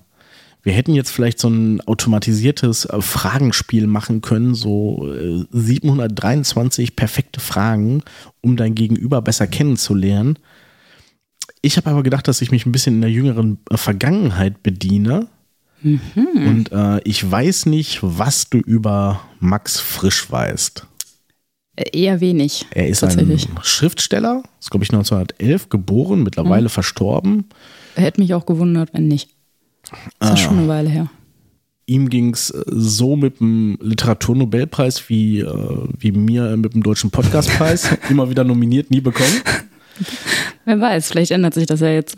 wir 0.63 0.73
hätten 0.73 0.95
jetzt 0.95 1.11
vielleicht 1.11 1.41
so 1.41 1.49
ein 1.49 1.81
automatisiertes 1.83 2.87
Fragenspiel 3.01 3.87
machen 3.87 4.21
können, 4.21 4.55
so 4.55 5.13
äh, 5.13 5.45
723 5.51 6.95
perfekte 6.97 7.41
Fragen, 7.41 8.03
um 8.41 8.57
dein 8.57 8.75
Gegenüber 8.75 9.23
besser 9.23 9.47
kennenzulernen. 9.47 10.39
Ich 11.69 11.77
habe 11.77 11.91
aber 11.91 12.03
gedacht, 12.03 12.27
dass 12.29 12.41
ich 12.41 12.51
mich 12.51 12.65
ein 12.65 12.73
bisschen 12.73 12.95
in 12.95 13.01
der 13.03 13.11
jüngeren 13.11 13.59
äh, 13.71 13.77
Vergangenheit 13.77 14.63
bediene. 14.63 15.27
Und 15.85 16.73
äh, 16.73 16.99
ich 17.05 17.31
weiß 17.31 17.67
nicht, 17.67 17.99
was 18.01 18.49
du 18.49 18.57
über 18.57 19.21
Max 19.39 19.79
Frisch 19.79 20.31
weißt. 20.31 20.87
Äh, 21.77 21.85
Eher 21.93 22.23
wenig. 22.23 22.65
Er 22.71 22.89
ist 22.89 23.05
ein 23.05 23.39
Schriftsteller, 23.63 24.43
ist 24.59 24.71
glaube 24.71 24.85
ich 24.85 24.91
1911 24.95 25.69
geboren, 25.69 26.23
mittlerweile 26.23 26.65
Mhm. 26.65 26.71
verstorben. 26.71 27.45
Hätte 27.97 28.23
mich 28.23 28.33
auch 28.33 28.47
gewundert, 28.47 28.95
wenn 28.95 29.07
nicht. 29.09 29.29
Ist 30.21 30.29
ja 30.31 30.37
schon 30.39 30.59
eine 30.61 30.69
Weile 30.69 30.89
her. 30.89 31.11
Ihm 31.85 32.09
ging 32.09 32.33
es 32.33 32.47
so 32.47 33.15
mit 33.17 33.41
dem 33.41 33.77
Literaturnobelpreis 33.83 35.07
wie, 35.11 35.41
äh, 35.41 35.89
wie 35.99 36.13
mir 36.13 36.57
mit 36.57 36.73
dem 36.73 36.83
Deutschen 36.83 37.11
Podcastpreis. 37.11 37.91
Immer 38.09 38.31
wieder 38.31 38.43
nominiert, 38.45 38.91
nie 38.91 39.03
bekommen. 39.03 39.43
Wer 40.69 40.83
weiß, 40.83 41.09
vielleicht 41.09 41.31
ändert 41.31 41.55
sich 41.55 41.65
das 41.65 41.81
ja 41.81 41.89
jetzt. 41.89 42.15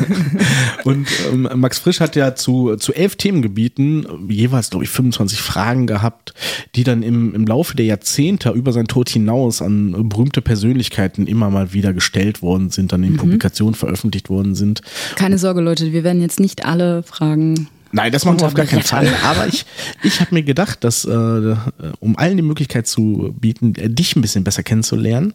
Und 0.84 1.08
ähm, 1.32 1.48
Max 1.54 1.78
Frisch 1.78 2.00
hat 2.00 2.16
ja 2.16 2.34
zu, 2.34 2.76
zu 2.76 2.92
elf 2.92 3.16
Themengebieten 3.16 4.04
äh, 4.28 4.32
jeweils, 4.34 4.68
glaube 4.68 4.84
ich, 4.84 4.90
25 4.90 5.40
Fragen 5.40 5.86
gehabt, 5.86 6.34
die 6.74 6.84
dann 6.84 7.02
im, 7.02 7.34
im 7.34 7.46
Laufe 7.46 7.74
der 7.74 7.86
Jahrzehnte 7.86 8.50
über 8.50 8.74
sein 8.74 8.88
Tod 8.88 9.08
hinaus 9.08 9.62
an 9.62 10.10
berühmte 10.10 10.42
Persönlichkeiten 10.42 11.26
immer 11.26 11.48
mal 11.48 11.72
wieder 11.72 11.94
gestellt 11.94 12.42
worden 12.42 12.68
sind, 12.68 12.92
dann 12.92 13.02
in 13.02 13.16
Publikationen 13.16 13.74
veröffentlicht 13.74 14.28
worden 14.28 14.54
sind. 14.54 14.82
Keine 15.16 15.38
Sorge, 15.38 15.62
Leute, 15.62 15.94
wir 15.94 16.04
werden 16.04 16.20
jetzt 16.20 16.40
nicht 16.40 16.66
alle 16.66 17.02
Fragen. 17.02 17.68
Nein, 17.90 18.12
das 18.12 18.26
machen 18.26 18.38
wir 18.38 18.48
auf 18.48 18.54
gar 18.54 18.66
keinen 18.66 18.82
Fall. 18.82 19.08
Aber 19.24 19.46
ich, 19.46 19.64
ich 20.02 20.20
habe 20.20 20.34
mir 20.34 20.42
gedacht, 20.42 20.84
dass, 20.84 21.06
äh, 21.06 21.56
um 22.00 22.18
allen 22.18 22.36
die 22.36 22.42
Möglichkeit 22.42 22.86
zu 22.86 23.34
bieten, 23.40 23.74
äh, 23.76 23.88
dich 23.88 24.14
ein 24.14 24.20
bisschen 24.20 24.44
besser 24.44 24.62
kennenzulernen 24.62 25.32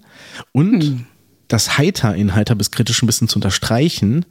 und 0.51 1.03
das 1.47 1.77
Heiter 1.77 2.15
in 2.15 2.35
Heiter 2.35 2.55
bis 2.55 2.71
kritisch 2.71 3.01
ein 3.01 3.07
bisschen 3.07 3.27
zu 3.27 3.37
unterstreichen, 3.37 4.25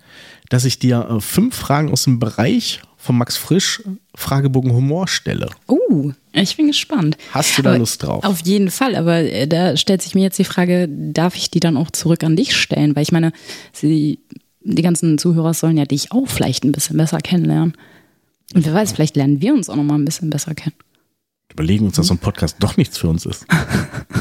dass 0.48 0.64
ich 0.64 0.78
dir 0.78 1.08
äh, 1.10 1.20
fünf 1.20 1.54
Fragen 1.54 1.90
aus 1.90 2.04
dem 2.04 2.18
Bereich 2.18 2.82
von 2.96 3.16
Max 3.16 3.36
Frisch 3.36 3.82
Fragebogen 4.14 4.72
Humor 4.72 5.08
stelle. 5.08 5.50
Oh, 5.66 6.12
ich 6.32 6.56
bin 6.56 6.66
gespannt. 6.66 7.16
Hast 7.32 7.56
du 7.56 7.62
da 7.62 7.70
Aber 7.70 7.78
Lust 7.78 8.02
drauf? 8.02 8.24
Auf 8.24 8.40
jeden 8.44 8.70
Fall, 8.70 8.96
aber 8.96 9.18
äh, 9.18 9.46
da 9.46 9.76
stellt 9.76 10.02
sich 10.02 10.14
mir 10.14 10.22
jetzt 10.22 10.38
die 10.38 10.44
Frage, 10.44 10.88
darf 10.88 11.36
ich 11.36 11.50
die 11.50 11.60
dann 11.60 11.76
auch 11.76 11.90
zurück 11.90 12.24
an 12.24 12.36
dich 12.36 12.56
stellen? 12.56 12.96
Weil 12.96 13.02
ich 13.02 13.12
meine, 13.12 13.32
sie 13.72 14.18
die 14.62 14.82
ganzen 14.82 15.16
Zuhörer 15.18 15.54
sollen 15.54 15.76
ja 15.76 15.84
dich 15.84 16.12
auch 16.12 16.26
vielleicht 16.26 16.64
ein 16.64 16.72
bisschen 16.72 16.96
besser 16.96 17.18
kennenlernen. 17.18 17.74
Und 18.54 18.66
wer 18.66 18.74
weiß, 18.74 18.92
vielleicht 18.92 19.16
lernen 19.16 19.40
wir 19.40 19.54
uns 19.54 19.70
auch 19.70 19.76
noch 19.76 19.84
mal 19.84 19.94
ein 19.94 20.04
bisschen 20.04 20.30
besser 20.30 20.54
kennen. 20.54 20.74
Überlegen 21.52 21.86
uns, 21.86 21.96
dass 21.96 22.08
so 22.08 22.14
ein 22.14 22.18
Podcast 22.18 22.56
doch 22.58 22.76
nichts 22.76 22.98
für 22.98 23.08
uns 23.08 23.24
ist. 23.24 23.46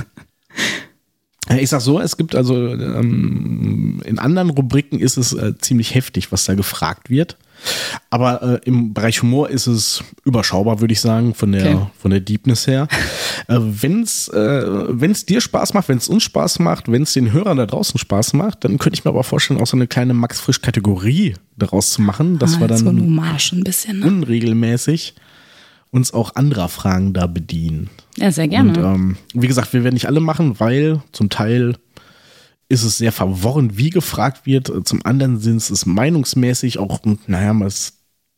Ich 1.59 1.69
sag 1.69 1.81
so, 1.81 1.99
es 1.99 2.17
gibt 2.17 2.35
also 2.35 2.55
ähm, 2.69 4.01
in 4.05 4.17
anderen 4.19 4.49
Rubriken 4.49 4.99
ist 4.99 5.17
es 5.17 5.33
äh, 5.33 5.53
ziemlich 5.59 5.93
heftig, 5.93 6.31
was 6.31 6.45
da 6.45 6.55
gefragt 6.55 7.09
wird. 7.09 7.37
Aber 8.09 8.41
äh, 8.41 8.59
im 8.65 8.93
Bereich 8.93 9.21
Humor 9.21 9.49
ist 9.49 9.65
es 9.67 10.03
überschaubar, 10.25 10.81
würde 10.81 10.91
ich 10.91 10.99
sagen, 11.01 11.33
von 11.33 11.51
der, 11.51 11.65
Okay. 11.65 11.85
von 11.99 12.11
der 12.11 12.19
Deepness 12.19 12.67
her. 12.67 12.87
Äh, 13.47 13.57
wenn 13.59 14.01
es 14.01 14.27
äh, 14.29 14.63
wenn's 14.89 15.25
dir 15.27 15.39
Spaß 15.39 15.73
macht, 15.75 15.87
wenn 15.89 15.97
es 15.99 16.07
uns 16.07 16.23
Spaß 16.23 16.57
macht, 16.59 16.89
wenn 16.91 17.03
es 17.03 17.13
den 17.13 17.31
Hörern 17.31 17.57
da 17.57 17.67
draußen 17.67 17.99
Spaß 17.99 18.33
macht, 18.33 18.63
dann 18.63 18.79
könnte 18.79 18.97
ich 18.97 19.05
mir 19.05 19.09
aber 19.11 19.23
vorstellen, 19.23 19.59
auch 19.61 19.67
so 19.67 19.77
eine 19.77 19.85
kleine 19.87 20.15
Max-Frisch-Kategorie 20.15 21.35
daraus 21.55 21.91
zu 21.91 22.01
machen, 22.01 22.39
dass 22.39 22.55
Ah, 22.55 22.61
wir 22.61 22.77
so 22.77 22.87
eine 22.89 22.99
dann 23.01 23.01
Hommage 23.05 23.51
ein 23.53 23.63
bisschen. 23.63 23.99
Ne? 23.99 24.07
unregelmäßig 24.07 25.13
uns 25.95 26.13
auch 26.13 26.35
anderer 26.35 26.67
Fragen 26.69 27.13
da 27.13 27.25
bedienen. 27.25 27.89
Ja, 28.17 28.31
sehr 28.31 28.47
gerne. 28.47 28.69
Und 28.71 28.77
ähm, 28.95 29.17
wie 29.33 29.47
gesagt, 29.47 29.71
wir 29.73 29.83
werden 29.83 29.93
nicht 29.95 30.07
alle 30.07 30.19
machen, 30.19 30.59
weil 30.59 31.01
zum 31.13 31.29
Teil 31.29 31.77
ist 32.67 32.83
es 32.83 32.97
sehr 32.97 33.11
verworren, 33.11 33.77
wie 33.77 33.91
gefragt 33.91 34.45
wird. 34.45 34.71
Zum 34.87 35.05
anderen 35.05 35.39
sind 35.39 35.57
es 35.57 35.85
meinungsmäßig 35.85 36.79
auch, 36.79 36.99
naja, 37.27 37.53
mal 37.53 37.67
ist 37.67 37.93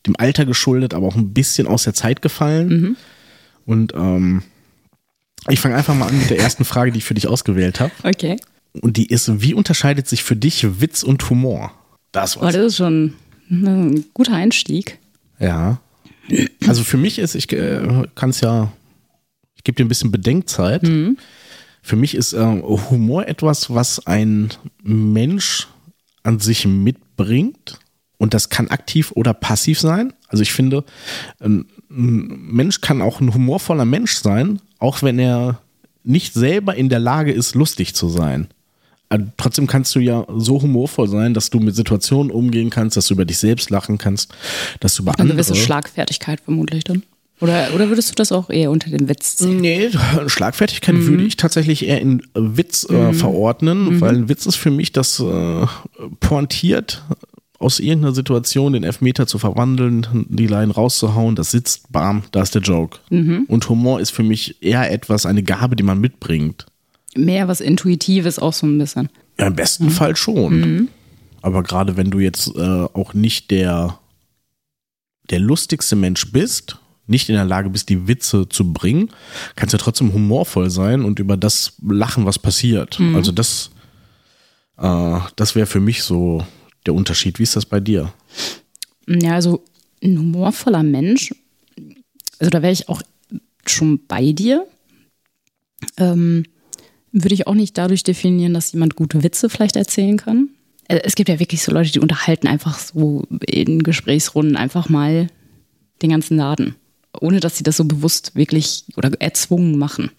dem 0.05 0.15
Alter 0.17 0.45
geschuldet, 0.45 0.93
aber 0.93 1.07
auch 1.07 1.15
ein 1.15 1.33
bisschen 1.33 1.65
aus 1.67 1.83
der 1.83 1.93
Zeit 1.93 2.21
gefallen. 2.21 2.95
Und 3.65 3.93
ähm, 3.95 4.43
ich 5.49 5.59
fange 5.59 5.75
einfach 5.75 5.95
mal 5.95 6.07
an 6.09 6.17
mit 6.19 6.29
der 6.29 6.39
ersten 6.39 6.63
Frage, 6.65 6.91
die 6.91 6.99
ich 6.99 7.05
für 7.05 7.13
dich 7.15 7.27
ausgewählt 7.27 7.79
habe. 7.79 7.91
okay. 8.03 8.37
Und 8.81 8.97
die 8.97 9.07
ist, 9.07 9.41
wie 9.41 9.55
unterscheidet 9.55 10.07
sich 10.07 10.23
für 10.23 10.35
dich 10.35 10.79
Witz 10.81 11.01
und 11.01 11.27
Humor? 11.31 11.71
Das 12.11 12.37
Oh, 12.37 12.41
war's. 12.41 12.53
das 12.53 12.65
ist 12.65 12.77
schon 12.77 13.13
ein 13.49 14.05
guter 14.13 14.33
Einstieg. 14.33 14.99
Ja. 15.39 15.79
Also 16.67 16.83
für 16.83 16.97
mich 16.97 17.19
ist, 17.19 17.35
ich 17.35 17.51
äh, 17.53 18.07
kann 18.15 18.31
es 18.31 18.41
ja, 18.41 18.71
ich 19.55 19.63
gebe 19.63 19.75
dir 19.75 19.85
ein 19.85 19.89
bisschen 19.89 20.11
Bedenkzeit. 20.11 20.83
Für 21.81 21.95
mich 21.95 22.15
ist 22.15 22.33
äh, 22.33 22.61
Humor 22.89 23.27
etwas, 23.27 23.73
was 23.73 24.05
ein 24.05 24.49
Mensch 24.83 25.67
an 26.23 26.39
sich 26.39 26.65
mitbringt. 26.65 27.79
Und 28.17 28.33
das 28.33 28.49
kann 28.49 28.67
aktiv 28.69 29.11
oder 29.15 29.33
passiv 29.33 29.79
sein. 29.79 30.11
Also 30.27 30.41
ich 30.41 30.51
finde, 30.51 30.83
ein 31.39 31.65
Mensch 31.87 32.81
kann 32.81 33.01
auch 33.01 33.21
ein 33.21 33.33
humorvoller 33.33 33.85
Mensch 33.85 34.15
sein, 34.15 34.59
auch 34.79 35.03
wenn 35.03 35.19
er 35.19 35.61
nicht 36.03 36.33
selber 36.33 36.75
in 36.75 36.89
der 36.89 36.99
Lage 36.99 37.31
ist, 37.31 37.53
lustig 37.53 37.93
zu 37.93 38.09
sein. 38.09 38.47
Aber 39.09 39.23
trotzdem 39.37 39.67
kannst 39.67 39.95
du 39.95 39.99
ja 39.99 40.25
so 40.35 40.61
humorvoll 40.61 41.07
sein, 41.07 41.33
dass 41.33 41.49
du 41.49 41.59
mit 41.59 41.75
Situationen 41.75 42.31
umgehen 42.31 42.69
kannst, 42.69 42.97
dass 42.97 43.07
du 43.07 43.13
über 43.13 43.25
dich 43.25 43.37
selbst 43.37 43.69
lachen 43.69 43.97
kannst, 43.97 44.33
dass 44.79 44.95
du 44.95 45.03
über 45.03 45.13
Eine 45.13 45.21
andere... 45.21 45.37
gewisse 45.37 45.55
Schlagfertigkeit 45.55 46.41
vermutlich 46.41 46.83
dann. 46.83 47.03
Oder, 47.39 47.67
oder 47.75 47.89
würdest 47.89 48.09
du 48.09 48.15
das 48.15 48.31
auch 48.31 48.49
eher 48.49 48.71
unter 48.71 48.89
den 48.89 49.07
Witz 49.07 49.37
ziehen? 49.37 49.61
Nee, 49.61 49.91
Schlagfertigkeit 50.27 50.95
würde 50.95 51.23
ich 51.23 51.37
tatsächlich 51.37 51.85
eher 51.85 52.01
in 52.01 52.23
Witz 52.33 52.89
äh, 52.89 53.13
verordnen, 53.13 54.01
weil 54.01 54.15
ein 54.15 54.29
Witz 54.29 54.45
ist 54.47 54.55
für 54.55 54.71
mich 54.71 54.91
das 54.91 55.19
äh, 55.19 55.65
pointiert 56.19 57.03
aus 57.59 57.79
irgendeiner 57.79 58.13
Situation 58.13 58.73
den 58.73 58.83
Elfmeter 58.83 59.25
zu 59.25 59.39
verwandeln, 59.39 60.27
die 60.29 60.47
Line 60.47 60.71
rauszuhauen, 60.71 61.35
das 61.35 61.51
sitzt, 61.51 61.91
bam, 61.91 62.23
da 62.31 62.43
ist 62.43 62.53
der 62.53 62.61
Joke. 62.61 62.99
Und 63.09 63.67
Humor 63.67 63.99
ist 63.99 64.11
für 64.11 64.21
mich 64.21 64.61
eher 64.61 64.91
etwas, 64.91 65.25
eine 65.25 65.41
Gabe, 65.41 65.75
die 65.75 65.81
man 65.81 65.99
mitbringt. 65.99 66.67
Mehr 67.17 67.47
was 67.47 67.61
Intuitives 67.61 68.39
auch 68.39 68.53
so 68.53 68.67
ein 68.67 68.77
bisschen. 68.77 69.09
Ja, 69.39 69.47
im 69.47 69.55
besten 69.55 69.89
Fall 69.89 70.15
schon. 70.15 70.89
Aber 71.41 71.63
gerade 71.63 71.97
wenn 71.97 72.11
du 72.11 72.19
jetzt 72.19 72.55
äh, 72.55 72.61
auch 72.61 73.13
nicht 73.13 73.51
der, 73.51 73.99
der 75.29 75.39
lustigste 75.39 75.95
Mensch 75.95 76.31
bist, 76.31 76.77
nicht 77.05 77.29
in 77.29 77.35
der 77.35 77.45
Lage 77.45 77.69
bist, 77.69 77.89
die 77.89 78.07
Witze 78.07 78.49
zu 78.49 78.73
bringen, 78.73 79.09
kannst 79.55 79.73
du 79.73 79.77
trotzdem 79.77 80.13
humorvoll 80.13 80.69
sein 80.69 81.03
und 81.03 81.19
über 81.19 81.37
das 81.37 81.73
lachen, 81.81 82.25
was 82.25 82.37
passiert. 82.37 82.99
Also 83.15 83.31
das, 83.31 83.71
äh, 84.77 85.19
das 85.35 85.55
wäre 85.55 85.67
für 85.67 85.79
mich 85.79 86.03
so 86.03 86.45
der 86.85 86.93
Unterschied. 86.93 87.39
Wie 87.39 87.43
ist 87.43 87.55
das 87.55 87.65
bei 87.65 87.79
dir? 87.79 88.13
Ja, 89.07 89.35
also 89.35 89.63
ein 90.03 90.17
humorvoller 90.17 90.83
Mensch, 90.83 91.33
also 92.39 92.49
da 92.49 92.61
wäre 92.61 92.73
ich 92.73 92.89
auch 92.89 93.01
schon 93.65 94.05
bei 94.07 94.31
dir. 94.31 94.65
Ähm, 95.97 96.43
würde 97.23 97.35
ich 97.35 97.47
auch 97.47 97.53
nicht 97.53 97.77
dadurch 97.77 98.03
definieren, 98.03 98.53
dass 98.53 98.71
jemand 98.71 98.95
gute 98.95 99.23
Witze 99.23 99.49
vielleicht 99.49 99.75
erzählen 99.75 100.17
kann. 100.17 100.49
Äh, 100.87 101.01
Es 101.03 101.15
gibt 101.15 101.29
ja 101.29 101.39
wirklich 101.39 101.63
so 101.63 101.71
Leute, 101.71 101.91
die 101.91 101.99
unterhalten 101.99 102.47
einfach 102.47 102.79
so 102.79 103.23
in 103.45 103.83
Gesprächsrunden 103.83 104.55
einfach 104.55 104.89
mal 104.89 105.27
den 106.01 106.09
ganzen 106.11 106.37
Laden, 106.37 106.75
ohne 107.19 107.39
dass 107.39 107.57
sie 107.57 107.63
das 107.63 107.77
so 107.77 107.85
bewusst 107.85 108.35
wirklich 108.35 108.85
oder 108.95 109.11
erzwungen 109.19 109.77
machen. 109.77 110.11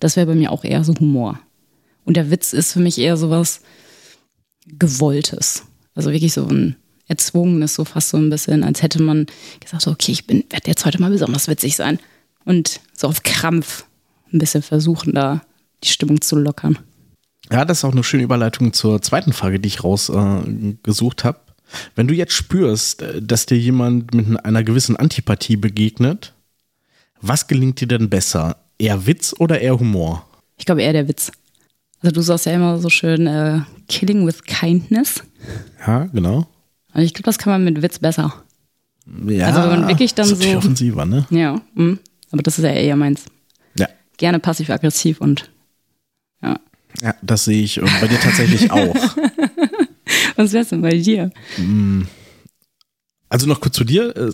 Das 0.00 0.16
wäre 0.16 0.26
bei 0.26 0.34
mir 0.34 0.50
auch 0.50 0.64
eher 0.64 0.82
so 0.84 0.94
Humor. 0.98 1.38
Und 2.04 2.16
der 2.16 2.30
Witz 2.30 2.52
ist 2.52 2.72
für 2.72 2.80
mich 2.80 2.98
eher 2.98 3.16
sowas 3.16 3.60
Gewolltes. 4.66 5.64
Also 5.94 6.12
wirklich 6.12 6.32
so 6.32 6.46
ein 6.46 6.76
erzwungenes, 7.06 7.74
so 7.74 7.84
fast 7.84 8.10
so 8.10 8.16
ein 8.16 8.30
bisschen, 8.30 8.64
als 8.64 8.82
hätte 8.82 9.02
man 9.02 9.26
gesagt, 9.60 9.86
okay, 9.86 10.12
ich 10.12 10.28
werde 10.28 10.66
jetzt 10.66 10.84
heute 10.84 11.00
mal 11.00 11.10
besonders 11.10 11.48
witzig 11.48 11.76
sein. 11.76 11.98
Und 12.44 12.80
so 12.94 13.08
auf 13.08 13.22
Krampf 13.22 13.84
ein 14.32 14.38
bisschen 14.38 14.62
versuchen, 14.62 15.12
da 15.12 15.42
die 15.84 15.88
Stimmung 15.88 16.20
zu 16.20 16.36
lockern. 16.36 16.78
Ja, 17.50 17.64
das 17.64 17.78
ist 17.78 17.84
auch 17.84 17.92
eine 17.92 18.04
schöne 18.04 18.22
Überleitung 18.22 18.72
zur 18.72 19.02
zweiten 19.02 19.32
Frage, 19.32 19.58
die 19.58 19.66
ich 19.68 19.82
rausgesucht 19.82 21.20
äh, 21.20 21.24
habe. 21.24 21.40
Wenn 21.94 22.08
du 22.08 22.14
jetzt 22.14 22.32
spürst, 22.32 23.02
äh, 23.02 23.20
dass 23.22 23.46
dir 23.46 23.58
jemand 23.58 24.14
mit 24.14 24.44
einer 24.44 24.62
gewissen 24.62 24.96
Antipathie 24.96 25.56
begegnet, 25.56 26.32
was 27.20 27.48
gelingt 27.48 27.80
dir 27.80 27.88
denn 27.88 28.08
besser? 28.08 28.56
Eher 28.78 29.06
Witz 29.06 29.34
oder 29.38 29.60
eher 29.60 29.78
Humor? 29.78 30.26
Ich 30.56 30.64
glaube 30.64 30.82
eher 30.82 30.92
der 30.92 31.08
Witz. 31.08 31.32
Also 32.02 32.14
du 32.14 32.20
sagst 32.22 32.46
ja 32.46 32.52
immer 32.52 32.78
so 32.78 32.88
schön, 32.88 33.26
äh, 33.26 33.60
killing 33.88 34.26
with 34.26 34.42
kindness. 34.44 35.22
Ja, 35.86 36.04
genau. 36.04 36.46
Und 36.94 37.02
ich 37.02 37.12
glaube, 37.14 37.26
das 37.26 37.38
kann 37.38 37.52
man 37.52 37.64
mit 37.64 37.82
Witz 37.82 37.98
besser. 37.98 38.32
Ja, 39.26 39.46
Also 39.48 39.62
wenn 39.62 39.80
man 39.80 39.88
wirklich 39.88 40.14
dann 40.14 40.26
so- 40.26 40.56
offensiver, 40.56 41.04
ne? 41.04 41.26
Ja, 41.30 41.60
mm. 41.74 41.98
aber 42.30 42.42
das 42.42 42.58
ist 42.58 42.64
ja 42.64 42.70
eher 42.70 42.96
meins. 42.96 43.24
Ja. 43.78 43.88
Gerne 44.16 44.38
passiv-aggressiv 44.38 45.20
und 45.20 45.50
ja. 46.42 46.58
Ja, 47.02 47.14
das 47.22 47.44
sehe 47.44 47.62
ich 47.62 47.78
äh, 47.78 47.86
bei 48.00 48.08
dir 48.08 48.18
tatsächlich 48.20 48.70
auch. 48.72 49.16
Was 50.36 50.52
wär's 50.52 50.68
denn 50.70 50.82
bei 50.82 50.96
dir? 50.98 51.30
Also 53.28 53.46
noch 53.46 53.60
kurz 53.60 53.76
zu 53.76 53.84
dir. 53.84 54.16
äh, 54.16 54.32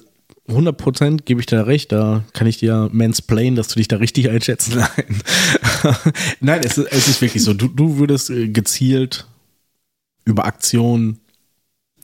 100% 0.49 1.23
gebe 1.25 1.41
ich 1.41 1.47
dir 1.47 1.67
recht, 1.67 1.91
da 1.91 2.23
kann 2.33 2.47
ich 2.47 2.59
dir 2.59 2.89
mansplain, 2.93 3.57
dass 3.57 3.67
du 3.69 3.75
dich 3.81 3.89
da 3.89 3.97
richtig 3.97 4.31
einschätzt. 4.31 4.75
Nein, 4.77 4.89
Nein 6.41 6.61
es, 6.65 6.79
ist- 6.79 6.87
es 6.93 7.09
ist 7.09 7.21
wirklich 7.21 7.43
so. 7.43 7.53
Du, 7.53 7.67
du 7.69 7.99
würdest 7.99 8.31
äh, 8.31 8.49
gezielt 8.49 9.27
über 10.25 10.45
Aktionen, 10.45 11.19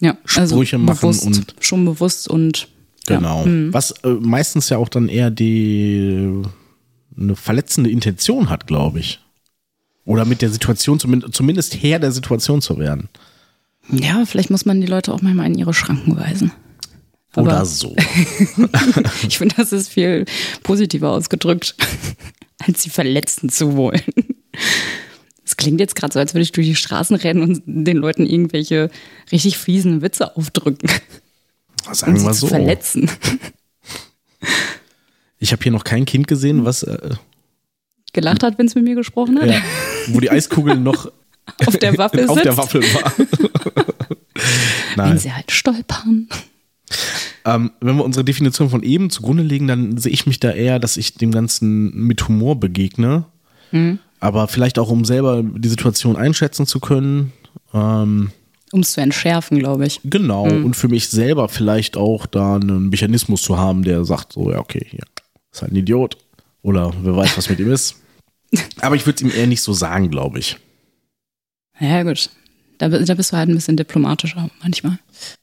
Ja, 0.00 0.18
also 0.36 0.56
Sprüche 0.56 0.78
machen 0.78 0.98
bewusst, 1.00 1.24
und- 1.26 1.54
schon 1.60 1.84
bewusst 1.84 2.28
und 2.28 2.68
genau, 3.06 3.44
was 3.72 3.92
äh, 4.02 4.08
meistens 4.08 4.68
ja 4.70 4.76
auch 4.78 4.88
dann 4.88 5.08
eher 5.08 5.30
die 5.30 6.42
eine 7.16 7.36
verletzende 7.36 7.90
Intention 7.90 8.50
hat, 8.50 8.66
glaube 8.66 8.98
ich. 9.00 9.20
Oder 10.04 10.24
mit 10.24 10.42
der 10.42 10.50
Situation, 10.50 10.98
zumindest, 10.98 11.34
zumindest 11.34 11.82
Herr 11.82 11.98
der 11.98 12.12
Situation 12.12 12.60
zu 12.60 12.78
werden. 12.78 13.08
Ja, 13.90 14.24
vielleicht 14.26 14.50
muss 14.50 14.64
man 14.64 14.80
die 14.80 14.86
Leute 14.86 15.12
auch 15.12 15.22
manchmal 15.22 15.46
in 15.46 15.58
ihre 15.58 15.74
Schranken 15.74 16.16
weisen. 16.16 16.52
Aber 17.32 17.46
Oder 17.46 17.64
so. 17.64 17.96
ich 19.26 19.38
finde, 19.38 19.54
das 19.56 19.72
ist 19.72 19.88
viel 19.88 20.26
positiver 20.62 21.10
ausgedrückt, 21.10 21.74
als 22.58 22.82
sie 22.82 22.90
verletzen 22.90 23.48
zu 23.48 23.74
wollen. 23.76 24.02
Es 25.44 25.56
klingt 25.56 25.80
jetzt 25.80 25.96
gerade 25.96 26.12
so, 26.12 26.18
als 26.18 26.34
würde 26.34 26.42
ich 26.42 26.52
durch 26.52 26.66
die 26.66 26.76
Straßen 26.76 27.16
rennen 27.16 27.42
und 27.42 27.62
den 27.66 27.96
Leuten 27.96 28.26
irgendwelche 28.26 28.90
richtig 29.30 29.56
fiesen 29.56 30.02
Witze 30.02 30.36
aufdrücken, 30.36 30.90
um 31.86 31.94
Sagen 31.94 32.22
wir 32.22 32.32
zu 32.32 32.40
so. 32.40 32.46
verletzen. 32.48 33.10
Ich 35.38 35.52
habe 35.52 35.62
hier 35.62 35.72
noch 35.72 35.84
kein 35.84 36.04
Kind 36.04 36.28
gesehen, 36.28 36.64
was 36.64 36.82
äh, 36.82 37.16
Gelacht 38.12 38.42
hat, 38.42 38.59
wenn 38.59 38.66
es 38.66 38.75
mit 38.75 38.85
mir 38.85 38.94
gesprochen 38.94 39.40
hat. 39.40 39.48
ja, 39.48 39.61
wo 40.09 40.20
die 40.20 40.31
Eiskugel 40.31 40.77
noch 40.77 41.11
Auf 41.66 41.77
der 41.77 41.98
Waffel 41.98 42.29
auf 42.29 42.40
der 42.40 42.57
Waffel 42.57 42.83
war. 42.83 43.12
Wenn 44.96 45.09
Nein. 45.09 45.18
sie 45.18 45.33
halt 45.33 45.51
stolpern. 45.51 46.29
Ähm, 47.44 47.72
wenn 47.81 47.96
wir 47.96 48.05
unsere 48.05 48.25
Definition 48.25 48.70
von 48.70 48.83
eben 48.83 49.11
zugrunde 49.11 49.42
legen, 49.42 49.66
dann 49.66 49.96
sehe 49.98 50.12
ich 50.12 50.27
mich 50.27 50.38
da 50.38 50.51
eher, 50.51 50.79
dass 50.79 50.96
ich 50.96 51.14
dem 51.14 51.33
Ganzen 51.33 52.07
mit 52.07 52.29
Humor 52.29 52.61
begegne. 52.61 53.25
Mhm. 53.70 53.98
Aber 54.20 54.46
vielleicht 54.48 54.79
auch, 54.79 54.90
um 54.90 55.05
selber 55.05 55.42
die 55.42 55.68
Situation 55.68 56.16
einschätzen 56.16 56.66
zu 56.66 56.79
können. 56.79 57.33
Ähm, 57.75 58.31
Um 58.70 58.81
es 58.81 58.92
zu 58.92 59.01
entschärfen, 59.01 59.59
glaube 59.59 59.87
ich. 59.87 60.01
genau. 60.05 60.44
Und 60.44 60.75
für 60.75 60.88
mich 60.88 61.09
selber 61.09 61.48
vielleicht 61.48 61.96
auch 61.96 62.27
da 62.27 62.57
einen 62.57 62.90
Mechanismus 62.90 63.42
zu 63.42 63.59
haben, 63.59 63.83
der 63.83 64.05
sagt, 64.05 64.35
so, 64.35 64.51
ja, 64.53 64.59
okay, 64.59 64.87
hier 64.88 65.01
ist 65.53 65.62
halt 65.62 65.72
ein 65.72 65.77
Idiot. 65.77 66.18
Oder 66.62 66.92
wer 67.03 67.16
weiß, 67.16 67.37
was 67.37 67.48
mit 67.48 67.61
ihm 67.61 67.72
ist. 67.72 67.96
Aber 68.81 68.96
ich 68.96 69.07
würde 69.07 69.16
es 69.16 69.22
ihm 69.22 69.37
eher 69.37 69.46
nicht 69.46 69.62
so 69.62 69.72
sagen, 69.72 70.11
glaube 70.11 70.38
ich. 70.38 70.59
Ja, 71.81 72.03
gut. 72.03 72.31
Da, 72.79 72.88
da 72.88 73.14
bist 73.14 73.33
du 73.33 73.37
halt 73.37 73.48
ein 73.48 73.55
bisschen 73.55 73.77
diplomatischer 73.77 74.51
manchmal. 74.61 74.98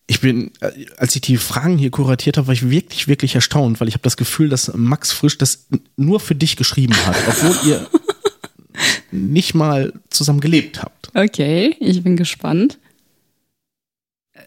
Ich 0.08 0.20
bin, 0.20 0.52
äh, 0.60 0.86
als 0.98 1.16
ich 1.16 1.22
die 1.22 1.38
Fragen 1.38 1.78
hier 1.78 1.92
kuratiert 1.92 2.38
habe, 2.38 2.48
war 2.48 2.54
ich 2.54 2.70
wirklich, 2.70 3.08
wirklich 3.08 3.36
erstaunt, 3.36 3.80
weil 3.80 3.88
ich 3.88 3.94
habe 3.94 4.04
das 4.04 4.18
Gefühl, 4.18 4.50
dass 4.50 4.74
Max 4.76 5.12
Frisch 5.12 5.38
das 5.38 5.68
nur 5.96 6.20
für 6.20 6.36
dich 6.36 6.58
geschrieben 6.58 6.96
hat, 7.06 7.16
obwohl 7.28 7.70
ihr 7.70 7.88
nicht 9.12 9.54
mal 9.56 9.94
zusammen 10.10 10.42
gelebt 10.42 10.82
habt. 10.82 11.12
Okay, 11.16 11.76
ich 11.80 12.04
bin 12.04 12.18
gespannt. 12.18 12.78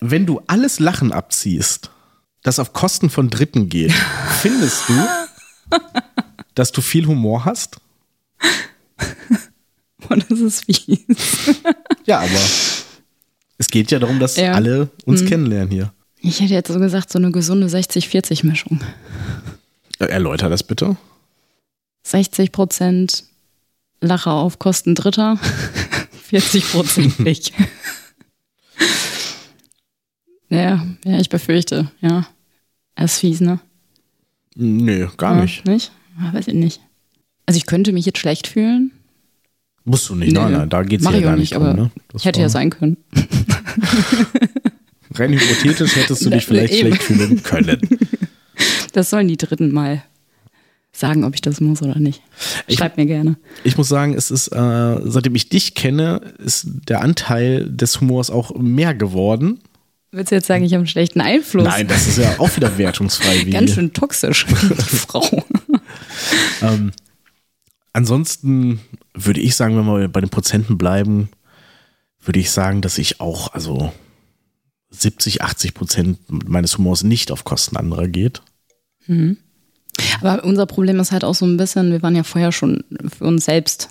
Wenn 0.01 0.27
du 0.27 0.43
alles 0.47 0.79
Lachen 0.79 1.13
abziehst, 1.13 1.91
das 2.43 2.59
auf 2.59 2.73
Kosten 2.73 3.09
von 3.09 3.31
Dritten 3.31 3.69
geht, 3.69 3.93
findest 4.43 4.89
du, 4.89 5.07
dass 6.55 6.73
du 6.73 6.81
viel 6.81 7.07
Humor 7.07 7.45
hast? 7.45 7.77
Und 10.09 10.27
das 10.31 10.41
ist 10.41 10.65
fies. 10.65 11.01
Ja, 12.07 12.19
aber 12.19 12.41
es 13.59 13.69
geht 13.69 13.93
ja 13.93 14.01
darum, 14.01 14.19
dass 14.19 14.37
Ja. 14.37 14.55
alle 14.55 14.91
uns 15.05 15.25
kennenlernen 15.25 15.71
hier. 15.71 15.93
Ich 16.21 16.41
hätte 16.41 16.53
jetzt 16.55 16.67
so 16.73 16.79
gesagt, 16.81 17.13
so 17.13 17.19
eine 17.19 17.31
gesunde 17.31 17.69
60-40-Mischung. 17.69 18.81
Äh, 20.01 20.07
Erläuter 20.07 20.49
das 20.49 20.65
bitte. 20.65 20.97
60 22.05 22.51
Prozent 22.51 23.25
Lacher 24.01 24.33
auf 24.33 24.59
Kosten 24.59 24.97
Dritter, 24.97 25.39
40 26.25 26.73
Prozent 26.73 27.21
ich. 27.21 27.53
ja, 30.49 30.85
ja, 31.05 31.19
ich 31.21 31.29
befürchte, 31.29 31.91
ja. 32.01 32.27
Das 32.97 33.13
ist 33.15 33.19
fies, 33.21 33.41
ne? 33.41 33.61
Nö, 34.55 35.09
gar 35.17 35.37
Ja, 35.37 35.43
nicht. 35.43 35.65
Nicht? 35.65 35.93
Ja, 36.21 36.35
weiß 36.35 36.49
ich 36.49 36.55
nicht. 36.55 36.81
Also 37.47 37.59
ich 37.59 37.67
könnte 37.67 37.93
mich 37.93 38.07
jetzt 38.07 38.19
schlecht 38.19 38.47
fühlen. 38.47 38.93
Musst 39.85 40.09
du 40.09 40.15
nicht. 40.15 40.33
Nein, 40.33 40.53
Nö. 40.53 40.59
nein, 40.59 40.71
da 40.71 40.83
geht 40.83 41.01
es 41.01 41.07
ja 41.07 41.13
ich 41.13 41.23
gar 41.23 41.33
nicht 41.33 41.53
nicht, 41.53 41.55
drum. 41.55 41.77
Ne? 41.77 41.91
Hätte 42.21 42.41
ja 42.41 42.49
sein 42.49 42.71
können. 42.71 42.97
Rein 45.15 45.33
hypothetisch 45.33 45.97
hättest 45.97 46.25
du 46.25 46.31
dich 46.31 46.47
vielleicht 46.47 46.73
eben. 46.73 46.89
schlecht 46.89 47.03
fühlen 47.03 47.43
können. 47.43 47.81
Das 48.93 49.11
sollen 49.11 49.29
die 49.29 49.37
Dritten 49.37 49.73
mal 49.73 50.03
sagen, 50.93 51.25
ob 51.25 51.35
ich 51.35 51.41
das 51.41 51.61
muss 51.61 51.83
oder 51.83 51.99
nicht. 51.99 52.23
Schreib 52.69 52.97
mir 52.97 53.07
gerne. 53.07 53.37
Ich 53.65 53.77
muss 53.77 53.89
sagen, 53.89 54.15
es 54.15 54.31
ist, 54.31 54.49
äh, 54.49 54.97
seitdem 55.03 55.35
ich 55.35 55.49
dich 55.49 55.75
kenne, 55.75 56.21
ist 56.39 56.67
der 56.89 57.01
Anteil 57.01 57.69
des 57.69 58.01
Humors 58.01 58.31
auch 58.31 58.55
mehr 58.57 58.95
geworden. 58.95 59.61
Willst 60.13 60.31
du 60.31 60.37
jetzt 60.37 60.47
sagen, 60.47 60.65
ich 60.65 60.73
habe 60.73 60.81
einen 60.81 60.87
schlechten 60.87 61.23
Einfluss? 61.23 61.65
Nein, 61.65 61.89
das 61.89 62.07
ist 62.07 62.19
ja 62.19 62.39
auch 62.39 62.55
wieder 62.57 62.77
wertungsfrei. 62.79 63.47
Wie 63.47 63.51
Ganz 63.51 63.73
schön 63.73 63.93
toxisch, 63.95 64.47
die 64.47 64.97
Frau. 64.97 65.45
Ansonsten 67.93 68.81
würde 69.15 69.41
ich 69.41 69.55
sagen, 69.55 69.77
wenn 69.77 69.87
wir 69.87 70.09
bei 70.09 70.21
den 70.21 70.31
Prozenten 70.31 70.79
bleiben, 70.79 71.29
würde 72.21 72.41
ich 72.41 72.51
sagen, 72.51 72.81
dass 72.81 72.99
ich 72.99 73.21
auch, 73.21 73.53
also 73.53 73.93
70, 74.91 75.43
80 75.43 75.75
Prozent 75.75 76.19
meines 76.29 76.79
Humors 76.79 77.03
nicht 77.03 77.31
auf 77.31 77.45
Kosten 77.45 77.77
anderer 77.77 78.09
geht. 78.09 78.43
Aber 80.21 80.45
unser 80.45 80.67
Problem 80.67 81.01
ist 81.01 81.13
halt 81.13 81.25
auch 81.25 81.35
so 81.35 81.45
ein 81.45 81.57
bisschen, 81.57 81.91
wir 81.91 82.03
waren 82.03 82.17
ja 82.17 82.23
vorher 82.23 82.53
schon 82.53 82.85
für 83.17 83.25
uns 83.25 83.45
selbst 83.45 83.91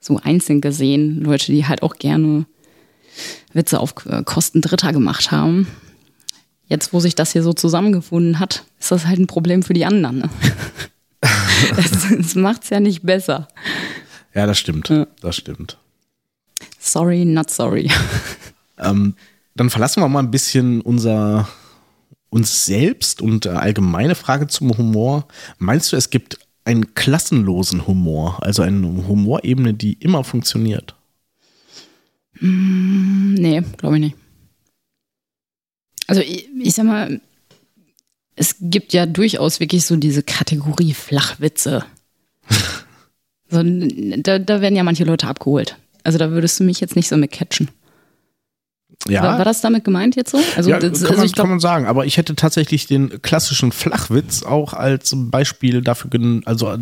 so 0.00 0.18
einzeln 0.22 0.60
gesehen, 0.60 1.20
Leute, 1.20 1.52
die 1.52 1.66
halt 1.66 1.82
auch 1.82 1.96
gerne 1.96 2.46
Witze 3.52 3.78
auf 3.80 3.94
äh, 4.06 4.22
Kosten 4.24 4.62
Dritter 4.62 4.92
gemacht 4.92 5.30
haben. 5.30 5.68
Jetzt, 6.66 6.92
wo 6.92 7.00
sich 7.00 7.14
das 7.14 7.32
hier 7.32 7.42
so 7.42 7.52
zusammengefunden 7.52 8.38
hat, 8.38 8.64
ist 8.78 8.90
das 8.90 9.06
halt 9.06 9.18
ein 9.18 9.26
Problem 9.26 9.62
für 9.62 9.74
die 9.74 9.84
anderen. 9.84 10.18
Ne? 10.20 10.30
das 11.76 12.08
das 12.16 12.34
macht 12.34 12.64
es 12.64 12.70
ja 12.70 12.80
nicht 12.80 13.02
besser. 13.02 13.48
Ja, 14.34 14.46
das 14.46 14.58
stimmt. 14.58 14.88
Ja. 14.88 15.06
Das 15.20 15.36
stimmt. 15.36 15.78
Sorry, 16.78 17.24
not 17.24 17.50
sorry. 17.50 17.90
Ähm, 18.78 19.14
dann 19.54 19.70
verlassen 19.70 20.02
wir 20.02 20.08
mal 20.08 20.20
ein 20.20 20.30
bisschen 20.30 20.80
unser 20.80 21.48
uns 22.30 22.64
selbst 22.64 23.20
und 23.20 23.46
äh, 23.46 23.50
allgemeine 23.50 24.14
Frage 24.14 24.46
zum 24.46 24.76
Humor. 24.76 25.26
Meinst 25.58 25.92
du, 25.92 25.96
es 25.96 26.10
gibt 26.10 26.38
einen 26.64 26.94
klassenlosen 26.94 27.86
Humor, 27.86 28.38
also 28.42 28.62
eine 28.62 28.86
Humorebene, 29.08 29.74
die 29.74 29.94
immer 29.94 30.24
funktioniert? 30.24 30.94
Nee, 32.40 33.62
glaube 33.76 33.96
ich 33.96 34.00
nicht. 34.00 34.16
Also 36.06 36.22
ich, 36.22 36.48
ich 36.60 36.74
sag 36.74 36.86
mal, 36.86 37.20
es 38.36 38.56
gibt 38.60 38.92
ja 38.92 39.06
durchaus 39.06 39.60
wirklich 39.60 39.84
so 39.84 39.96
diese 39.96 40.22
Kategorie 40.22 40.94
Flachwitze. 40.94 41.84
so, 43.50 43.62
da, 43.62 44.38
da 44.38 44.60
werden 44.60 44.76
ja 44.76 44.82
manche 44.82 45.04
Leute 45.04 45.26
abgeholt. 45.26 45.76
Also 46.04 46.18
da 46.18 46.30
würdest 46.30 46.58
du 46.60 46.64
mich 46.64 46.80
jetzt 46.80 46.96
nicht 46.96 47.08
so 47.08 47.16
mit 47.16 47.30
catchen. 47.32 47.68
Ja, 49.08 49.22
War, 49.22 49.38
war 49.38 49.44
das 49.44 49.60
damit 49.62 49.84
gemeint 49.84 50.14
jetzt 50.16 50.30
so? 50.30 50.38
Also, 50.56 50.70
ja 50.70 50.78
das, 50.78 51.00
kann, 51.00 51.08
also 51.08 51.16
man, 51.16 51.26
ich 51.26 51.32
kann 51.32 51.34
glaube, 51.34 51.50
man 51.50 51.60
sagen. 51.60 51.86
Aber 51.86 52.04
ich 52.04 52.16
hätte 52.18 52.34
tatsächlich 52.34 52.86
den 52.86 53.22
klassischen 53.22 53.72
Flachwitz 53.72 54.42
auch 54.42 54.74
als 54.74 55.14
Beispiel 55.16 55.80
dafür, 55.80 56.10
gen- 56.10 56.42
also 56.44 56.70
äh, 56.70 56.78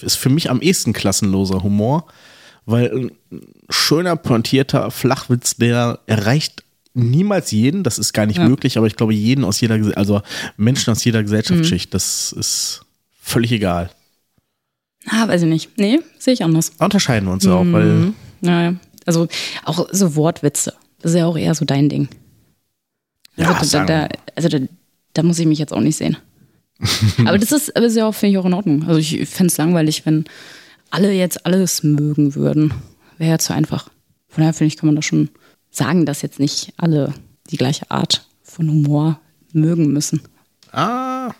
ist 0.00 0.16
für 0.16 0.30
mich 0.30 0.50
am 0.50 0.60
ehesten 0.62 0.92
klassenloser 0.94 1.62
Humor, 1.62 2.06
weil 2.64 2.90
ein 2.94 3.10
schöner, 3.68 4.16
pointierter 4.16 4.90
Flachwitz, 4.90 5.56
der 5.56 6.00
erreicht 6.06 6.64
niemals 6.98 7.50
jeden, 7.50 7.82
das 7.82 7.98
ist 7.98 8.12
gar 8.12 8.26
nicht 8.26 8.38
Ja. 8.38 8.48
möglich, 8.48 8.76
aber 8.78 8.86
ich 8.86 8.96
glaube 8.96 9.14
jeden 9.14 9.44
aus 9.44 9.60
jeder, 9.60 9.78
also 9.96 10.20
Menschen 10.56 10.90
aus 10.90 11.04
jeder 11.04 11.20
Mhm. 11.20 11.24
Gesellschaftsschicht, 11.24 11.92
das 11.94 12.32
ist 12.32 12.82
völlig 13.20 13.52
egal. 13.52 13.90
ah, 15.06 15.26
weiß 15.28 15.42
ich 15.42 15.48
nicht. 15.48 15.70
Nee, 15.78 16.00
sehe 16.18 16.34
ich 16.34 16.44
anders. 16.44 16.72
Da 16.76 16.84
unterscheiden 16.84 17.26
wir 17.28 17.32
uns 17.32 17.44
ja 17.44 17.54
auch, 17.54 17.64
Mhm. 17.64 17.72
weil 17.72 18.12
Naja, 18.40 18.74
also 19.06 19.26
auch 19.64 19.88
so 19.90 20.14
Wortwitze. 20.16 20.74
Das 21.00 21.12
ist 21.12 21.18
ja 21.18 21.26
auch 21.26 21.36
eher 21.38 21.54
so 21.54 21.64
dein 21.64 21.88
Ding. 21.88 22.08
Ja, 23.36 23.48
also, 23.48 23.58
da, 23.60 23.64
sagen 23.64 23.86
da, 23.86 24.08
also 24.36 24.48
da, 24.48 24.58
da 25.14 25.22
muss 25.22 25.38
ich 25.38 25.46
mich 25.46 25.58
jetzt 25.58 25.72
auch 25.72 25.80
nicht 25.80 25.96
sehen. 25.96 26.16
aber 27.24 27.38
das 27.38 27.50
ist, 27.52 27.74
aber 27.74 27.84
das 27.84 27.92
ist 27.92 27.98
ja 27.98 28.06
auch, 28.06 28.14
finde 28.14 28.32
ich, 28.32 28.38
auch 28.38 28.44
in 28.44 28.54
Ordnung. 28.54 28.84
Also 28.86 29.00
ich 29.00 29.28
fände 29.28 29.50
es 29.50 29.56
langweilig, 29.58 30.04
wenn 30.06 30.24
alle 30.90 31.12
jetzt 31.12 31.44
alles 31.46 31.82
mögen 31.82 32.34
würden. 32.34 32.72
Wäre 33.18 33.30
ja 33.32 33.38
zu 33.38 33.52
einfach. 33.54 33.88
Von 34.28 34.42
daher 34.42 34.52
finde 34.54 34.68
ich, 34.68 34.76
kann 34.76 34.86
man 34.88 34.96
das 34.96 35.04
schon 35.04 35.28
sagen, 35.78 36.04
dass 36.06 36.22
jetzt 36.22 36.38
nicht 36.40 36.72
alle 36.76 37.14
die 37.50 37.56
gleiche 37.56 37.90
Art 37.90 38.26
von 38.42 38.68
Humor 38.68 39.18
mögen 39.52 39.92
müssen. 39.92 40.20
Ah. 40.72 41.30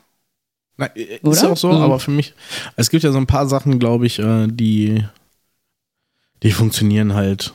Na, 0.77 0.87
ist 0.87 1.25
Oder? 1.25 1.43
ja 1.43 1.49
auch 1.51 1.57
so, 1.57 1.69
Mhm. 1.73 1.83
aber 1.83 1.99
für 1.99 2.11
mich, 2.13 2.35
es 2.77 2.89
gibt 2.91 3.03
ja 3.05 3.11
so 3.13 3.19
ein 3.19 3.27
paar 3.27 3.49
Sachen, 3.49 3.79
glaube 3.79 4.07
ich, 4.07 4.19
äh, 4.21 4.47
die, 4.47 5.05
die 6.43 6.53
funktionieren 6.53 7.15
halt 7.15 7.53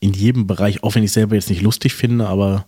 in 0.00 0.12
jedem 0.12 0.46
Bereich, 0.46 0.82
auch 0.84 0.94
wenn 0.94 1.02
ich 1.02 1.12
selber 1.12 1.34
jetzt 1.34 1.48
nicht 1.50 1.62
lustig 1.62 1.94
finde, 1.94 2.28
aber 2.28 2.66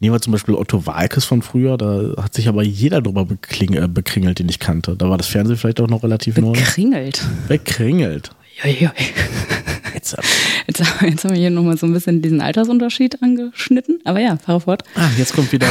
nehmen 0.00 0.14
wir 0.14 0.20
zum 0.20 0.32
Beispiel 0.32 0.54
Otto 0.54 0.84
Walkes 0.86 1.24
von 1.24 1.40
früher, 1.40 1.78
da 1.78 2.20
hat 2.20 2.34
sich 2.34 2.48
aber 2.48 2.62
jeder 2.64 3.00
drüber 3.00 3.22
äh, 3.22 3.88
bekringelt, 3.88 4.38
den 4.40 4.48
ich 4.48 4.58
kannte. 4.58 4.96
Da 4.96 5.08
war 5.08 5.16
das 5.18 5.28
Fernsehen 5.28 5.56
vielleicht 5.56 5.80
auch 5.80 5.88
noch 5.88 6.02
relativ 6.02 6.36
neu. 6.38 6.52
Bekringelt. 6.52 7.24
Bekringelt. 7.48 8.30
Juiui. 8.62 8.90
Jetzt, 10.02 10.16
Jetzt, 10.66 10.82
jetzt 11.02 11.24
haben 11.24 11.30
wir 11.34 11.40
hier 11.40 11.50
nochmal 11.50 11.76
so 11.76 11.86
ein 11.86 11.92
bisschen 11.92 12.22
diesen 12.22 12.40
Altersunterschied 12.40 13.22
angeschnitten. 13.22 14.00
Aber 14.04 14.20
ja, 14.20 14.36
fahre 14.36 14.60
fort. 14.60 14.82
ah, 14.96 15.08
jetzt 15.16 15.34
kommt 15.34 15.52
wieder 15.52 15.66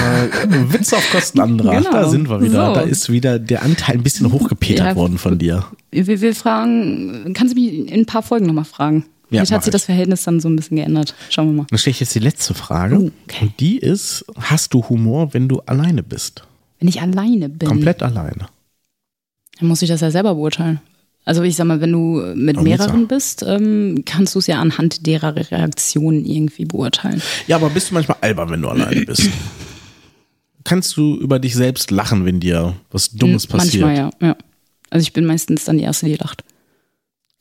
Witz 0.69 0.93
auf 0.93 1.09
Kosten 1.11 1.39
anderer. 1.41 1.77
Genau. 1.77 1.91
Da 1.91 2.09
sind 2.09 2.29
wir 2.29 2.41
wieder. 2.41 2.67
So. 2.67 2.73
Da 2.75 2.81
ist 2.81 3.09
wieder 3.11 3.39
der 3.39 3.63
Anteil 3.63 3.95
ein 3.97 4.03
bisschen 4.03 4.31
hochgepetert 4.31 4.87
Ja, 4.87 4.95
worden 4.95 5.17
von 5.17 5.37
dir. 5.37 5.65
Wir, 5.91 6.07
wir 6.21 6.35
fragen, 6.35 7.33
kannst 7.33 7.55
du 7.55 7.59
mich 7.59 7.73
in 7.91 8.01
ein 8.01 8.05
paar 8.05 8.23
Folgen 8.23 8.45
nochmal 8.45 8.65
fragen? 8.65 9.05
Ja, 9.29 9.39
Vielleicht 9.39 9.51
hat 9.53 9.63
sich 9.63 9.69
ich. 9.69 9.73
das 9.73 9.85
Verhältnis 9.85 10.23
dann 10.23 10.39
so 10.41 10.49
ein 10.49 10.55
bisschen 10.57 10.77
geändert. 10.77 11.15
Schauen 11.29 11.47
wir 11.47 11.53
mal. 11.61 11.67
Dann 11.69 11.79
stelle 11.79 11.91
ich 11.91 11.99
jetzt 12.01 12.13
die 12.15 12.19
letzte 12.19 12.53
Frage. 12.53 12.99
Oh, 12.99 13.11
okay. 13.27 13.45
Und 13.45 13.59
die 13.59 13.77
ist: 13.77 14.25
Hast 14.37 14.73
du 14.73 14.83
Humor, 14.89 15.33
wenn 15.33 15.47
du 15.47 15.59
alleine 15.61 16.03
bist? 16.03 16.43
Wenn 16.79 16.87
ich 16.89 17.01
alleine 17.01 17.47
bin, 17.47 17.67
Komplett 17.69 18.01
alleine. 18.03 18.47
dann 19.59 19.67
muss 19.69 19.81
ich 19.81 19.87
das 19.89 20.01
ja 20.01 20.11
selber 20.11 20.35
beurteilen. 20.35 20.81
Also 21.23 21.43
ich 21.43 21.55
sag 21.55 21.65
mal, 21.67 21.79
wenn 21.81 21.91
du 21.91 22.21
mit 22.35 22.55
jetzt 22.57 22.63
mehreren 22.63 23.07
bist, 23.07 23.43
ähm, 23.47 24.03
kannst 24.05 24.33
du 24.33 24.39
es 24.39 24.47
ja 24.47 24.59
anhand 24.59 25.05
derer 25.05 25.35
Reaktionen 25.35 26.25
irgendwie 26.25 26.65
beurteilen. 26.65 27.21
Ja, 27.47 27.57
aber 27.57 27.69
bist 27.69 27.91
du 27.91 27.93
manchmal 27.93 28.17
albern, 28.21 28.49
wenn 28.49 28.61
du 28.61 28.69
alleine 28.69 29.01
bist? 29.05 29.29
Kannst 30.63 30.95
du 30.97 31.15
über 31.17 31.39
dich 31.39 31.55
selbst 31.55 31.91
lachen, 31.91 32.25
wenn 32.25 32.39
dir 32.39 32.75
was 32.91 33.11
Dummes 33.11 33.43
Hm, 33.43 33.49
passiert? 33.49 33.83
Manchmal 33.83 34.11
ja, 34.21 34.27
ja. 34.29 34.35
Also 34.89 35.03
ich 35.03 35.13
bin 35.13 35.25
meistens 35.25 35.65
dann 35.65 35.77
die 35.77 35.83
Erste, 35.83 36.05
die 36.07 36.15
lacht. 36.15 36.43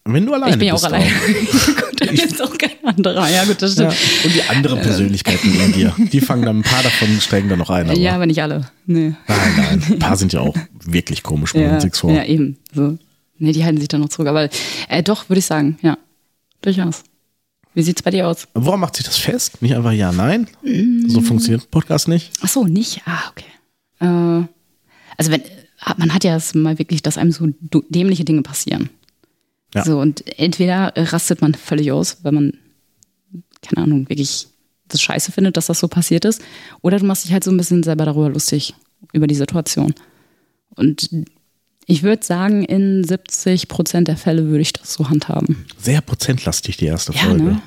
Wenn 0.04 0.24
du 0.24 0.32
alleine 0.32 0.52
ich 0.52 0.58
bin 0.58 0.68
ja 0.68 0.74
auch 0.74 0.80
bist. 0.80 0.86
alleine. 0.86 1.10
gut, 1.34 2.00
dann 2.00 2.08
ist 2.14 2.42
auch 2.42 2.56
kein 2.56 2.70
anderer. 2.84 3.28
Ja 3.28 3.44
gut, 3.44 3.60
das 3.60 3.76
Ja. 3.76 3.90
stimmt. 3.90 4.24
Und 4.24 4.34
die 4.34 4.42
anderen 4.44 4.80
Persönlichkeiten 4.80 5.54
in 5.60 5.72
dir, 5.72 5.94
die 6.12 6.20
fangen 6.20 6.44
dann, 6.44 6.58
ein 6.60 6.62
paar 6.62 6.82
davon 6.82 7.20
steigen 7.20 7.48
dann 7.50 7.58
noch 7.58 7.70
ein. 7.70 7.88
Aber 7.90 7.98
Ja, 7.98 8.14
aber 8.14 8.26
nicht 8.26 8.42
alle. 8.42 8.70
Nee. 8.86 9.12
Nein, 9.28 9.38
nein, 9.56 9.82
ein 9.90 9.98
paar 9.98 10.16
sind 10.16 10.32
ja 10.32 10.40
auch 10.40 10.56
wirklich 10.84 11.22
komisch, 11.22 11.54
machen 11.54 11.64
Ja, 11.66 11.78
nichts 11.82 11.98
vor. 11.98 12.10
ja, 12.12 12.24
eben. 12.24 12.56
So. 12.74 12.98
Nee, 13.40 13.52
die 13.52 13.64
halten 13.64 13.78
sich 13.78 13.88
dann 13.88 14.00
noch 14.00 14.08
zurück. 14.10 14.28
Aber 14.28 14.48
äh, 14.88 15.02
doch, 15.02 15.28
würde 15.28 15.38
ich 15.40 15.46
sagen, 15.46 15.78
ja. 15.82 15.98
Durchaus. 16.62 17.02
Wie 17.74 17.82
sieht's 17.82 18.02
bei 18.02 18.10
dir 18.10 18.28
aus? 18.28 18.46
Woran 18.54 18.80
macht 18.80 18.96
sich 18.96 19.06
das 19.06 19.16
fest? 19.16 19.62
Nicht 19.62 19.74
einfach 19.74 19.92
ja, 19.92 20.12
nein? 20.12 20.46
Mm. 20.62 21.08
So 21.08 21.20
funktioniert 21.20 21.62
ein 21.64 21.70
Podcast 21.70 22.08
nicht. 22.08 22.32
Ach 22.42 22.48
so, 22.48 22.64
nicht? 22.64 23.02
Ah, 23.06 23.22
okay. 23.30 23.44
Äh, 24.00 24.46
also 25.16 25.30
wenn, 25.30 25.42
hat- 25.78 25.98
man 25.98 26.12
hat 26.12 26.24
ja 26.24 26.36
es 26.36 26.54
mal 26.54 26.78
wirklich, 26.78 27.02
dass 27.02 27.16
einem 27.18 27.32
so 27.32 27.48
dämliche 27.88 28.24
Dinge 28.24 28.42
passieren. 28.42 28.90
Ja. 29.74 29.84
So, 29.84 30.00
und 30.00 30.38
entweder 30.38 30.92
rastet 30.96 31.40
man 31.42 31.54
völlig 31.54 31.92
aus, 31.92 32.18
weil 32.22 32.32
man 32.32 32.52
keine 33.62 33.84
Ahnung, 33.84 34.08
wirklich 34.08 34.48
das 34.88 35.00
scheiße 35.00 35.32
findet, 35.32 35.56
dass 35.56 35.66
das 35.66 35.78
so 35.80 35.86
passiert 35.88 36.24
ist. 36.24 36.42
Oder 36.82 36.98
du 36.98 37.04
machst 37.06 37.24
dich 37.24 37.32
halt 37.32 37.44
so 37.44 37.50
ein 37.50 37.56
bisschen 37.56 37.82
selber 37.82 38.04
darüber 38.04 38.28
lustig, 38.30 38.74
über 39.12 39.26
die 39.26 39.34
Situation. 39.34 39.94
Und 40.74 41.08
ich 41.90 42.02
würde 42.02 42.24
sagen, 42.24 42.64
in 42.64 43.04
70 43.04 43.68
Prozent 43.68 44.08
der 44.08 44.16
Fälle 44.16 44.46
würde 44.46 44.60
ich 44.60 44.72
das 44.72 44.92
so 44.94 45.08
handhaben. 45.10 45.66
Sehr 45.78 46.00
prozentlastig, 46.00 46.76
die 46.76 46.86
erste 46.86 47.12
Ja, 47.12 47.20
Folge. 47.20 47.42
ne? 47.42 47.62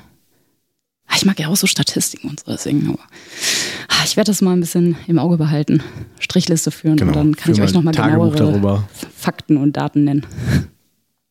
Ah, 1.06 1.14
Ich 1.16 1.26
mag 1.26 1.38
ja 1.38 1.48
auch 1.48 1.56
so 1.56 1.66
Statistiken 1.66 2.30
und 2.30 2.40
so, 2.40 2.50
deswegen. 2.50 2.88
Aber 2.88 2.98
ah, 3.88 4.02
ich 4.04 4.16
werde 4.16 4.30
das 4.30 4.40
mal 4.40 4.52
ein 4.52 4.60
bisschen 4.60 4.96
im 5.06 5.18
Auge 5.18 5.36
behalten, 5.36 5.82
Strichliste 6.18 6.70
führen 6.70 6.96
Genau. 6.96 7.10
und 7.10 7.16
dann 7.16 7.36
kann 7.36 7.54
Führ 7.54 7.54
ich 7.64 7.68
euch 7.70 7.74
mal 7.74 7.82
nochmal 7.82 7.94
genauere 7.94 8.36
darüber. 8.36 8.88
Fakten 9.16 9.56
und 9.58 9.76
Daten 9.76 10.04
nennen. 10.04 10.26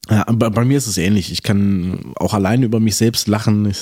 Ja, 0.10 0.26
bei, 0.32 0.50
bei 0.50 0.64
mir 0.66 0.78
ist 0.78 0.88
es 0.88 0.98
ähnlich. 0.98 1.32
Ich 1.32 1.42
kann 1.44 2.14
auch 2.18 2.34
alleine 2.34 2.66
über 2.66 2.80
mich 2.80 2.96
selbst 2.98 3.28
lachen. 3.28 3.66
Ich, 3.66 3.80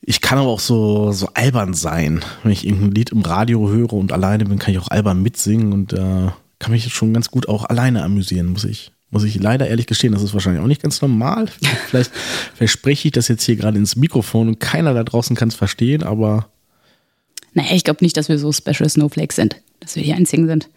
ich 0.00 0.20
kann 0.20 0.38
aber 0.38 0.48
auch 0.48 0.60
so, 0.60 1.12
so 1.12 1.28
albern 1.34 1.74
sein. 1.74 2.24
Wenn 2.42 2.52
ich 2.52 2.64
irgendein 2.66 2.92
Lied 2.92 3.10
im 3.10 3.20
Radio 3.22 3.68
höre 3.68 3.92
und 3.92 4.12
alleine 4.12 4.44
bin, 4.44 4.58
kann 4.58 4.72
ich 4.72 4.78
auch 4.78 4.88
albern 4.88 5.22
mitsingen 5.22 5.72
und 5.72 5.92
äh, 5.92 6.28
kann 6.58 6.72
mich 6.72 6.92
schon 6.92 7.12
ganz 7.14 7.30
gut 7.30 7.48
auch 7.48 7.64
alleine 7.64 8.02
amüsieren, 8.02 8.46
muss 8.48 8.64
ich. 8.64 8.92
Muss 9.10 9.24
ich 9.24 9.36
leider 9.40 9.66
ehrlich 9.68 9.86
gestehen, 9.86 10.12
das 10.12 10.22
ist 10.22 10.34
wahrscheinlich 10.34 10.62
auch 10.62 10.66
nicht 10.66 10.82
ganz 10.82 11.00
normal. 11.00 11.46
Vielleicht 11.88 12.10
verspreche 12.54 13.08
ich 13.08 13.12
das 13.12 13.28
jetzt 13.28 13.44
hier 13.44 13.56
gerade 13.56 13.78
ins 13.78 13.96
Mikrofon 13.96 14.48
und 14.48 14.60
keiner 14.60 14.92
da 14.92 15.02
draußen 15.04 15.34
kann 15.34 15.48
es 15.48 15.54
verstehen, 15.54 16.02
aber 16.02 16.50
Naja, 17.54 17.74
ich 17.74 17.84
glaube 17.84 18.04
nicht, 18.04 18.16
dass 18.18 18.28
wir 18.28 18.38
so 18.38 18.52
Special 18.52 18.88
Snowflakes 18.88 19.36
sind, 19.36 19.56
dass 19.80 19.96
wir 19.96 20.02
die 20.02 20.12
einzigen 20.12 20.46
sind. 20.46 20.68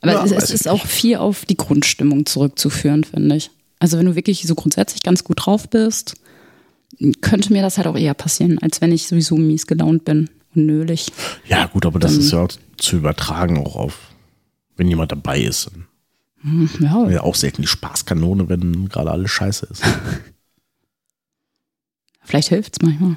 Aber 0.00 0.12
Ja, 0.12 0.24
es, 0.24 0.30
es 0.32 0.50
ist 0.50 0.68
auch 0.68 0.86
viel 0.86 1.16
auf 1.16 1.44
die 1.44 1.56
Grundstimmung 1.56 2.24
zurückzuführen, 2.24 3.04
finde 3.04 3.36
ich. 3.36 3.50
Also 3.80 3.98
wenn 3.98 4.06
du 4.06 4.14
wirklich 4.14 4.42
so 4.46 4.54
grundsätzlich 4.54 5.02
ganz 5.02 5.22
gut 5.24 5.44
drauf 5.44 5.68
bist, 5.68 6.14
könnte 7.20 7.52
mir 7.52 7.62
das 7.62 7.76
halt 7.76 7.86
auch 7.88 7.96
eher 7.98 8.14
passieren, 8.14 8.58
als 8.60 8.80
wenn 8.80 8.90
ich 8.92 9.06
sowieso 9.06 9.36
mies 9.36 9.66
gelaunt 9.66 10.04
bin 10.04 10.30
und 10.54 10.64
nölig. 10.66 11.12
ja 11.46 11.66
gut, 11.66 11.84
aber 11.84 11.98
das 11.98 12.12
Dann- 12.12 12.20
ist 12.20 12.32
ja 12.32 12.38
auch 12.44 12.48
zu 12.78 12.96
übertragen 12.96 13.58
auch 13.58 13.76
auf, 13.76 14.07
wenn 14.78 14.88
jemand 14.88 15.12
dabei 15.12 15.40
ist. 15.40 15.70
Ja, 16.80 17.08
Ja, 17.10 17.20
auch 17.22 17.34
selten 17.34 17.62
die 17.62 17.68
Spaßkanone, 17.68 18.48
wenn 18.48 18.88
gerade 18.88 19.10
alles 19.10 19.30
scheiße 19.30 19.66
ist. 19.70 19.82
vielleicht 22.24 22.48
hilft 22.48 22.78
es 22.80 22.86
manchmal. 22.86 23.16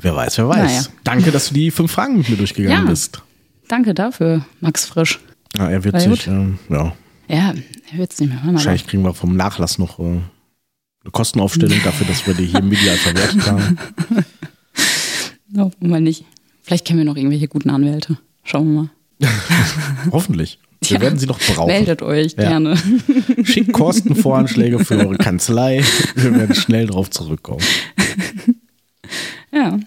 Wer 0.00 0.16
weiß, 0.16 0.38
wer 0.38 0.48
weiß. 0.48 0.86
Naja. 0.86 0.96
Danke, 1.04 1.30
dass 1.30 1.48
du 1.48 1.54
die 1.54 1.70
fünf 1.70 1.92
Fragen 1.92 2.18
mit 2.18 2.28
mir 2.28 2.36
durchgegangen 2.36 2.84
Ja. 2.86 2.90
bist. 2.90 3.22
Danke 3.68 3.94
dafür, 3.94 4.44
Max 4.60 4.86
Frisch. 4.86 5.20
Ja, 5.56 5.68
er 5.70 5.84
wird 5.84 6.00
sich, 6.00 6.26
ähm, 6.26 6.58
ja, 6.68 6.94
Ja, 7.28 7.54
er 7.92 7.98
wird 7.98 8.12
es 8.12 8.20
nicht 8.20 8.30
mehr 8.30 8.42
hören, 8.42 8.54
wahrscheinlich 8.54 8.86
kriegen 8.86 9.02
wir 9.02 9.14
vom 9.14 9.36
Nachlass 9.36 9.78
noch 9.78 9.98
äh, 9.98 10.02
eine 10.02 11.10
Kostenaufstellung 11.12 11.78
dafür, 11.84 12.06
dass 12.06 12.26
wir 12.26 12.34
die 12.34 12.46
hier 12.46 12.62
medial 12.62 12.96
verwertet 12.96 13.46
haben. 13.46 13.78
no, 15.48 15.70
mal 15.80 16.00
nicht. 16.00 16.24
Vielleicht 16.62 16.86
kennen 16.86 16.98
wir 17.00 17.04
noch 17.04 17.16
irgendwelche 17.16 17.48
guten 17.48 17.70
Anwälte. 17.70 18.18
Schauen 18.44 18.72
wir 18.72 18.82
mal. 18.82 18.90
Hoffentlich. 20.12 20.58
Wir 20.82 20.96
Ja. 20.96 21.00
werden 21.02 21.18
sie 21.18 21.26
noch 21.26 21.40
brauchen. 21.40 21.66
Meldet 21.66 22.02
euch 22.02 22.32
Ja. 22.34 22.48
gerne. 22.50 22.76
Schickt 23.44 23.72
Kostenvoranschläge 23.72 24.84
für 24.84 24.96
eure 24.98 25.16
Kanzlei. 25.18 25.82
Wir 26.14 26.34
werden 26.34 26.54
schnell 26.54 26.86
drauf 26.86 27.10
zurückkommen. 27.10 27.60
Ja. 29.52 29.78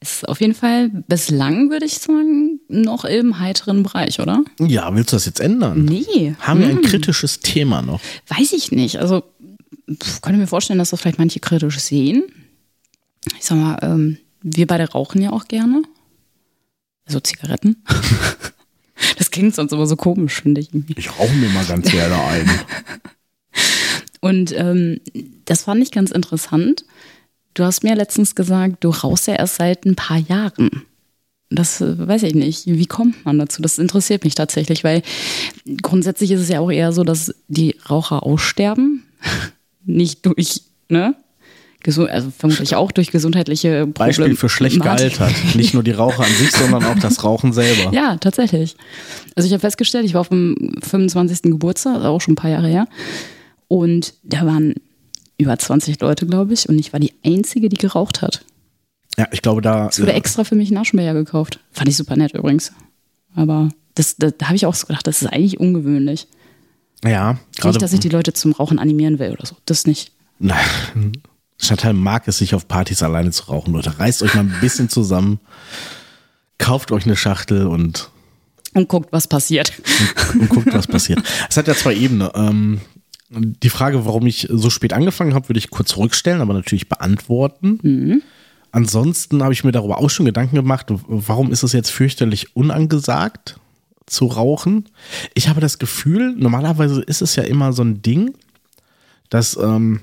Es 0.00 0.16
ist 0.16 0.28
auf 0.28 0.40
jeden 0.42 0.54
Fall 0.54 0.90
bislang, 1.08 1.70
würde 1.70 1.86
ich 1.86 1.94
sagen, 1.94 2.60
noch 2.68 3.06
im 3.06 3.38
heiteren 3.38 3.82
Bereich, 3.82 4.20
oder? 4.20 4.44
Ja, 4.60 4.94
willst 4.94 5.12
du 5.12 5.16
das 5.16 5.24
jetzt 5.24 5.40
ändern? 5.40 5.86
Nee. 5.86 6.34
Haben 6.40 6.60
wir 6.60 6.68
ein 6.68 6.82
kritisches 6.82 7.40
Thema 7.40 7.80
noch? 7.80 8.00
Weiß 8.28 8.52
ich 8.52 8.70
nicht. 8.70 8.98
Also, 8.98 9.22
pf, 9.90 10.20
könnte 10.20 10.38
mir 10.38 10.46
vorstellen, 10.46 10.78
dass 10.78 10.90
das 10.90 11.00
vielleicht 11.00 11.18
manche 11.18 11.40
kritisch 11.40 11.78
sehen. 11.78 12.24
Ich 13.38 13.46
sag 13.46 13.56
mal, 13.56 13.78
ähm, 13.80 14.18
wir 14.42 14.66
beide 14.66 14.90
rauchen 14.90 15.22
ja 15.22 15.32
auch 15.32 15.48
gerne. 15.48 15.82
Also 17.06 17.20
Zigaretten. 17.20 17.82
Das 19.18 19.30
klingt 19.30 19.54
sonst 19.54 19.72
immer 19.72 19.86
so 19.86 19.96
komisch, 19.96 20.42
finde 20.42 20.60
ich. 20.60 20.72
Irgendwie. 20.72 20.94
Ich 20.96 21.10
rauche 21.18 21.32
mir 21.34 21.48
mal 21.48 21.64
ganz 21.64 21.90
gerne 21.90 22.14
ein. 22.14 22.50
Und 24.20 24.54
ähm, 24.56 25.00
das 25.44 25.64
fand 25.64 25.82
ich 25.82 25.90
ganz 25.90 26.10
interessant. 26.10 26.84
Du 27.54 27.64
hast 27.64 27.84
mir 27.84 27.94
letztens 27.94 28.34
gesagt, 28.34 28.82
du 28.82 28.90
rauchst 28.90 29.26
ja 29.26 29.34
erst 29.34 29.56
seit 29.56 29.84
ein 29.84 29.96
paar 29.96 30.18
Jahren. 30.18 30.82
Das 31.50 31.80
äh, 31.80 31.98
weiß 31.98 32.22
ich 32.24 32.34
nicht. 32.34 32.66
Wie 32.66 32.86
kommt 32.86 33.24
man 33.24 33.38
dazu? 33.38 33.62
Das 33.62 33.78
interessiert 33.78 34.24
mich 34.24 34.34
tatsächlich, 34.34 34.82
weil 34.82 35.02
grundsätzlich 35.82 36.30
ist 36.30 36.40
es 36.40 36.48
ja 36.48 36.60
auch 36.60 36.70
eher 36.70 36.92
so, 36.92 37.04
dass 37.04 37.34
die 37.48 37.76
Raucher 37.88 38.22
aussterben. 38.22 39.04
Nicht 39.84 40.24
durch, 40.24 40.62
ne? 40.88 41.14
Gesu- 41.84 42.06
Also 42.06 42.32
vermutlich 42.36 42.74
auch 42.76 42.90
durch 42.92 43.10
gesundheitliche 43.10 43.80
Probleme. 43.86 43.92
Beispiel 43.92 44.36
für 44.36 44.48
schlecht 44.48 44.80
gealtert. 44.80 45.32
Nicht 45.54 45.74
nur 45.74 45.82
die 45.82 45.90
Raucher 45.90 46.24
an 46.24 46.32
sich, 46.32 46.50
sondern 46.52 46.82
auch 46.84 46.98
das 46.98 47.22
Rauchen 47.24 47.52
selber. 47.52 47.92
Ja, 47.94 48.16
tatsächlich. 48.16 48.76
Also 49.36 49.46
ich 49.46 49.52
habe 49.52 49.60
festgestellt, 49.60 50.06
ich 50.06 50.14
war 50.14 50.22
auf 50.22 50.28
dem 50.30 50.76
25. 50.82 51.42
Geburtstag, 51.42 51.96
also 51.96 52.08
auch 52.08 52.20
schon 52.20 52.32
ein 52.32 52.36
paar 52.36 52.50
Jahre 52.50 52.68
her. 52.68 52.86
Und 53.68 54.14
da 54.22 54.46
waren 54.46 54.74
über 55.36 55.58
20 55.58 56.00
Leute, 56.00 56.26
glaube 56.26 56.54
ich. 56.54 56.68
Und 56.68 56.78
ich 56.78 56.92
war 56.92 57.00
die 57.00 57.12
Einzige, 57.24 57.68
die 57.68 57.76
geraucht 57.76 58.22
hat. 58.22 58.44
Ja, 59.18 59.28
ich 59.30 59.42
glaube, 59.42 59.60
da. 59.62 59.88
Es 59.88 60.00
wurde 60.00 60.12
extra 60.14 60.44
für 60.44 60.54
mich 60.54 60.70
ein 60.70 60.76
Aschenbecher 60.78 61.14
gekauft. 61.14 61.60
Fand 61.70 61.88
ich 61.88 61.96
super 61.96 62.16
nett 62.16 62.32
übrigens. 62.34 62.72
Aber 63.36 63.68
das, 63.94 64.16
das, 64.16 64.32
da 64.38 64.46
habe 64.46 64.56
ich 64.56 64.64
auch 64.66 64.74
so 64.74 64.86
gedacht, 64.86 65.06
das 65.06 65.22
ist 65.22 65.28
eigentlich 65.28 65.60
ungewöhnlich. 65.60 66.26
ja, 67.04 67.38
gerade. 67.56 67.68
Nicht, 67.74 67.82
dass 67.82 67.92
ich 67.92 68.00
die 68.00 68.08
Leute 68.08 68.32
zum 68.32 68.52
Rauchen 68.52 68.78
animieren 68.78 69.18
will 69.18 69.32
oder 69.32 69.44
so. 69.46 69.56
Das 69.66 69.86
nicht. 69.86 70.12
Nein. 70.38 71.12
Chantal 71.58 71.92
mag 71.94 72.26
es, 72.28 72.38
sich 72.38 72.54
auf 72.54 72.66
Partys 72.68 73.02
alleine 73.02 73.30
zu 73.30 73.44
rauchen. 73.44 73.72
Leute, 73.72 73.98
reißt 73.98 74.22
euch 74.22 74.34
mal 74.34 74.40
ein 74.42 74.56
bisschen 74.60 74.88
zusammen, 74.88 75.40
kauft 76.58 76.92
euch 76.92 77.04
eine 77.04 77.16
Schachtel 77.16 77.66
und, 77.66 78.10
Und 78.74 78.88
guckt, 78.88 79.12
was 79.12 79.28
passiert. 79.28 79.72
und 80.34 80.48
guckt, 80.48 80.72
was 80.72 80.86
passiert. 80.86 81.22
Es 81.48 81.56
hat 81.56 81.68
ja 81.68 81.74
zwei 81.74 81.94
Ebenen. 81.94 82.28
Ähm, 82.34 82.80
die 83.30 83.70
Frage, 83.70 84.04
warum 84.04 84.26
ich 84.26 84.48
so 84.50 84.70
spät 84.70 84.92
angefangen 84.92 85.34
habe, 85.34 85.48
würde 85.48 85.58
ich 85.58 85.70
kurz 85.70 85.90
zurückstellen, 85.90 86.40
aber 86.40 86.54
natürlich 86.54 86.88
beantworten. 86.88 88.22
Ansonsten 88.70 89.42
habe 89.42 89.52
ich 89.52 89.64
mir 89.64 89.72
darüber 89.72 89.98
auch 89.98 90.10
schon 90.10 90.26
Gedanken 90.26 90.56
gemacht, 90.56 90.86
warum 90.88 91.52
ist 91.52 91.62
es 91.62 91.72
jetzt 91.72 91.90
fürchterlich 91.90 92.54
unangesagt 92.56 93.58
zu 94.06 94.26
rauchen? 94.26 94.88
Ich 95.34 95.48
habe 95.48 95.60
das 95.60 95.78
Gefühl, 95.78 96.34
normalerweise 96.36 97.00
ist 97.02 97.22
es 97.22 97.36
ja 97.36 97.44
immer 97.44 97.72
so 97.72 97.82
ein 97.82 98.02
Ding, 98.02 98.34
dass, 99.30 99.56
ähm, 99.56 100.00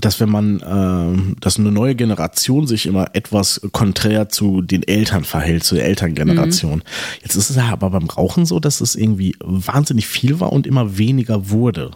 dass 0.00 0.20
wenn 0.20 0.30
man, 0.30 0.62
ähm, 0.66 1.36
dass 1.40 1.58
eine 1.58 1.72
neue 1.72 1.94
Generation 1.94 2.66
sich 2.66 2.86
immer 2.86 3.14
etwas 3.14 3.60
konträr 3.72 4.28
zu 4.28 4.62
den 4.62 4.82
Eltern 4.82 5.24
verhält, 5.24 5.64
zu 5.64 5.74
der 5.74 5.86
Elterngeneration. 5.86 6.82
Jetzt 7.22 7.36
ist 7.36 7.50
es 7.50 7.56
ja 7.56 7.68
aber 7.70 7.90
beim 7.90 8.06
Rauchen 8.06 8.46
so, 8.46 8.60
dass 8.60 8.80
es 8.80 8.94
irgendwie 8.94 9.36
wahnsinnig 9.40 10.06
viel 10.06 10.40
war 10.40 10.52
und 10.52 10.66
immer 10.66 10.98
weniger 10.98 11.50
wurde. 11.50 11.92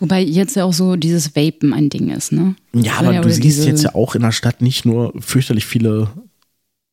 Wobei 0.00 0.20
jetzt 0.22 0.56
ja 0.56 0.64
auch 0.64 0.72
so 0.72 0.96
dieses 0.96 1.36
Vapen 1.36 1.72
ein 1.72 1.88
Ding 1.88 2.10
ist, 2.10 2.32
ne? 2.32 2.56
Ja, 2.74 2.94
aber 2.98 3.10
Oder 3.10 3.20
du 3.20 3.30
siehst 3.30 3.64
jetzt 3.64 3.84
ja 3.84 3.94
auch 3.94 4.14
in 4.14 4.22
der 4.22 4.32
Stadt 4.32 4.60
nicht 4.60 4.84
nur 4.84 5.12
fürchterlich 5.20 5.66
viele 5.66 6.08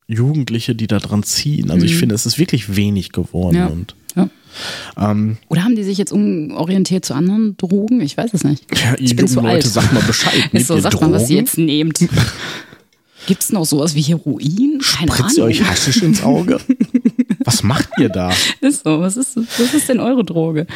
Jugendliche, 0.09 0.73
die 0.75 0.87
da 0.87 0.97
dran 0.99 1.23
ziehen. 1.23 1.69
Also 1.71 1.85
ich 1.85 1.95
finde, 1.95 2.15
es 2.15 2.25
ist 2.25 2.39
wirklich 2.39 2.75
wenig 2.75 3.11
geworden. 3.11 3.55
Mhm. 3.55 3.61
Ja. 3.61 3.67
Und 3.67 3.95
ja. 4.15 5.11
ähm, 5.11 5.37
Oder 5.49 5.63
haben 5.63 5.75
die 5.75 5.83
sich 5.83 5.97
jetzt 5.99 6.11
umorientiert 6.11 7.05
zu 7.05 7.13
anderen 7.13 7.55
Drogen? 7.57 8.01
Ich 8.01 8.17
weiß 8.17 8.33
es 8.33 8.43
nicht. 8.43 8.65
ja, 8.75 8.95
ihr 8.95 9.01
Ich 9.01 9.15
bin 9.15 9.27
zu 9.27 9.35
Leute, 9.35 9.49
alt. 9.49 9.65
sagt 9.67 9.93
mal 9.93 10.01
Bescheid. 10.03 10.49
Ist 10.51 10.67
so, 10.67 10.75
ihr 10.75 10.81
sagt 10.81 10.99
mal, 10.99 11.11
was 11.11 11.23
ihr 11.29 11.37
Drogen? 11.37 11.45
jetzt 11.45 11.57
nehmt. 11.59 11.99
Gibt 13.27 13.43
es 13.43 13.51
noch 13.51 13.65
sowas 13.65 13.93
wie 13.93 14.01
Heroin? 14.01 14.79
Keine 14.81 15.11
Spritzt 15.11 15.37
ihr 15.37 15.43
Ahnung. 15.43 15.55
euch 15.55 15.63
Haschisch 15.63 16.01
ins 16.01 16.23
Auge? 16.23 16.59
Was 17.45 17.63
macht 17.63 17.87
ihr 17.99 18.09
da? 18.09 18.31
Ist 18.59 18.83
so, 18.83 18.99
was 18.99 19.15
ist, 19.15 19.37
was 19.37 19.73
ist 19.73 19.87
denn 19.87 19.99
eure 20.01 20.25
Droge? 20.25 20.67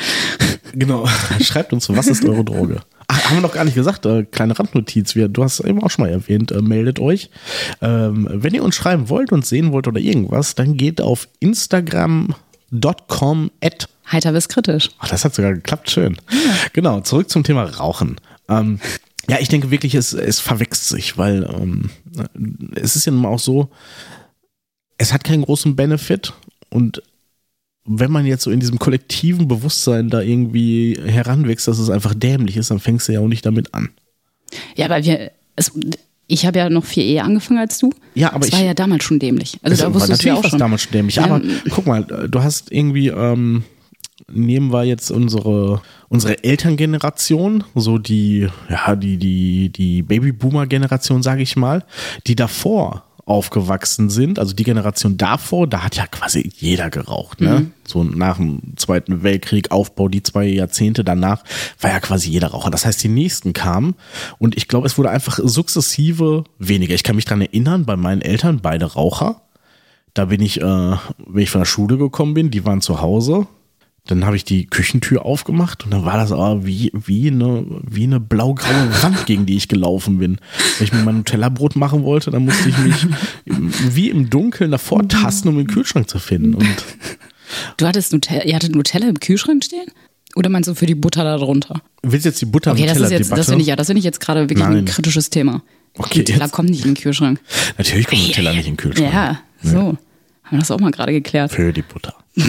Genau, 0.73 1.07
schreibt 1.41 1.73
uns, 1.73 1.89
was 1.89 2.07
ist 2.07 2.23
eure 2.23 2.43
Droge? 2.45 2.81
Ach, 3.07 3.25
haben 3.25 3.37
wir 3.37 3.41
noch 3.41 3.53
gar 3.53 3.65
nicht 3.65 3.75
gesagt, 3.75 4.05
äh, 4.05 4.23
kleine 4.23 4.57
Randnotiz, 4.57 5.15
wir, 5.15 5.27
du 5.27 5.43
hast 5.43 5.59
eben 5.59 5.83
auch 5.83 5.89
schon 5.89 6.05
mal 6.05 6.11
erwähnt, 6.11 6.51
äh, 6.51 6.61
meldet 6.61 6.99
euch. 6.99 7.29
Ähm, 7.81 8.27
wenn 8.31 8.53
ihr 8.53 8.63
uns 8.63 8.75
schreiben 8.75 9.09
wollt 9.09 9.31
und 9.31 9.45
sehen 9.45 9.71
wollt 9.71 9.87
oder 9.87 9.99
irgendwas, 9.99 10.55
dann 10.55 10.77
geht 10.77 11.01
auf 11.01 11.27
instagram.com 11.39 13.51
at 13.61 13.89
Heiter 14.11 14.33
bis 14.33 14.49
kritisch. 14.49 14.91
Ach, 14.99 15.07
das 15.07 15.25
hat 15.25 15.33
sogar 15.33 15.53
geklappt, 15.53 15.89
schön. 15.89 16.17
Genau, 16.73 17.01
zurück 17.01 17.29
zum 17.29 17.43
Thema 17.43 17.63
Rauchen. 17.63 18.17
Ähm, 18.49 18.79
ja, 19.29 19.37
ich 19.39 19.47
denke 19.47 19.71
wirklich, 19.71 19.95
es, 19.95 20.13
es 20.13 20.39
verwechselt 20.39 20.99
sich, 20.99 21.17
weil 21.17 21.43
ähm, 21.43 21.89
es 22.75 22.95
ist 22.95 23.05
ja 23.05 23.11
nun 23.11 23.21
mal 23.21 23.29
auch 23.29 23.39
so, 23.39 23.69
es 24.97 25.13
hat 25.13 25.23
keinen 25.23 25.43
großen 25.43 25.75
Benefit 25.75 26.33
und 26.69 27.01
wenn 27.85 28.11
man 28.11 28.25
jetzt 28.25 28.43
so 28.43 28.51
in 28.51 28.59
diesem 28.59 28.79
kollektiven 28.79 29.47
Bewusstsein 29.47 30.09
da 30.09 30.21
irgendwie 30.21 30.97
heranwächst, 31.05 31.67
dass 31.67 31.79
es 31.79 31.89
einfach 31.89 32.13
dämlich 32.13 32.55
ist, 32.57 32.71
dann 32.71 32.79
fängst 32.79 33.07
du 33.07 33.13
ja 33.13 33.19
auch 33.19 33.27
nicht 33.27 33.45
damit 33.45 33.73
an. 33.73 33.89
Ja, 34.75 34.89
weil 34.89 35.03
wir, 35.03 35.31
es, 35.55 35.71
ich 36.27 36.45
habe 36.45 36.59
ja 36.59 36.69
noch 36.69 36.85
viel 36.85 37.03
eher 37.03 37.25
angefangen 37.25 37.59
als 37.59 37.79
du. 37.79 37.91
Ja, 38.15 38.31
aber 38.31 38.39
das 38.45 38.51
war 38.53 38.59
ich- 38.61 38.65
ja 38.67 38.73
damals 38.73 39.03
schon 39.03 39.19
dämlich. 39.19 39.57
Also 39.63 39.83
da 39.83 39.93
war 39.93 39.99
du 39.99 40.05
ja 40.07 40.11
natürlich 40.11 40.37
auch 40.37 40.49
schon. 40.49 40.59
damals 40.59 40.83
schon 40.83 40.91
dämlich. 40.93 41.15
Ja, 41.15 41.25
Aber 41.25 41.43
ähm, 41.43 41.59
guck 41.69 41.85
mal, 41.85 42.03
du 42.03 42.41
hast 42.41 42.71
irgendwie 42.71 43.07
ähm, 43.09 43.63
nehmen 44.31 44.71
wir 44.71 44.85
jetzt 44.85 45.11
unsere, 45.11 45.81
unsere 46.07 46.41
Elterngeneration, 46.43 47.63
so 47.75 47.97
die, 47.97 48.47
ja, 48.69 48.95
die, 48.95 49.17
die, 49.17 49.69
die 49.69 50.01
Babyboomer-Generation, 50.03 51.21
sage 51.23 51.41
ich 51.41 51.55
mal, 51.57 51.83
die 52.27 52.35
davor 52.35 53.03
aufgewachsen 53.25 54.09
sind, 54.09 54.37
also 54.37 54.53
die 54.53 54.63
Generation 54.63 55.17
davor, 55.17 55.67
da 55.67 55.83
hat 55.83 55.95
ja 55.95 56.07
quasi 56.07 56.51
jeder 56.55 56.89
geraucht, 56.89 57.39
ne? 57.39 57.59
Mhm. 57.59 57.71
So 57.85 58.03
nach 58.03 58.37
dem 58.37 58.75
Zweiten 58.75 59.23
Weltkrieg, 59.23 59.71
Aufbau, 59.71 60.09
die 60.09 60.23
zwei 60.23 60.45
Jahrzehnte 60.45 61.03
danach, 61.03 61.43
war 61.79 61.91
ja 61.91 61.99
quasi 61.99 62.29
jeder 62.29 62.47
Raucher. 62.49 62.69
Das 62.69 62.85
heißt, 62.85 63.01
die 63.03 63.09
nächsten 63.09 63.53
kamen 63.53 63.95
und 64.39 64.57
ich 64.57 64.67
glaube, 64.67 64.87
es 64.87 64.97
wurde 64.97 65.09
einfach 65.09 65.39
sukzessive 65.41 66.43
weniger. 66.59 66.95
Ich 66.95 67.03
kann 67.03 67.15
mich 67.15 67.25
dran 67.25 67.41
erinnern, 67.41 67.85
bei 67.85 67.95
meinen 67.95 68.21
Eltern, 68.21 68.59
beide 68.61 68.85
Raucher. 68.85 69.41
Da 70.13 70.25
bin 70.25 70.41
ich, 70.41 70.61
äh, 70.61 70.63
wenn 70.63 71.43
ich 71.43 71.49
von 71.49 71.61
der 71.61 71.65
Schule 71.65 71.97
gekommen 71.97 72.33
bin, 72.33 72.51
die 72.51 72.65
waren 72.65 72.81
zu 72.81 73.01
Hause, 73.01 73.47
dann 74.05 74.25
habe 74.25 74.35
ich 74.35 74.43
die 74.43 74.65
Küchentür 74.65 75.25
aufgemacht 75.25 75.85
und 75.85 75.91
dann 75.91 76.03
war 76.03 76.17
das 76.17 76.33
aber 76.33 76.65
wie, 76.65 76.91
wie 76.93 77.27
eine, 77.27 77.65
wie 77.89 78.03
eine 78.03 78.19
blau-graue 78.19 78.89
Wand, 79.01 79.25
gegen 79.25 79.45
die 79.45 79.55
ich 79.55 79.69
gelaufen 79.69 80.17
bin. 80.17 80.39
Wenn 80.77 80.85
ich 80.85 80.93
mir 80.93 81.03
mein 81.03 81.17
Nutella-Brot 81.17 81.77
machen 81.77 82.03
wollte, 82.03 82.29
dann 82.29 82.43
musste 82.43 82.69
ich 82.69 82.77
mich 82.79 83.07
wie 83.45 84.09
im 84.09 84.29
Dunkeln 84.29 84.71
davor 84.71 85.07
tasten, 85.07 85.47
um 85.47 85.57
den 85.57 85.67
Kühlschrank 85.67 86.09
zu 86.09 86.19
finden. 86.19 86.55
Und 86.55 86.67
du 87.77 87.87
hattest 87.87 88.11
Nutella, 88.11 88.43
ihr 88.43 88.55
hattet 88.55 88.75
Nutella 88.75 89.07
im 89.07 89.19
Kühlschrank 89.19 89.63
stehen? 89.63 89.87
Oder 90.35 90.49
meinst 90.49 90.67
du 90.67 90.75
für 90.75 90.87
die 90.87 90.95
Butter 90.95 91.23
da 91.23 91.37
drunter? 91.37 91.81
Willst 92.01 92.25
du 92.25 92.29
jetzt 92.29 92.41
die 92.41 92.45
Butter 92.45 92.71
okay, 92.71 92.81
Nutella 92.81 92.99
das 92.99 93.11
ist 93.11 93.17
jetzt, 93.17 93.31
das 93.31 93.45
finde 93.45 93.61
ich 93.61 93.67
ja, 93.67 93.75
das 93.77 93.87
finde 93.87 93.99
ich 93.99 94.05
jetzt 94.05 94.19
gerade 94.19 94.41
wirklich 94.41 94.59
Nein. 94.59 94.79
ein 94.79 94.85
kritisches 94.85 95.29
Thema. 95.29 95.63
Okay, 95.97 96.19
Nutella 96.19 96.45
jetzt. 96.45 96.51
kommt 96.51 96.69
nicht 96.69 96.83
in 96.83 96.95
den 96.95 97.01
Kühlschrank. 97.01 97.39
Natürlich 97.77 98.07
kommt 98.07 98.27
Nutella 98.27 98.51
nicht 98.51 98.67
in 98.67 98.73
den 98.73 98.77
Kühlschrank. 98.77 99.13
Ja, 99.13 99.39
so. 99.61 99.77
Ja. 99.77 99.83
Haben 100.43 100.57
wir 100.57 100.59
das 100.59 100.71
auch 100.71 100.79
mal 100.79 100.91
gerade 100.91 101.13
geklärt. 101.13 101.53
Für 101.53 101.71
die 101.71 101.83
Butter. 101.83 102.15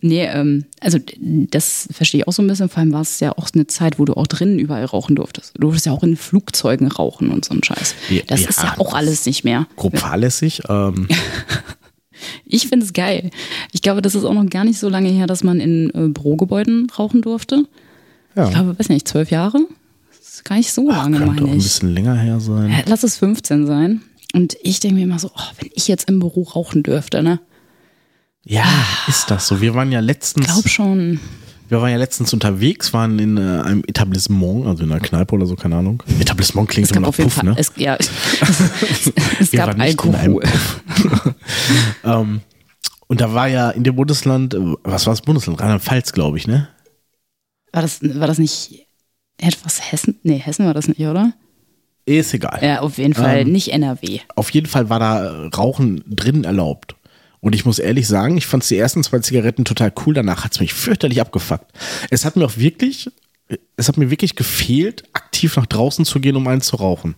Nee, 0.00 0.24
ähm, 0.26 0.64
also 0.80 0.98
das 1.18 1.88
verstehe 1.92 2.20
ich 2.20 2.28
auch 2.28 2.32
so 2.32 2.42
ein 2.42 2.46
bisschen. 2.46 2.68
Vor 2.68 2.78
allem 2.78 2.92
war 2.92 3.02
es 3.02 3.20
ja 3.20 3.32
auch 3.36 3.48
eine 3.52 3.66
Zeit, 3.66 3.98
wo 3.98 4.04
du 4.04 4.14
auch 4.14 4.26
drinnen 4.26 4.58
überall 4.58 4.84
rauchen 4.84 5.16
durftest. 5.16 5.52
Du 5.56 5.62
durftest 5.62 5.86
ja 5.86 5.92
auch 5.92 6.02
in 6.02 6.16
Flugzeugen 6.16 6.88
rauchen 6.88 7.30
und 7.30 7.44
so 7.44 7.54
ein 7.54 7.62
Scheiß. 7.62 7.94
Das 8.26 8.42
ja, 8.42 8.48
ist 8.48 8.62
ja 8.62 8.74
auch 8.78 8.94
alles 8.94 9.26
nicht 9.26 9.44
mehr. 9.44 9.66
Grob 9.76 9.98
fahrlässig. 9.98 10.62
Ähm. 10.68 11.08
ich 12.46 12.68
finde 12.68 12.86
es 12.86 12.92
geil. 12.92 13.30
Ich 13.72 13.82
glaube, 13.82 14.02
das 14.02 14.14
ist 14.14 14.24
auch 14.24 14.34
noch 14.34 14.48
gar 14.48 14.64
nicht 14.64 14.78
so 14.78 14.88
lange 14.88 15.10
her, 15.10 15.26
dass 15.26 15.44
man 15.44 15.60
in 15.60 15.90
äh, 15.90 16.08
Bürogebäuden 16.08 16.88
rauchen 16.90 17.22
durfte. 17.22 17.66
Ja. 18.36 18.46
Ich 18.46 18.54
glaube, 18.54 18.78
weiß 18.78 18.88
nicht, 18.88 19.08
zwölf 19.08 19.30
Jahre? 19.30 19.58
Das 20.10 20.34
ist 20.34 20.44
gar 20.44 20.56
nicht 20.56 20.72
so 20.72 20.88
Ach, 20.90 20.96
lange, 20.96 21.18
meine 21.18 21.32
ich. 21.32 21.36
Könnte 21.36 21.44
auch 21.44 21.54
ein 21.54 21.58
bisschen 21.58 21.94
länger 21.94 22.14
her 22.16 22.40
sein. 22.40 22.82
Lass 22.86 23.02
es 23.02 23.18
15 23.18 23.66
sein. 23.66 24.02
Und 24.32 24.56
ich 24.62 24.80
denke 24.80 24.96
mir 24.96 25.04
immer 25.04 25.18
so, 25.18 25.30
oh, 25.34 25.50
wenn 25.58 25.70
ich 25.74 25.88
jetzt 25.88 26.08
im 26.08 26.20
Büro 26.20 26.42
rauchen 26.42 26.82
dürfte, 26.82 27.22
ne? 27.22 27.40
Ja, 28.44 28.64
ist 29.06 29.30
das 29.30 29.46
so. 29.46 29.60
Wir 29.60 29.74
waren 29.74 29.92
ja 29.92 30.00
letztens. 30.00 30.46
Ich 30.46 30.52
glaube 30.52 30.68
schon. 30.68 31.20
Wir 31.68 31.80
waren 31.80 31.90
ja 31.90 31.98
letztens 31.98 32.32
unterwegs, 32.32 32.92
waren 32.92 33.20
in 33.20 33.36
äh, 33.36 33.62
einem 33.62 33.84
Etablissement, 33.86 34.66
also 34.66 34.82
in 34.82 34.90
einer 34.90 35.00
Kneipe 35.00 35.36
oder 35.36 35.46
so, 35.46 35.54
keine 35.54 35.76
Ahnung. 35.76 36.02
Etablissement 36.18 36.68
klingt 36.68 36.90
immer 36.90 37.00
nach 37.02 37.16
Puff, 37.16 37.32
Fall, 37.32 37.44
ne? 37.44 37.54
Es, 37.56 37.70
ja, 37.76 37.94
es, 38.00 38.10
es 39.38 39.50
gab 39.52 39.78
Alkohol. 39.78 40.42
ähm, 42.04 42.40
und 43.06 43.20
da 43.20 43.32
war 43.34 43.46
ja 43.46 43.70
in 43.70 43.84
dem 43.84 43.94
Bundesland, 43.94 44.54
äh, 44.54 44.58
was 44.82 45.06
war 45.06 45.12
das 45.12 45.22
Bundesland? 45.22 45.60
Rheinland-Pfalz, 45.60 46.12
glaube 46.12 46.38
ich, 46.38 46.48
ne? 46.48 46.68
War 47.72 47.82
das, 47.82 48.00
war 48.02 48.26
das 48.26 48.38
nicht 48.38 48.88
etwas 49.38 49.92
Hessen? 49.92 50.18
Nee, 50.24 50.38
Hessen 50.38 50.66
war 50.66 50.74
das 50.74 50.88
nicht, 50.88 51.00
oder? 51.00 51.34
Ist 52.04 52.34
egal. 52.34 52.58
Ja, 52.62 52.80
auf 52.80 52.98
jeden 52.98 53.14
Fall 53.14 53.42
ähm, 53.42 53.52
nicht 53.52 53.72
NRW. 53.72 54.18
Auf 54.34 54.50
jeden 54.50 54.66
Fall 54.66 54.90
war 54.90 54.98
da 54.98 55.48
Rauchen 55.56 56.02
drinnen 56.08 56.42
erlaubt. 56.42 56.96
Und 57.40 57.54
ich 57.54 57.64
muss 57.64 57.78
ehrlich 57.78 58.06
sagen, 58.06 58.36
ich 58.36 58.46
fand 58.46 58.68
die 58.68 58.76
ersten 58.76 59.02
zwei 59.02 59.20
Zigaretten 59.20 59.64
total 59.64 59.92
cool. 60.04 60.14
Danach 60.14 60.44
hat 60.44 60.52
es 60.52 60.60
mich 60.60 60.74
fürchterlich 60.74 61.20
abgefuckt. 61.20 61.66
Es 62.10 62.24
hat 62.24 62.36
mir 62.36 62.44
auch 62.44 62.56
wirklich, 62.56 63.10
es 63.76 63.88
hat 63.88 63.96
mir 63.96 64.10
wirklich 64.10 64.36
gefehlt, 64.36 65.04
aktiv 65.14 65.56
nach 65.56 65.66
draußen 65.66 66.04
zu 66.04 66.20
gehen, 66.20 66.36
um 66.36 66.46
einen 66.46 66.60
zu 66.60 66.76
rauchen. 66.76 67.14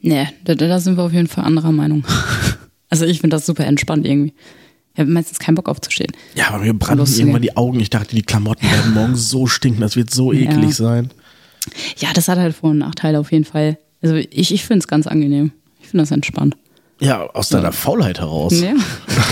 Nee, 0.00 0.28
da, 0.44 0.54
da 0.54 0.80
sind 0.80 0.96
wir 0.96 1.04
auf 1.04 1.12
jeden 1.12 1.28
Fall 1.28 1.44
anderer 1.44 1.72
Meinung. 1.72 2.04
Also 2.88 3.06
ich 3.06 3.22
finde 3.22 3.34
das 3.34 3.46
super 3.46 3.64
entspannt 3.64 4.06
irgendwie. 4.06 4.34
Ich 4.92 5.00
habe 5.00 5.10
meistens 5.10 5.38
keinen 5.38 5.54
Bock 5.54 5.70
aufzustehen. 5.70 6.12
Ja, 6.34 6.48
aber 6.48 6.58
mir 6.58 6.74
brannten 6.74 7.10
irgendwann 7.10 7.40
die 7.40 7.56
Augen. 7.56 7.80
Ich 7.80 7.88
dachte, 7.88 8.14
die 8.14 8.20
Klamotten 8.20 8.70
werden 8.70 8.92
morgen 8.94 9.16
so 9.16 9.46
stinken, 9.46 9.80
das 9.80 9.96
wird 9.96 10.10
so 10.10 10.30
eklig 10.30 10.68
ja. 10.68 10.72
sein. 10.72 11.10
Ja, 11.96 12.12
das 12.12 12.28
hat 12.28 12.38
halt 12.38 12.54
Vor- 12.54 12.72
und 12.72 12.78
Nachteile 12.78 13.18
auf 13.18 13.32
jeden 13.32 13.46
Fall. 13.46 13.78
Also 14.02 14.16
ich, 14.16 14.52
ich 14.52 14.66
finde 14.66 14.80
es 14.80 14.88
ganz 14.88 15.06
angenehm. 15.06 15.52
Ich 15.80 15.88
finde 15.88 16.02
das 16.02 16.10
entspannt. 16.10 16.58
Ja, 17.02 17.26
aus 17.26 17.48
deiner 17.48 17.64
ja. 17.64 17.72
Faulheit 17.72 18.20
heraus. 18.20 18.60
Ja. 18.60 18.74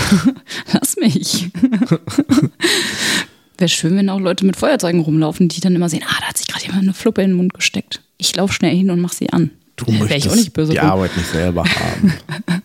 Lass 0.73 0.97
mich. 0.97 1.49
Wäre 3.57 3.69
schön, 3.69 3.95
wenn 3.95 4.09
auch 4.09 4.19
Leute 4.19 4.45
mit 4.45 4.57
Feuerzeugen 4.57 5.01
rumlaufen, 5.01 5.47
die 5.47 5.61
dann 5.61 5.75
immer 5.75 5.87
sehen, 5.87 6.03
ah, 6.05 6.15
da 6.19 6.27
hat 6.27 6.37
sich 6.37 6.47
gerade 6.47 6.65
jemand 6.65 6.83
eine 6.83 6.93
Fluppe 6.93 7.21
in 7.21 7.31
den 7.31 7.37
Mund 7.37 7.53
gesteckt. 7.53 8.01
Ich 8.17 8.35
laufe 8.35 8.53
schnell 8.53 8.75
hin 8.75 8.91
und 8.91 8.99
mache 8.99 9.15
sie 9.15 9.31
an. 9.31 9.51
Du 9.77 9.89
möchtest 9.91 10.25
ich 10.25 10.31
auch 10.31 10.35
nicht 10.35 10.53
böse 10.53 10.73
die 10.73 10.79
rum. 10.79 10.89
Arbeit 10.89 11.15
nicht 11.15 11.31
selber 11.31 11.63
haben. 11.63 12.13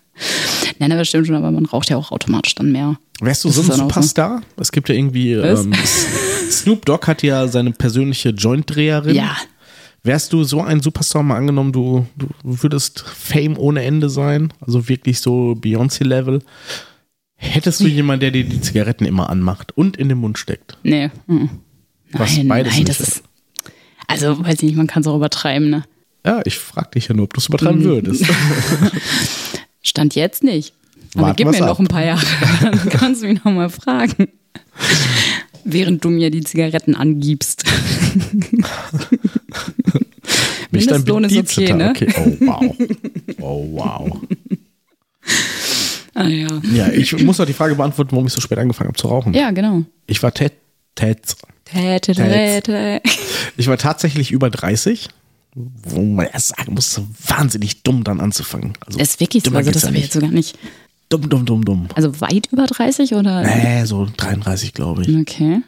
Nein, 0.79 0.93
aber 0.93 1.05
stimmt 1.05 1.27
schon, 1.27 1.37
aber 1.37 1.51
man 1.51 1.67
raucht 1.67 1.89
ja 1.89 1.97
auch 1.97 2.11
automatisch 2.11 2.55
dann 2.55 2.73
mehr. 2.73 2.97
Wärst 3.21 3.45
du 3.45 3.51
so 3.51 3.63
ein 3.63 3.79
Superstar? 3.79 4.43
So? 4.57 4.63
Es 4.63 4.73
gibt 4.73 4.89
ja 4.89 4.95
irgendwie, 4.95 5.33
ähm, 5.33 5.73
Snoop 6.51 6.85
Dogg 6.85 7.07
hat 7.07 7.23
ja 7.23 7.49
seine 7.49 7.73
persönliche 7.73 8.31
Joint-Dreherin. 8.31 9.15
Ja, 9.15 9.37
Wärst 10.07 10.33
du 10.33 10.45
so 10.45 10.63
ein 10.63 10.81
Superstar, 10.81 11.25
mal 11.25 11.37
angenommen, 11.37 11.73
du, 11.73 12.07
du 12.17 12.29
würdest 12.45 13.01
Fame 13.01 13.59
ohne 13.59 13.83
Ende 13.83 14.09
sein, 14.09 14.53
also 14.61 14.89
wirklich 14.89 15.21
so 15.21 15.57
Beyoncé-Level, 15.61 16.43
hättest 17.35 17.81
du 17.81 17.89
jemanden, 17.89 18.21
der 18.21 18.31
dir 18.31 18.45
die 18.45 18.61
Zigaretten 18.61 19.05
immer 19.05 19.29
anmacht 19.31 19.77
und 19.77 19.97
in 19.97 20.09
den 20.09 20.19
Mund 20.19 20.39
steckt? 20.39 20.79
Nee. 20.85 21.11
Mhm. 21.27 21.51
Was 22.13 22.37
nein, 22.37 22.47
beides 22.47 22.75
nein, 22.75 22.85
nicht 22.85 23.01
ist, 23.01 23.25
Also, 24.07 24.39
weiß 24.45 24.55
ich 24.55 24.63
nicht, 24.63 24.77
man 24.77 24.87
kann 24.87 25.01
es 25.01 25.09
auch 25.09 25.17
übertreiben, 25.17 25.71
ne? 25.71 25.85
Ja, 26.25 26.41
ich 26.45 26.57
frag 26.57 26.93
dich 26.93 27.09
ja 27.09 27.15
nur, 27.15 27.25
ob 27.25 27.35
du 27.35 27.41
es 27.41 27.49
übertreiben 27.49 27.81
mhm. 27.81 27.85
würdest. 27.85 28.25
Stand 29.83 30.15
jetzt 30.15 30.45
nicht. 30.45 30.73
Aber 31.15 31.25
Warten 31.25 31.37
gib 31.37 31.51
mir 31.51 31.63
ab. 31.63 31.69
noch 31.69 31.81
ein 31.81 31.89
paar 31.89 32.05
Jahre, 32.05 32.25
dann 32.61 32.89
kannst 32.91 33.23
du 33.23 33.27
mich 33.27 33.43
noch 33.43 33.53
mal 33.53 33.71
fragen. 33.71 34.29
Während 35.65 36.05
du 36.05 36.11
mir 36.11 36.31
die 36.31 36.43
Zigaretten 36.43 36.95
angibst. 36.95 37.65
Mindestlohn 40.77 41.25
ist 41.25 41.59
okay, 41.59 41.73
ne? 41.73 41.91
Okay. 41.91 42.13
Oh, 42.17 42.47
wow. 42.47 42.77
Oh, 43.41 43.69
wow. 43.73 44.19
Ah, 46.15 46.29
ja. 46.29 46.49
ja, 46.73 46.89
ich 46.89 47.13
muss 47.23 47.37
noch 47.37 47.45
die 47.45 47.53
Frage 47.53 47.75
beantworten, 47.75 48.13
warum 48.13 48.27
ich 48.27 48.33
so 48.33 48.41
spät 48.41 48.57
angefangen 48.57 48.89
habe 48.89 48.99
zu 48.99 49.09
rauchen. 49.09 49.35
Ja, 49.35 49.51
genau. 49.51 49.83
Ich 50.07 50.23
war 50.23 50.33
tät, 50.33 50.55
tät, 50.95 51.37
tät, 51.67 52.09
Ich 53.59 53.67
war 53.67 53.77
tatsächlich 53.77 54.31
über 54.31 54.49
30, 54.49 55.09
wo 55.55 56.03
man 56.03 56.27
erst 56.27 56.57
sagen 56.57 56.73
muss, 56.73 56.93
so 56.93 57.07
wahnsinnig 57.27 57.83
dumm 57.83 58.03
dann 58.03 58.21
anzufangen. 58.21 58.73
Also, 58.87 58.99
das 58.99 59.11
ist 59.11 59.21
wirklich 59.21 59.43
so, 59.45 59.51
also 59.55 59.71
das 59.71 59.85
habe 59.85 59.97
ich 59.97 60.05
jetzt 60.05 60.15
sogar 60.15 60.31
nicht. 60.31 60.59
Dumm, 61.11 61.29
dumm, 61.29 61.45
dumm, 61.45 61.65
dumm. 61.65 61.89
Also 61.95 62.21
weit 62.21 62.49
über 62.51 62.67
30 62.67 63.13
oder? 63.15 63.43
Nee, 63.43 63.85
so 63.85 64.09
33, 64.17 64.73
glaube 64.73 65.03
ich. 65.03 65.15
Okay. 65.15 65.61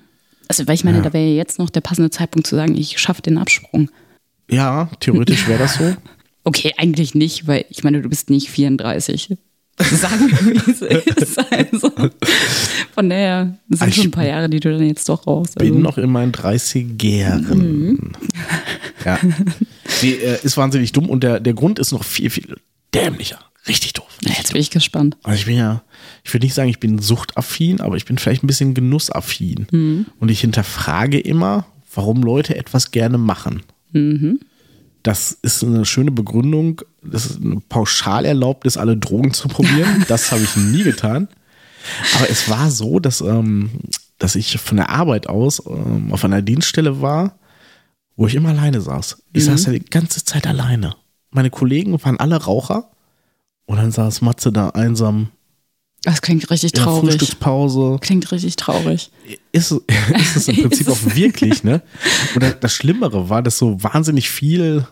Also, 0.49 0.67
weil 0.67 0.75
ich 0.75 0.85
meine, 0.85 0.99
ja. 0.99 1.05
da 1.05 1.13
wäre 1.13 1.35
jetzt 1.35 1.59
noch 1.59 1.69
der 1.69 1.83
passende 1.83 2.11
Zeitpunkt 2.11 2.47
zu 2.47 2.57
sagen, 2.57 2.75
ich 2.75 2.99
schaffe 2.99 3.21
den 3.21 3.37
Absprung. 3.37 3.91
Ja, 4.51 4.91
theoretisch 5.01 5.47
wäre 5.47 5.59
das 5.59 5.75
so. 5.75 5.95
Okay, 6.45 6.73
eigentlich 6.79 7.15
nicht, 7.15 7.47
weil 7.47 7.67
ich 7.69 7.85
meine, 7.85 8.01
du 8.01 8.09
bist 8.09 8.31
nicht 8.31 8.49
34. 8.49 9.37
Sagen 9.79 10.31
wir, 10.31 10.65
wie 10.67 10.71
es 10.71 10.81
ist. 10.81 11.39
Also, 11.51 11.93
von 12.95 13.11
daher 13.11 13.59
sind 13.69 13.83
also 13.83 13.95
schon 13.95 14.05
ein 14.05 14.11
paar 14.13 14.27
Jahre, 14.27 14.49
die 14.49 14.59
du 14.59 14.73
dann 14.73 14.87
jetzt 14.87 15.07
doch 15.11 15.27
raus. 15.27 15.51
Also. 15.57 15.73
bin 15.73 15.83
noch 15.83 15.99
in 15.99 16.11
meinen 16.11 16.33
30 16.33 17.03
Jahren. 17.03 17.59
Mhm. 17.59 18.13
Ja. 19.05 19.19
Die, 20.01 20.15
äh, 20.15 20.43
ist 20.43 20.57
wahnsinnig 20.57 20.93
dumm 20.93 21.11
und 21.11 21.23
der, 21.23 21.39
der 21.41 21.53
Grund 21.53 21.79
ist 21.79 21.93
noch 21.93 22.03
viel, 22.03 22.31
viel 22.31 22.57
dämlicher. 22.95 23.41
Richtig 23.67 23.93
doof. 23.93 24.09
Ja, 24.23 24.33
jetzt 24.33 24.53
bin 24.53 24.61
ich 24.63 24.71
gespannt. 24.71 25.17
Also 25.23 25.41
ich 25.41 25.47
bin 25.47 25.57
ja, 25.57 25.83
ich 26.25 26.33
würde 26.33 26.47
nicht 26.47 26.55
sagen, 26.55 26.71
ich 26.71 26.81
bin 26.81 26.99
suchtaffin, 26.99 27.81
aber 27.81 27.97
ich 27.97 28.07
bin 28.07 28.17
vielleicht 28.17 28.43
ein 28.43 28.47
bisschen 28.47 28.73
genussaffin. 28.73 29.67
Mhm. 29.71 30.07
Und 30.19 30.31
ich 30.31 30.41
hinterfrage 30.41 31.21
immer, 31.21 31.67
warum 31.95 32.23
Leute 32.23 32.57
etwas 32.57 32.91
gerne 32.91 33.19
machen. 33.19 33.63
Mhm. 33.93 34.41
Das 35.09 35.33
ist 35.41 35.65
eine 35.65 35.87
schöne 35.87 36.11
Begründung. 36.11 36.83
Das 37.03 37.25
ist 37.25 37.43
eine 37.43 37.61
Pauschalerlaubnis, 37.67 38.77
alle 38.77 38.95
Drogen 38.95 39.33
zu 39.33 39.49
probieren. 39.49 40.05
Das 40.09 40.31
habe 40.33 40.43
ich 40.43 40.55
nie 40.55 40.83
getan. 40.83 41.29
Aber 42.15 42.29
es 42.29 42.51
war 42.51 42.71
so, 42.71 43.01
dass, 43.01 43.23
ähm, 43.23 43.71
dass 44.19 44.35
ich 44.35 44.59
von 44.59 44.77
der 44.77 44.91
Arbeit 44.91 45.27
aus 45.27 45.63
ähm, 45.67 46.13
auf 46.13 46.27
einer 46.27 46.43
Dienststelle 46.43 47.01
war, 47.01 47.39
wo 48.17 48.27
ich 48.27 48.35
immer 48.35 48.51
alleine 48.51 48.83
saß. 48.83 49.23
Ich 49.33 49.45
mhm. 49.45 49.53
saß 49.53 49.67
ja 49.67 49.73
die 49.73 49.85
ganze 49.87 50.27
Zeit 50.27 50.47
alleine. 50.47 50.95
Meine 51.31 51.49
Kollegen 51.49 52.05
waren 52.05 52.21
alle 52.21 52.37
Raucher 52.37 52.91
und 53.65 53.79
dann 53.79 53.91
saß 53.91 54.21
Matze 54.21 54.53
da 54.53 54.69
einsam 54.69 55.31
das 56.03 56.23
klingt 56.23 56.49
richtig 56.51 56.73
traurig. 56.73 57.15
Frühstückspause. 57.15 57.99
Klingt 58.01 58.31
richtig 58.31 58.55
traurig. 58.57 59.11
Ist, 59.51 59.73
ist 59.73 60.37
es 60.37 60.49
im 60.49 60.57
Prinzip 60.63 60.89
auch 60.89 60.99
wirklich, 61.03 61.65
ne? 61.65 61.83
Und 62.37 62.45
das 62.61 62.73
Schlimmere 62.73 63.29
war, 63.29 63.43
dass 63.43 63.59
so 63.59 63.83
wahnsinnig 63.83 64.31
viel 64.31 64.87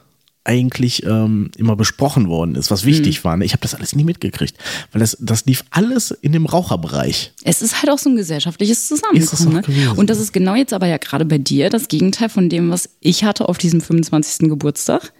eigentlich 0.47 1.05
ähm, 1.05 1.51
immer 1.57 1.77
besprochen 1.77 2.29
worden 2.29 2.55
ist, 2.55 2.71
was 2.71 2.85
wichtig 2.85 3.25
war. 3.25 3.37
ne? 3.37 3.45
Ich 3.45 3.53
habe 3.53 3.63
das 3.63 3.75
alles 3.75 3.95
nie 3.95 4.05
mitgekriegt, 4.05 4.57
weil 4.93 5.01
das, 5.01 5.17
das 5.21 5.45
lief 5.45 5.65
alles 5.71 6.11
in 6.11 6.33
dem 6.33 6.47
Raucherbereich. 6.47 7.33
Es 7.45 7.63
ist 7.63 7.83
halt 7.83 7.91
auch 7.91 7.99
so 7.99 8.09
ein 8.11 8.17
gesellschaftliches 8.17 8.89
Zusammenkommen. 8.89 9.65
Ne? 9.67 9.95
Und 9.95 10.09
das 10.09 10.21
ist 10.21 10.33
genau 10.33 10.55
jetzt 10.55 10.73
aber 10.73 10.87
ja 10.87 10.99
gerade 10.99 11.25
bei 11.25 11.39
dir 11.39 11.69
das 11.69 11.89
Gegenteil 11.89 12.29
von 12.29 12.49
dem, 12.49 12.71
was 12.71 12.89
ich 13.01 13.25
hatte 13.25 13.49
auf 13.49 13.59
diesem 13.59 13.81
25. 13.81 14.49
Geburtstag. 14.49 15.13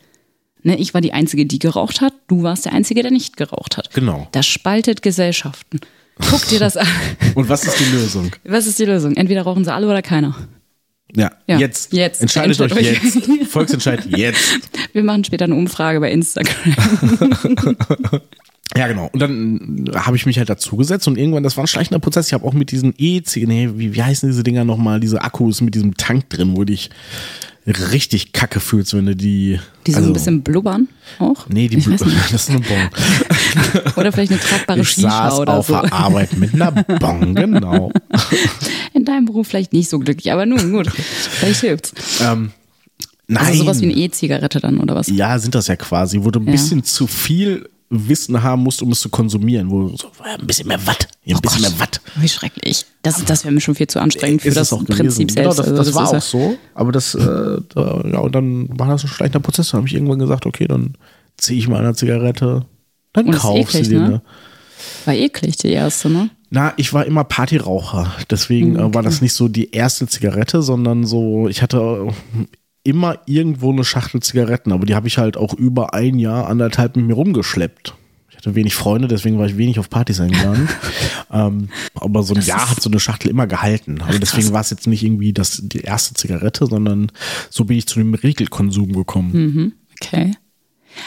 Ne, 0.63 0.77
ich 0.79 0.95
war 0.95 1.01
die 1.01 1.13
Einzige, 1.13 1.47
die 1.47 1.59
geraucht 1.59 2.01
hat. 2.01 2.13
Du 2.27 2.43
warst 2.43 2.65
der 2.65 2.73
Einzige, 2.73 3.03
der 3.03 3.13
nicht 3.13 3.37
geraucht 3.37 3.77
hat. 3.77 3.93
Genau. 3.95 4.27
Das 4.33 4.47
spaltet 4.47 5.03
Gesellschaften. 5.03 5.81
Guck 6.31 6.49
dir 6.49 6.59
das 6.59 6.77
an. 6.77 6.89
Und 7.35 7.49
was 7.49 7.65
ist 7.65 7.79
die 7.79 7.85
Lösung? 7.85 8.31
Was 8.45 8.67
ist 8.67 8.79
die 8.79 8.85
Lösung? 8.85 9.15
Entweder 9.17 9.43
rauchen 9.43 9.65
sie 9.65 9.73
alle 9.73 9.87
oder 9.87 10.03
keiner. 10.03 10.35
Ja, 11.15 11.31
Ja, 11.47 11.59
jetzt. 11.59 11.93
jetzt. 11.93 12.21
Entscheidet 12.21 12.61
euch 12.61 12.73
jetzt. 12.75 13.23
Volksentscheid 13.51 14.05
jetzt. 14.07 14.59
Wir 14.93 15.03
machen 15.05 15.25
später 15.25 15.45
eine 15.45 15.55
Umfrage 15.55 16.01
bei 16.01 16.11
Instagram. 16.11 16.55
Ja, 18.77 18.89
genau. 18.89 19.09
Und 19.13 19.21
dann 19.21 19.87
äh, 19.87 19.97
habe 19.97 20.17
ich 20.17 20.27
mich 20.27 20.39
halt 20.39 20.51
dazugesetzt 20.51 21.07
und 21.07 21.17
irgendwann, 21.17 21.43
das 21.43 21.57
war 21.57 21.65
ein 21.65 21.69
schleichender 21.69 22.01
Prozess. 22.01 22.27
Ich 22.27 22.33
habe 22.35 22.45
auch 22.45 22.53
mit 22.53 22.73
diesen 22.73 22.95
E-Zigaretten, 22.99 23.75
nee, 23.75 23.79
wie, 23.79 23.95
wie 23.95 24.03
heißen 24.03 24.29
diese 24.29 24.43
Dinger 24.43 24.65
nochmal, 24.65 25.01
diese 25.01 25.23
Akkus 25.23 25.61
mit 25.61 25.75
diesem 25.75 25.97
Tank 25.97 26.29
drin, 26.31 26.53
wo 26.53 26.59
du 26.59 26.67
dich 26.67 26.91
richtig 27.67 28.33
kacke 28.33 28.61
fühlst, 28.61 28.95
wenn 28.95 29.07
du 29.07 29.17
die. 29.17 29.59
Die 29.87 29.93
so 29.93 29.99
also, 29.99 30.11
ein 30.11 30.13
bisschen 30.13 30.43
blubbern 30.43 30.89
auch. 31.19 31.49
Nee, 31.49 31.69
die 31.69 31.77
nicht. 31.77 31.89
das 31.91 32.01
ist 32.33 32.51
eine 32.51 32.61
Bon. 32.61 32.89
Oder 33.97 34.13
vielleicht 34.13 34.33
eine 34.33 34.41
tragbare 34.41 34.81
Ich 34.81 34.91
Shisha 34.91 35.31
saß 35.31 35.39
oder 35.41 35.55
auf 35.55 35.67
so. 35.67 35.81
der 35.81 35.93
Arbeit 35.93 36.37
mit 36.37 36.55
einer 36.55 36.71
Bon, 36.73 37.35
genau. 37.35 37.93
In 38.95 39.05
deinem 39.05 39.25
Beruf 39.27 39.49
vielleicht 39.49 39.73
nicht 39.73 39.89
so 39.91 39.99
glücklich, 39.99 40.33
aber 40.33 40.47
nun 40.47 40.73
gut. 40.73 40.91
Vielleicht 40.91 41.61
hilft's. 41.61 41.93
Ähm, 42.21 42.53
nein. 43.29 43.47
Also 43.47 43.63
sowas 43.63 43.81
wie 43.81 43.85
eine 43.87 43.95
E-Zigarette 43.95 44.61
dann 44.61 44.79
oder 44.79 44.95
was? 44.95 45.09
Ja, 45.09 45.39
sind 45.39 45.55
das 45.55 45.67
ja 45.69 45.77
quasi, 45.77 46.21
wo 46.23 46.31
du 46.31 46.41
ein 46.41 46.47
Ja. 46.47 46.53
bisschen 46.53 46.85
zu 46.85 47.07
viel 47.07 47.69
Wissen 47.89 48.43
haben 48.43 48.63
musst, 48.63 48.83
um 48.83 48.91
es 48.93 49.01
zu 49.01 49.09
konsumieren. 49.09 49.71
Wo 49.71 49.89
so 49.97 50.09
ein 50.25 50.47
bisschen 50.47 50.67
mehr 50.69 50.85
Watt, 50.87 51.07
ein 51.27 51.41
bisschen 51.41 51.61
mehr 51.63 51.79
Watt. 51.79 52.01
Wie 52.17 52.29
schrecklich. 52.29 52.85
Das, 53.03 53.25
das 53.25 53.45
wäre 53.45 53.55
mir 53.55 53.61
schon 53.61 53.75
viel 53.77 53.87
zu 53.87 54.01
anstrengend 54.01 54.43
für 54.43 54.51
das 54.51 54.71
Prinzip 54.71 54.97
gewesen. 54.97 55.27
Genau, 55.29 55.53
selbst. 55.53 55.59
das, 55.59 55.79
Also 55.79 55.83
das, 55.85 55.95
war 55.95 56.05
ist 56.05 56.11
auch 56.15 56.23
so. 56.23 56.59
Aber 56.75 56.93
das, 56.93 57.15
äh, 57.15 57.59
da, 57.75 58.03
ja, 58.13 58.19
und 58.19 58.35
dann 58.35 58.69
war 58.79 58.89
das 58.89 59.05
ein 59.05 59.09
schleichender 59.09 59.41
Prozess. 59.41 59.71
Da 59.71 59.79
habe 59.79 59.87
ich 59.87 59.95
irgendwann 59.95 60.19
gesagt, 60.19 60.47
okay, 60.47 60.67
dann 60.67 60.95
ziehe 61.37 61.59
ich 61.59 61.69
mal 61.69 61.79
eine 61.81 61.95
Zigarette, 61.95 62.67
dann 63.13 63.27
Und 63.27 63.33
das 63.33 63.43
kauf 63.43 63.57
eklig, 63.59 63.85
sie 63.87 63.91
dir. 63.95 64.01
ne? 64.01 64.23
War 65.05 65.15
eklig, 65.15 65.57
die 65.59 65.69
erste, 65.69 66.11
ne? 66.11 66.31
Na, 66.51 66.73
ich 66.77 66.93
war 66.93 67.05
immer 67.07 67.25
Partyraucher. 67.25 68.13
Deswegen 68.31 68.73
Mhm, 68.73 68.79
äh, 68.79 68.95
war 68.95 69.03
das 69.03 69.21
nicht 69.21 69.33
so 69.33 69.49
die 69.49 69.71
erste 69.73 70.07
Zigarette, 70.07 70.63
sondern 70.63 71.05
so, 71.07 71.49
ich 71.49 71.63
hatte 71.63 72.09
immer 72.87 73.19
irgendwo 73.27 73.73
eine 73.73 73.85
Schachtel 73.85 74.23
Zigaretten, 74.23 74.73
aber 74.73 74.87
die 74.87 74.95
habe 74.95 75.09
ich 75.09 75.19
halt 75.19 75.37
auch 75.37 75.53
über 75.55 75.93
ein 75.93 76.19
Jahr, 76.19 76.49
anderthalb 76.49 76.97
mit 76.97 77.07
mir 77.07 77.15
rumgeschleppt. 77.15 77.95
Ich 78.31 78.37
hatte 78.37 78.55
wenig 78.55 78.75
Freunde, 78.75 79.09
deswegen 79.09 79.39
war 79.39 79.47
ich 79.47 79.57
wenig 79.57 79.79
auf 79.79 79.91
Partys 79.91 80.21
eingeladen. 80.21 80.69
ähm, 81.33 81.69
aber 81.95 82.23
so 82.23 82.35
ein 82.35 82.43
Jahr 82.43 82.71
hat 82.71 82.81
so 82.81 82.89
eine 82.89 83.01
Schachtel 83.01 83.31
immer 83.31 83.47
gehalten. 83.47 84.03
Aber 84.03 84.19
deswegen 84.19 84.53
war 84.53 84.61
es 84.61 84.71
jetzt 84.71 84.87
nicht 84.87 85.03
irgendwie 85.03 85.33
das, 85.33 85.61
die 85.65 85.81
erste 85.81 86.15
Zigarette, 86.15 86.67
sondern 86.67 87.11
so 87.51 87.65
bin 87.65 87.77
ich 87.77 87.87
zu 87.87 87.99
dem 87.99 88.15
Regelkonsum 88.15 88.93
gekommen. 88.93 89.33
Mhm. 89.33 89.73
Okay. 90.01 90.33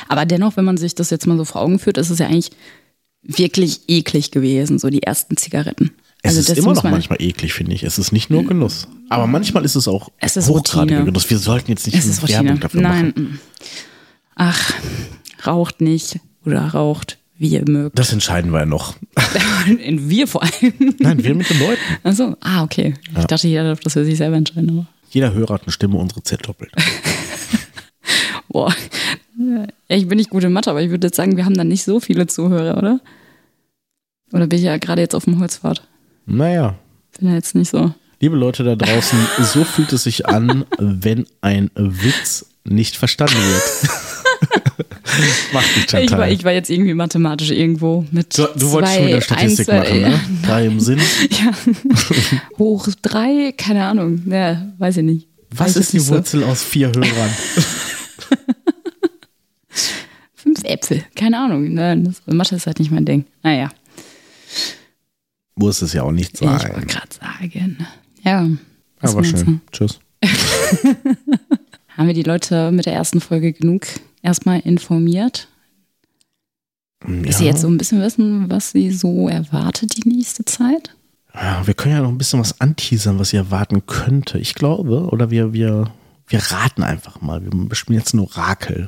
Aber 0.08 0.26
dennoch, 0.26 0.58
wenn 0.58 0.66
man 0.66 0.78
sich 0.78 0.96
das 0.96 1.10
jetzt 1.12 1.28
mal 1.28 1.38
so 1.38 1.46
vor 1.46 1.62
Augen 1.62 1.80
führt, 1.80 1.98
ist 1.98 2.10
es 2.10 2.20
ja 2.20 2.28
eigentlich 2.28 2.52
wirklich 3.22 3.82
eklig 3.88 4.32
gewesen, 4.32 4.80
so 4.80 4.90
die 4.90 5.04
ersten 5.04 5.38
Zigaretten. 5.38 5.92
Es 6.22 6.36
Also 6.38 6.52
ist 6.52 6.58
immer 6.60 6.74
noch 6.74 6.84
man- 6.84 6.92
manchmal 6.94 7.22
eklig, 7.22 7.54
finde 7.54 7.74
ich. 7.74 7.84
Es 7.84 7.98
ist 7.98 8.12
nicht 8.12 8.30
nur 8.30 8.44
Genuss. 8.46 8.88
Aber 9.10 9.26
manchmal 9.26 9.64
ist 9.66 9.76
es 9.76 9.88
auch 9.88 10.10
Es 10.18 10.36
ist 10.38 10.50
hochgradiger 10.50 10.82
Routine. 10.98 11.06
Genuss. 11.06 11.30
Wir 11.30 11.38
sollten 11.38 11.72
jetzt 11.72 11.86
nicht 11.86 11.98
Es 11.98 12.06
ist 12.08 12.28
Werbung 12.28 12.60
dafür 12.60 12.82
Nein. 12.82 13.08
machen. 13.16 13.24
mm. 13.24 13.40
Ach, 14.36 14.74
raucht 15.48 15.80
nicht 15.82 16.20
oder 16.46 16.62
raucht, 16.68 17.18
wie 17.38 17.48
ihr 17.50 17.64
mögt. 17.70 17.98
Das 17.98 18.12
entscheiden 18.12 18.52
wir 18.52 18.60
ja 18.60 18.66
noch. 18.66 18.96
In 19.68 20.10
wir 20.10 20.28
vor 20.28 20.44
allem. 20.44 20.74
Nein, 21.00 21.24
wir 21.24 21.36
mit 21.36 21.50
den 21.50 21.60
Leuten. 21.60 21.82
Achso, 22.04 22.36
ah, 22.42 22.64
okay. 22.64 22.96
Ich 23.18 23.26
dachte, 23.26 23.48
jeder 23.48 23.64
darf 23.64 23.80
das 23.80 23.94
für 23.94 24.04
sich 24.06 24.18
selber 24.18 24.36
entscheiden. 24.38 24.70
Aber. 24.72 24.88
Jeder 25.12 25.34
Hörer 25.34 25.56
hat 25.56 25.64
eine 25.64 25.72
Stimme, 25.72 25.98
unsere 25.98 26.22
zählt 26.24 26.48
doppelt. 26.48 26.72
Boah. 28.50 28.74
Ja, 29.38 29.96
ich 29.96 30.08
bin 30.08 30.18
nicht 30.18 30.30
gut 30.30 30.44
in 30.44 30.52
Mathe, 30.52 30.70
aber 30.70 30.82
ich 30.82 30.90
würde 30.90 31.08
jetzt 31.08 31.16
sagen, 31.16 31.38
wir 31.38 31.46
haben 31.46 31.56
da 31.56 31.64
nicht 31.64 31.84
so 31.84 32.00
viele 32.00 32.28
Zuhörer, 32.28 32.78
oder? 32.78 33.00
Oder 34.34 34.48
bin 34.48 34.60
ich 34.60 34.66
ja 34.66 34.78
gerade 34.78 35.02
jetzt 35.02 35.16
auf 35.16 35.26
dem 35.26 35.40
Holzpfad? 35.40 35.88
Naja, 36.30 36.76
Bin 37.20 37.30
ja 37.30 37.36
jetzt 37.36 37.56
nicht 37.56 37.70
so. 37.70 37.94
liebe 38.22 38.36
Leute 38.36 38.64
da 38.64 38.76
draußen, 38.76 39.18
so 39.44 39.64
fühlt 39.64 39.92
es 39.94 40.04
sich 40.04 40.28
an, 40.28 40.66
wenn 40.78 41.26
ein 41.42 41.72
Witz 41.76 42.46
nicht 42.64 42.96
verstanden 42.98 43.36
wird. 43.36 43.90
Macht 45.54 45.76
nicht 45.76 45.94
Ich 45.94 46.12
war, 46.12 46.30
ich 46.30 46.44
war 46.44 46.52
jetzt 46.54 46.70
irgendwie 46.70 46.94
mathematisch 46.94 47.50
irgendwo 47.52 48.06
mit. 48.12 48.38
Du, 48.38 48.48
du 48.56 48.72
wolltest 48.72 48.96
schon 48.96 49.08
wieder 49.08 49.20
zwei 49.22 49.36
Statistik 49.36 49.70
Einzel- 49.70 50.02
machen, 50.02 50.02
ne? 50.02 50.20
Drei 50.46 50.66
im 50.68 50.80
Sinn. 50.80 51.00
Ja. 51.32 51.52
Hoch 52.58 52.88
drei, 53.02 53.54
keine 53.58 53.86
Ahnung. 53.86 54.22
Ja, 54.28 54.68
weiß 54.78 54.98
ich 54.98 55.04
nicht. 55.04 55.28
Was 55.52 55.70
Weiß 55.70 55.76
ist 55.78 55.94
die 55.94 55.98
nicht 55.98 56.06
so. 56.06 56.14
Wurzel 56.14 56.44
aus 56.44 56.64
vier 56.64 56.88
Hörern? 56.90 57.30
Fünf 60.36 60.64
Äpfel, 60.64 61.04
keine 61.16 61.38
Ahnung. 61.40 61.74
Nein, 61.74 62.06
das, 62.06 62.22
Mathe 62.34 62.56
ist 62.56 62.68
halt 62.68 62.80
nicht 62.80 62.92
mein 62.92 63.06
Ding. 63.06 63.26
Naja, 63.44 63.70
Muss 65.60 65.82
es 65.82 65.94
ja 65.94 66.04
auch 66.04 66.12
nicht 66.12 66.36
ich 66.36 66.42
wollte 66.42 66.68
sein. 66.68 66.88
gerade 66.88 67.08
sagen. 67.14 67.78
Ja. 68.24 68.48
was 69.02 69.12
Aber 69.14 69.24
schön. 69.24 69.62
Tschüss. 69.72 70.00
Haben 71.98 72.08
wir 72.08 72.14
die 72.14 72.24
Leute 72.24 72.72
mit 72.72 72.86
der 72.86 72.94
ersten 72.94 73.20
Folge 73.22 73.52
genug 73.54 73.86
erstmal 74.22 74.60
informiert? 74.62 75.48
Dass 77.02 77.38
sie 77.38 77.46
Ja. 77.46 77.52
jetzt 77.52 77.62
so 77.62 77.68
ein 77.68 77.78
bisschen 77.78 78.02
wissen, 78.02 78.50
was 78.50 78.72
sie 78.72 78.92
so 78.92 79.28
erwartet 79.30 79.98
die 79.98 80.08
nächste 80.10 80.46
Zeit? 80.46 80.96
Ja, 81.34 81.66
wir 81.66 81.74
können 81.74 81.96
ja 81.96 82.02
noch 82.02 82.10
ein 82.10 82.18
bisschen 82.18 82.40
was 82.40 82.60
anteasern, 82.60 83.20
was 83.20 83.32
ihr 83.34 83.40
erwarten 83.40 83.86
könnte. 83.86 84.38
Ich 84.40 84.56
glaube, 84.56 85.08
oder 85.10 85.30
wir, 85.30 85.54
wir, 85.54 85.92
wir 86.28 86.40
raten 86.40 86.84
einfach 86.84 87.22
mal. 87.22 87.42
Wir 87.46 87.76
spielen 87.76 88.00
jetzt 88.00 88.14
ein 88.14 88.20
Orakel. 88.20 88.88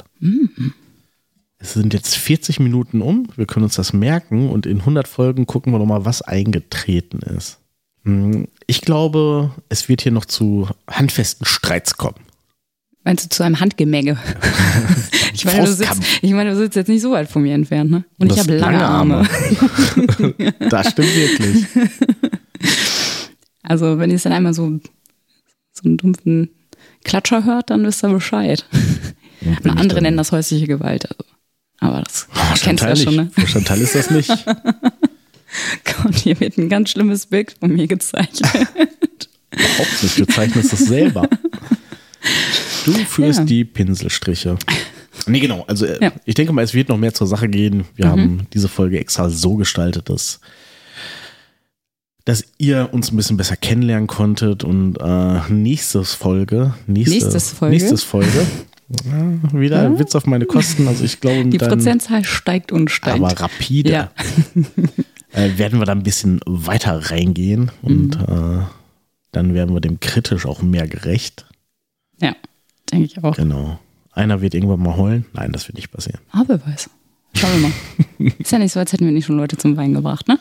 Es 1.62 1.74
sind 1.74 1.93
jetzt 1.93 2.16
40 2.16 2.59
Minuten 2.59 3.01
um. 3.01 3.28
Wir 3.36 3.45
können 3.45 3.64
uns 3.66 3.76
das 3.76 3.93
merken 3.93 4.49
und 4.49 4.66
in 4.66 4.80
100 4.80 5.07
Folgen 5.07 5.45
gucken 5.45 5.72
wir 5.72 5.80
noch 5.80 5.86
mal, 5.86 6.05
was 6.05 6.22
eingetreten 6.24 7.20
ist. 7.20 7.59
Hm, 8.03 8.47
Ich 8.66 8.82
glaube, 8.82 9.51
es 9.70 9.88
wird 9.88 10.01
hier 10.01 10.12
noch 10.12 10.26
zu 10.26 10.68
handfesten 10.89 11.45
Streits 11.45 11.97
kommen. 11.97 12.18
Meinst 13.03 13.26
du 13.26 13.30
zu 13.30 13.43
einem 13.43 13.59
Handgemenge? 13.59 14.18
ich, 15.34 15.45
meine, 15.45 15.66
du 15.66 15.72
sitzt, 15.74 16.01
ich 16.22 16.32
meine, 16.32 16.51
du 16.51 16.57
sitzt 16.57 16.76
jetzt 16.76 16.88
nicht 16.88 17.01
so 17.01 17.12
weit 17.12 17.30
von 17.30 17.41
mir 17.43 17.53
entfernt, 17.53 17.89
ne? 17.91 18.03
Und 18.20 18.30
Das 18.30 18.38
ich 18.38 18.43
habe 18.43 18.57
lange, 18.57 18.86
Arme. 18.86 19.28
das 20.70 20.91
stimmt 20.91 21.16
wirklich. 21.16 21.66
Also, 23.64 23.99
wenn 23.99 24.09
ihr 24.09 24.18
es 24.18 24.24
dann 24.24 24.34
einmal 24.34 24.53
so, 24.53 24.80
so 25.72 25.84
einen 25.86 25.95
dumpfen 25.95 26.49
Klatscher 27.05 27.45
hört, 27.45 27.70
dann 27.70 27.86
wisst 27.86 28.03
ihr 28.03 28.09
Bescheid. 28.09 28.66
Andere 29.64 30.01
nennen 30.01 30.18
das 30.18 30.32
häusliche 30.34 30.68
Gewalt. 30.68 31.09
Also. 31.09 31.30
Aber 31.82 32.01
das 32.03 32.27
Oh, 32.34 32.39
kennst 32.61 32.84
du 32.84 32.88
ja 32.88 32.95
schon, 32.95 33.15
ne? 33.15 33.32
Für 33.34 33.47
Chantal 33.47 33.82
ist 33.82 33.95
das 33.95 34.09
nicht. 34.09 34.29
Und 36.05 36.15
hier 36.15 36.39
wird 36.39 36.57
ein 36.57 36.69
ganz 36.69 36.91
schlimmes 36.91 37.25
Bild 37.25 37.55
von 37.59 37.73
mir 37.75 37.88
gezeichnet. 37.88 38.49
Überhaupt 39.51 40.03
nicht. 40.03 40.17
Du 40.19 40.25
zeichnest 40.25 40.71
es 40.73 40.79
selber. 40.86 41.27
Du 42.86 42.93
führst 42.93 43.39
Ja. 43.39 43.45
die 43.45 43.65
Pinselstriche. 43.65 44.57
Nee, 45.27 45.39
genau. 45.41 45.63
Also 45.67 45.86
äh, 45.86 46.01
Ja. 46.01 46.09
Mhm. 46.11 46.15
ich 46.25 46.36
denke 46.36 46.53
mal, 46.53 46.63
es 46.63 46.73
wird 46.73 46.88
noch 46.89 46.97
mehr 46.97 47.13
zur 47.13 47.27
Sache 47.27 47.49
gehen. 47.49 47.84
Wir 47.95 48.07
haben 48.07 48.47
diese 48.53 48.69
Folge 48.69 48.97
extra 48.99 49.29
so 49.29 49.55
gestaltet, 49.55 50.09
dass, 50.09 50.39
dass 52.25 52.45
ihr 52.57 52.89
uns 52.91 53.11
ein 53.11 53.17
bisschen 53.17 53.38
besser 53.38 53.57
kennenlernen 53.57 54.07
konntet 54.07 54.63
und 54.63 54.95
äh, 55.01 55.51
nächstes 55.51 56.13
Folge, 56.13 56.73
nächste, 56.88 57.15
Nächstes 57.15 57.49
Folge? 57.49 57.75
nächstes 57.75 58.03
Folge, 58.03 58.45
ja, 59.05 59.59
wieder 59.59 59.81
ein 59.81 59.99
Witz 59.99 60.15
auf 60.15 60.25
meine 60.25 60.45
Kosten. 60.45 60.87
Also 60.87 61.03
ich 61.03 61.19
glaube, 61.21 61.45
Die 61.49 61.57
Prozentzahl 61.57 62.23
steigt 62.23 62.71
und 62.71 62.89
steigt. 62.91 63.17
aber 63.17 63.31
rapide 63.39 63.91
Ja. 63.91 64.11
äh, 65.33 65.57
werden 65.57 65.79
wir 65.79 65.85
da 65.85 65.91
ein 65.93 66.03
bisschen 66.03 66.39
weiter 66.45 67.11
reingehen 67.11 67.71
und 67.81 68.17
Mhm. 68.17 68.59
äh, 68.61 68.63
dann 69.31 69.53
werden 69.53 69.73
wir 69.73 69.79
dem 69.81 69.99
kritisch 69.99 70.45
auch 70.45 70.61
mehr 70.61 70.87
gerecht. 70.87 71.45
ja, 72.21 72.35
denke 72.91 73.05
ich 73.05 73.23
auch. 73.23 73.35
Genau. 73.35 73.79
Einer 74.13 74.41
wird 74.41 74.53
irgendwann 74.53 74.81
mal 74.81 74.97
heulen. 74.97 75.25
Nein, 75.33 75.53
das 75.53 75.67
wird 75.69 75.77
nicht 75.77 75.89
passieren. 75.91 76.19
Aber 76.31 76.59
wer 76.65 76.67
weiß. 76.73 76.89
Schauen 77.33 77.49
wir 77.53 77.59
mal. 78.27 78.33
Ist 78.39 78.51
ja 78.51 78.59
nicht 78.59 78.73
so, 78.73 78.81
als 78.81 78.91
hätten 78.91 79.05
wir 79.05 79.13
nicht 79.13 79.25
schon 79.25 79.37
Leute 79.37 79.55
zum 79.55 79.77
Wein 79.77 79.93
gebracht, 79.93 80.27
ne? 80.27 80.37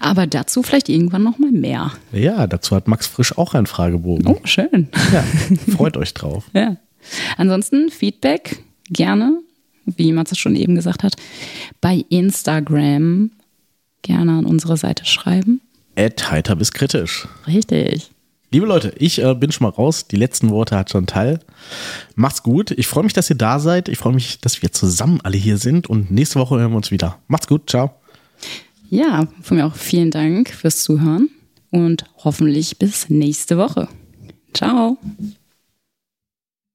Aber 0.00 0.26
dazu 0.26 0.64
vielleicht 0.64 0.88
irgendwann 0.88 1.22
noch 1.22 1.38
mal 1.38 1.52
mehr. 1.52 1.92
Ja, 2.10 2.48
dazu 2.48 2.74
hat 2.74 2.88
Max 2.88 3.06
Frisch 3.06 3.38
auch 3.38 3.54
einen 3.54 3.66
Fragebogen. 3.66 4.26
Oh, 4.26 4.40
schön. 4.42 4.88
Ja, 5.12 5.22
freut 5.76 5.96
euch 5.96 6.14
drauf. 6.14 6.50
Ja. 6.52 6.76
Ansonsten 7.36 7.90
Feedback 7.90 8.62
gerne, 8.88 9.40
wie 9.84 10.12
Matze 10.12 10.36
schon 10.36 10.56
eben 10.56 10.74
gesagt 10.74 11.02
hat, 11.02 11.16
bei 11.80 12.04
Instagram 12.08 13.30
gerne 14.02 14.32
an 14.32 14.46
unsere 14.46 14.76
Seite 14.76 15.04
schreiben. 15.04 15.60
Ed 15.94 16.30
heiter 16.30 16.56
bis 16.56 16.72
kritisch. 16.72 17.28
Richtig. 17.46 18.10
Liebe 18.50 18.66
Leute, 18.66 18.92
ich 18.98 19.22
äh, 19.22 19.34
bin 19.34 19.50
schon 19.50 19.66
mal 19.66 19.72
raus. 19.72 20.08
Die 20.08 20.16
letzten 20.16 20.50
Worte 20.50 20.76
hat 20.76 20.90
schon 20.90 21.06
Teil. 21.06 21.40
Macht's 22.16 22.42
gut. 22.42 22.70
Ich 22.72 22.86
freue 22.86 23.04
mich, 23.04 23.14
dass 23.14 23.30
ihr 23.30 23.36
da 23.36 23.58
seid. 23.58 23.88
Ich 23.88 23.96
freue 23.96 24.12
mich, 24.12 24.40
dass 24.40 24.60
wir 24.60 24.72
zusammen 24.72 25.20
alle 25.22 25.38
hier 25.38 25.56
sind. 25.56 25.88
Und 25.88 26.10
nächste 26.10 26.38
Woche 26.38 26.58
hören 26.58 26.72
wir 26.72 26.76
uns 26.76 26.90
wieder. 26.90 27.18
Macht's 27.28 27.46
gut. 27.46 27.70
Ciao. 27.70 27.94
Ja, 28.90 29.26
von 29.40 29.56
mir 29.56 29.64
auch 29.64 29.74
vielen 29.74 30.10
Dank 30.10 30.50
fürs 30.50 30.82
Zuhören 30.82 31.30
und 31.70 32.04
hoffentlich 32.24 32.78
bis 32.78 33.08
nächste 33.08 33.56
Woche. 33.56 33.88
Ciao. 34.52 34.98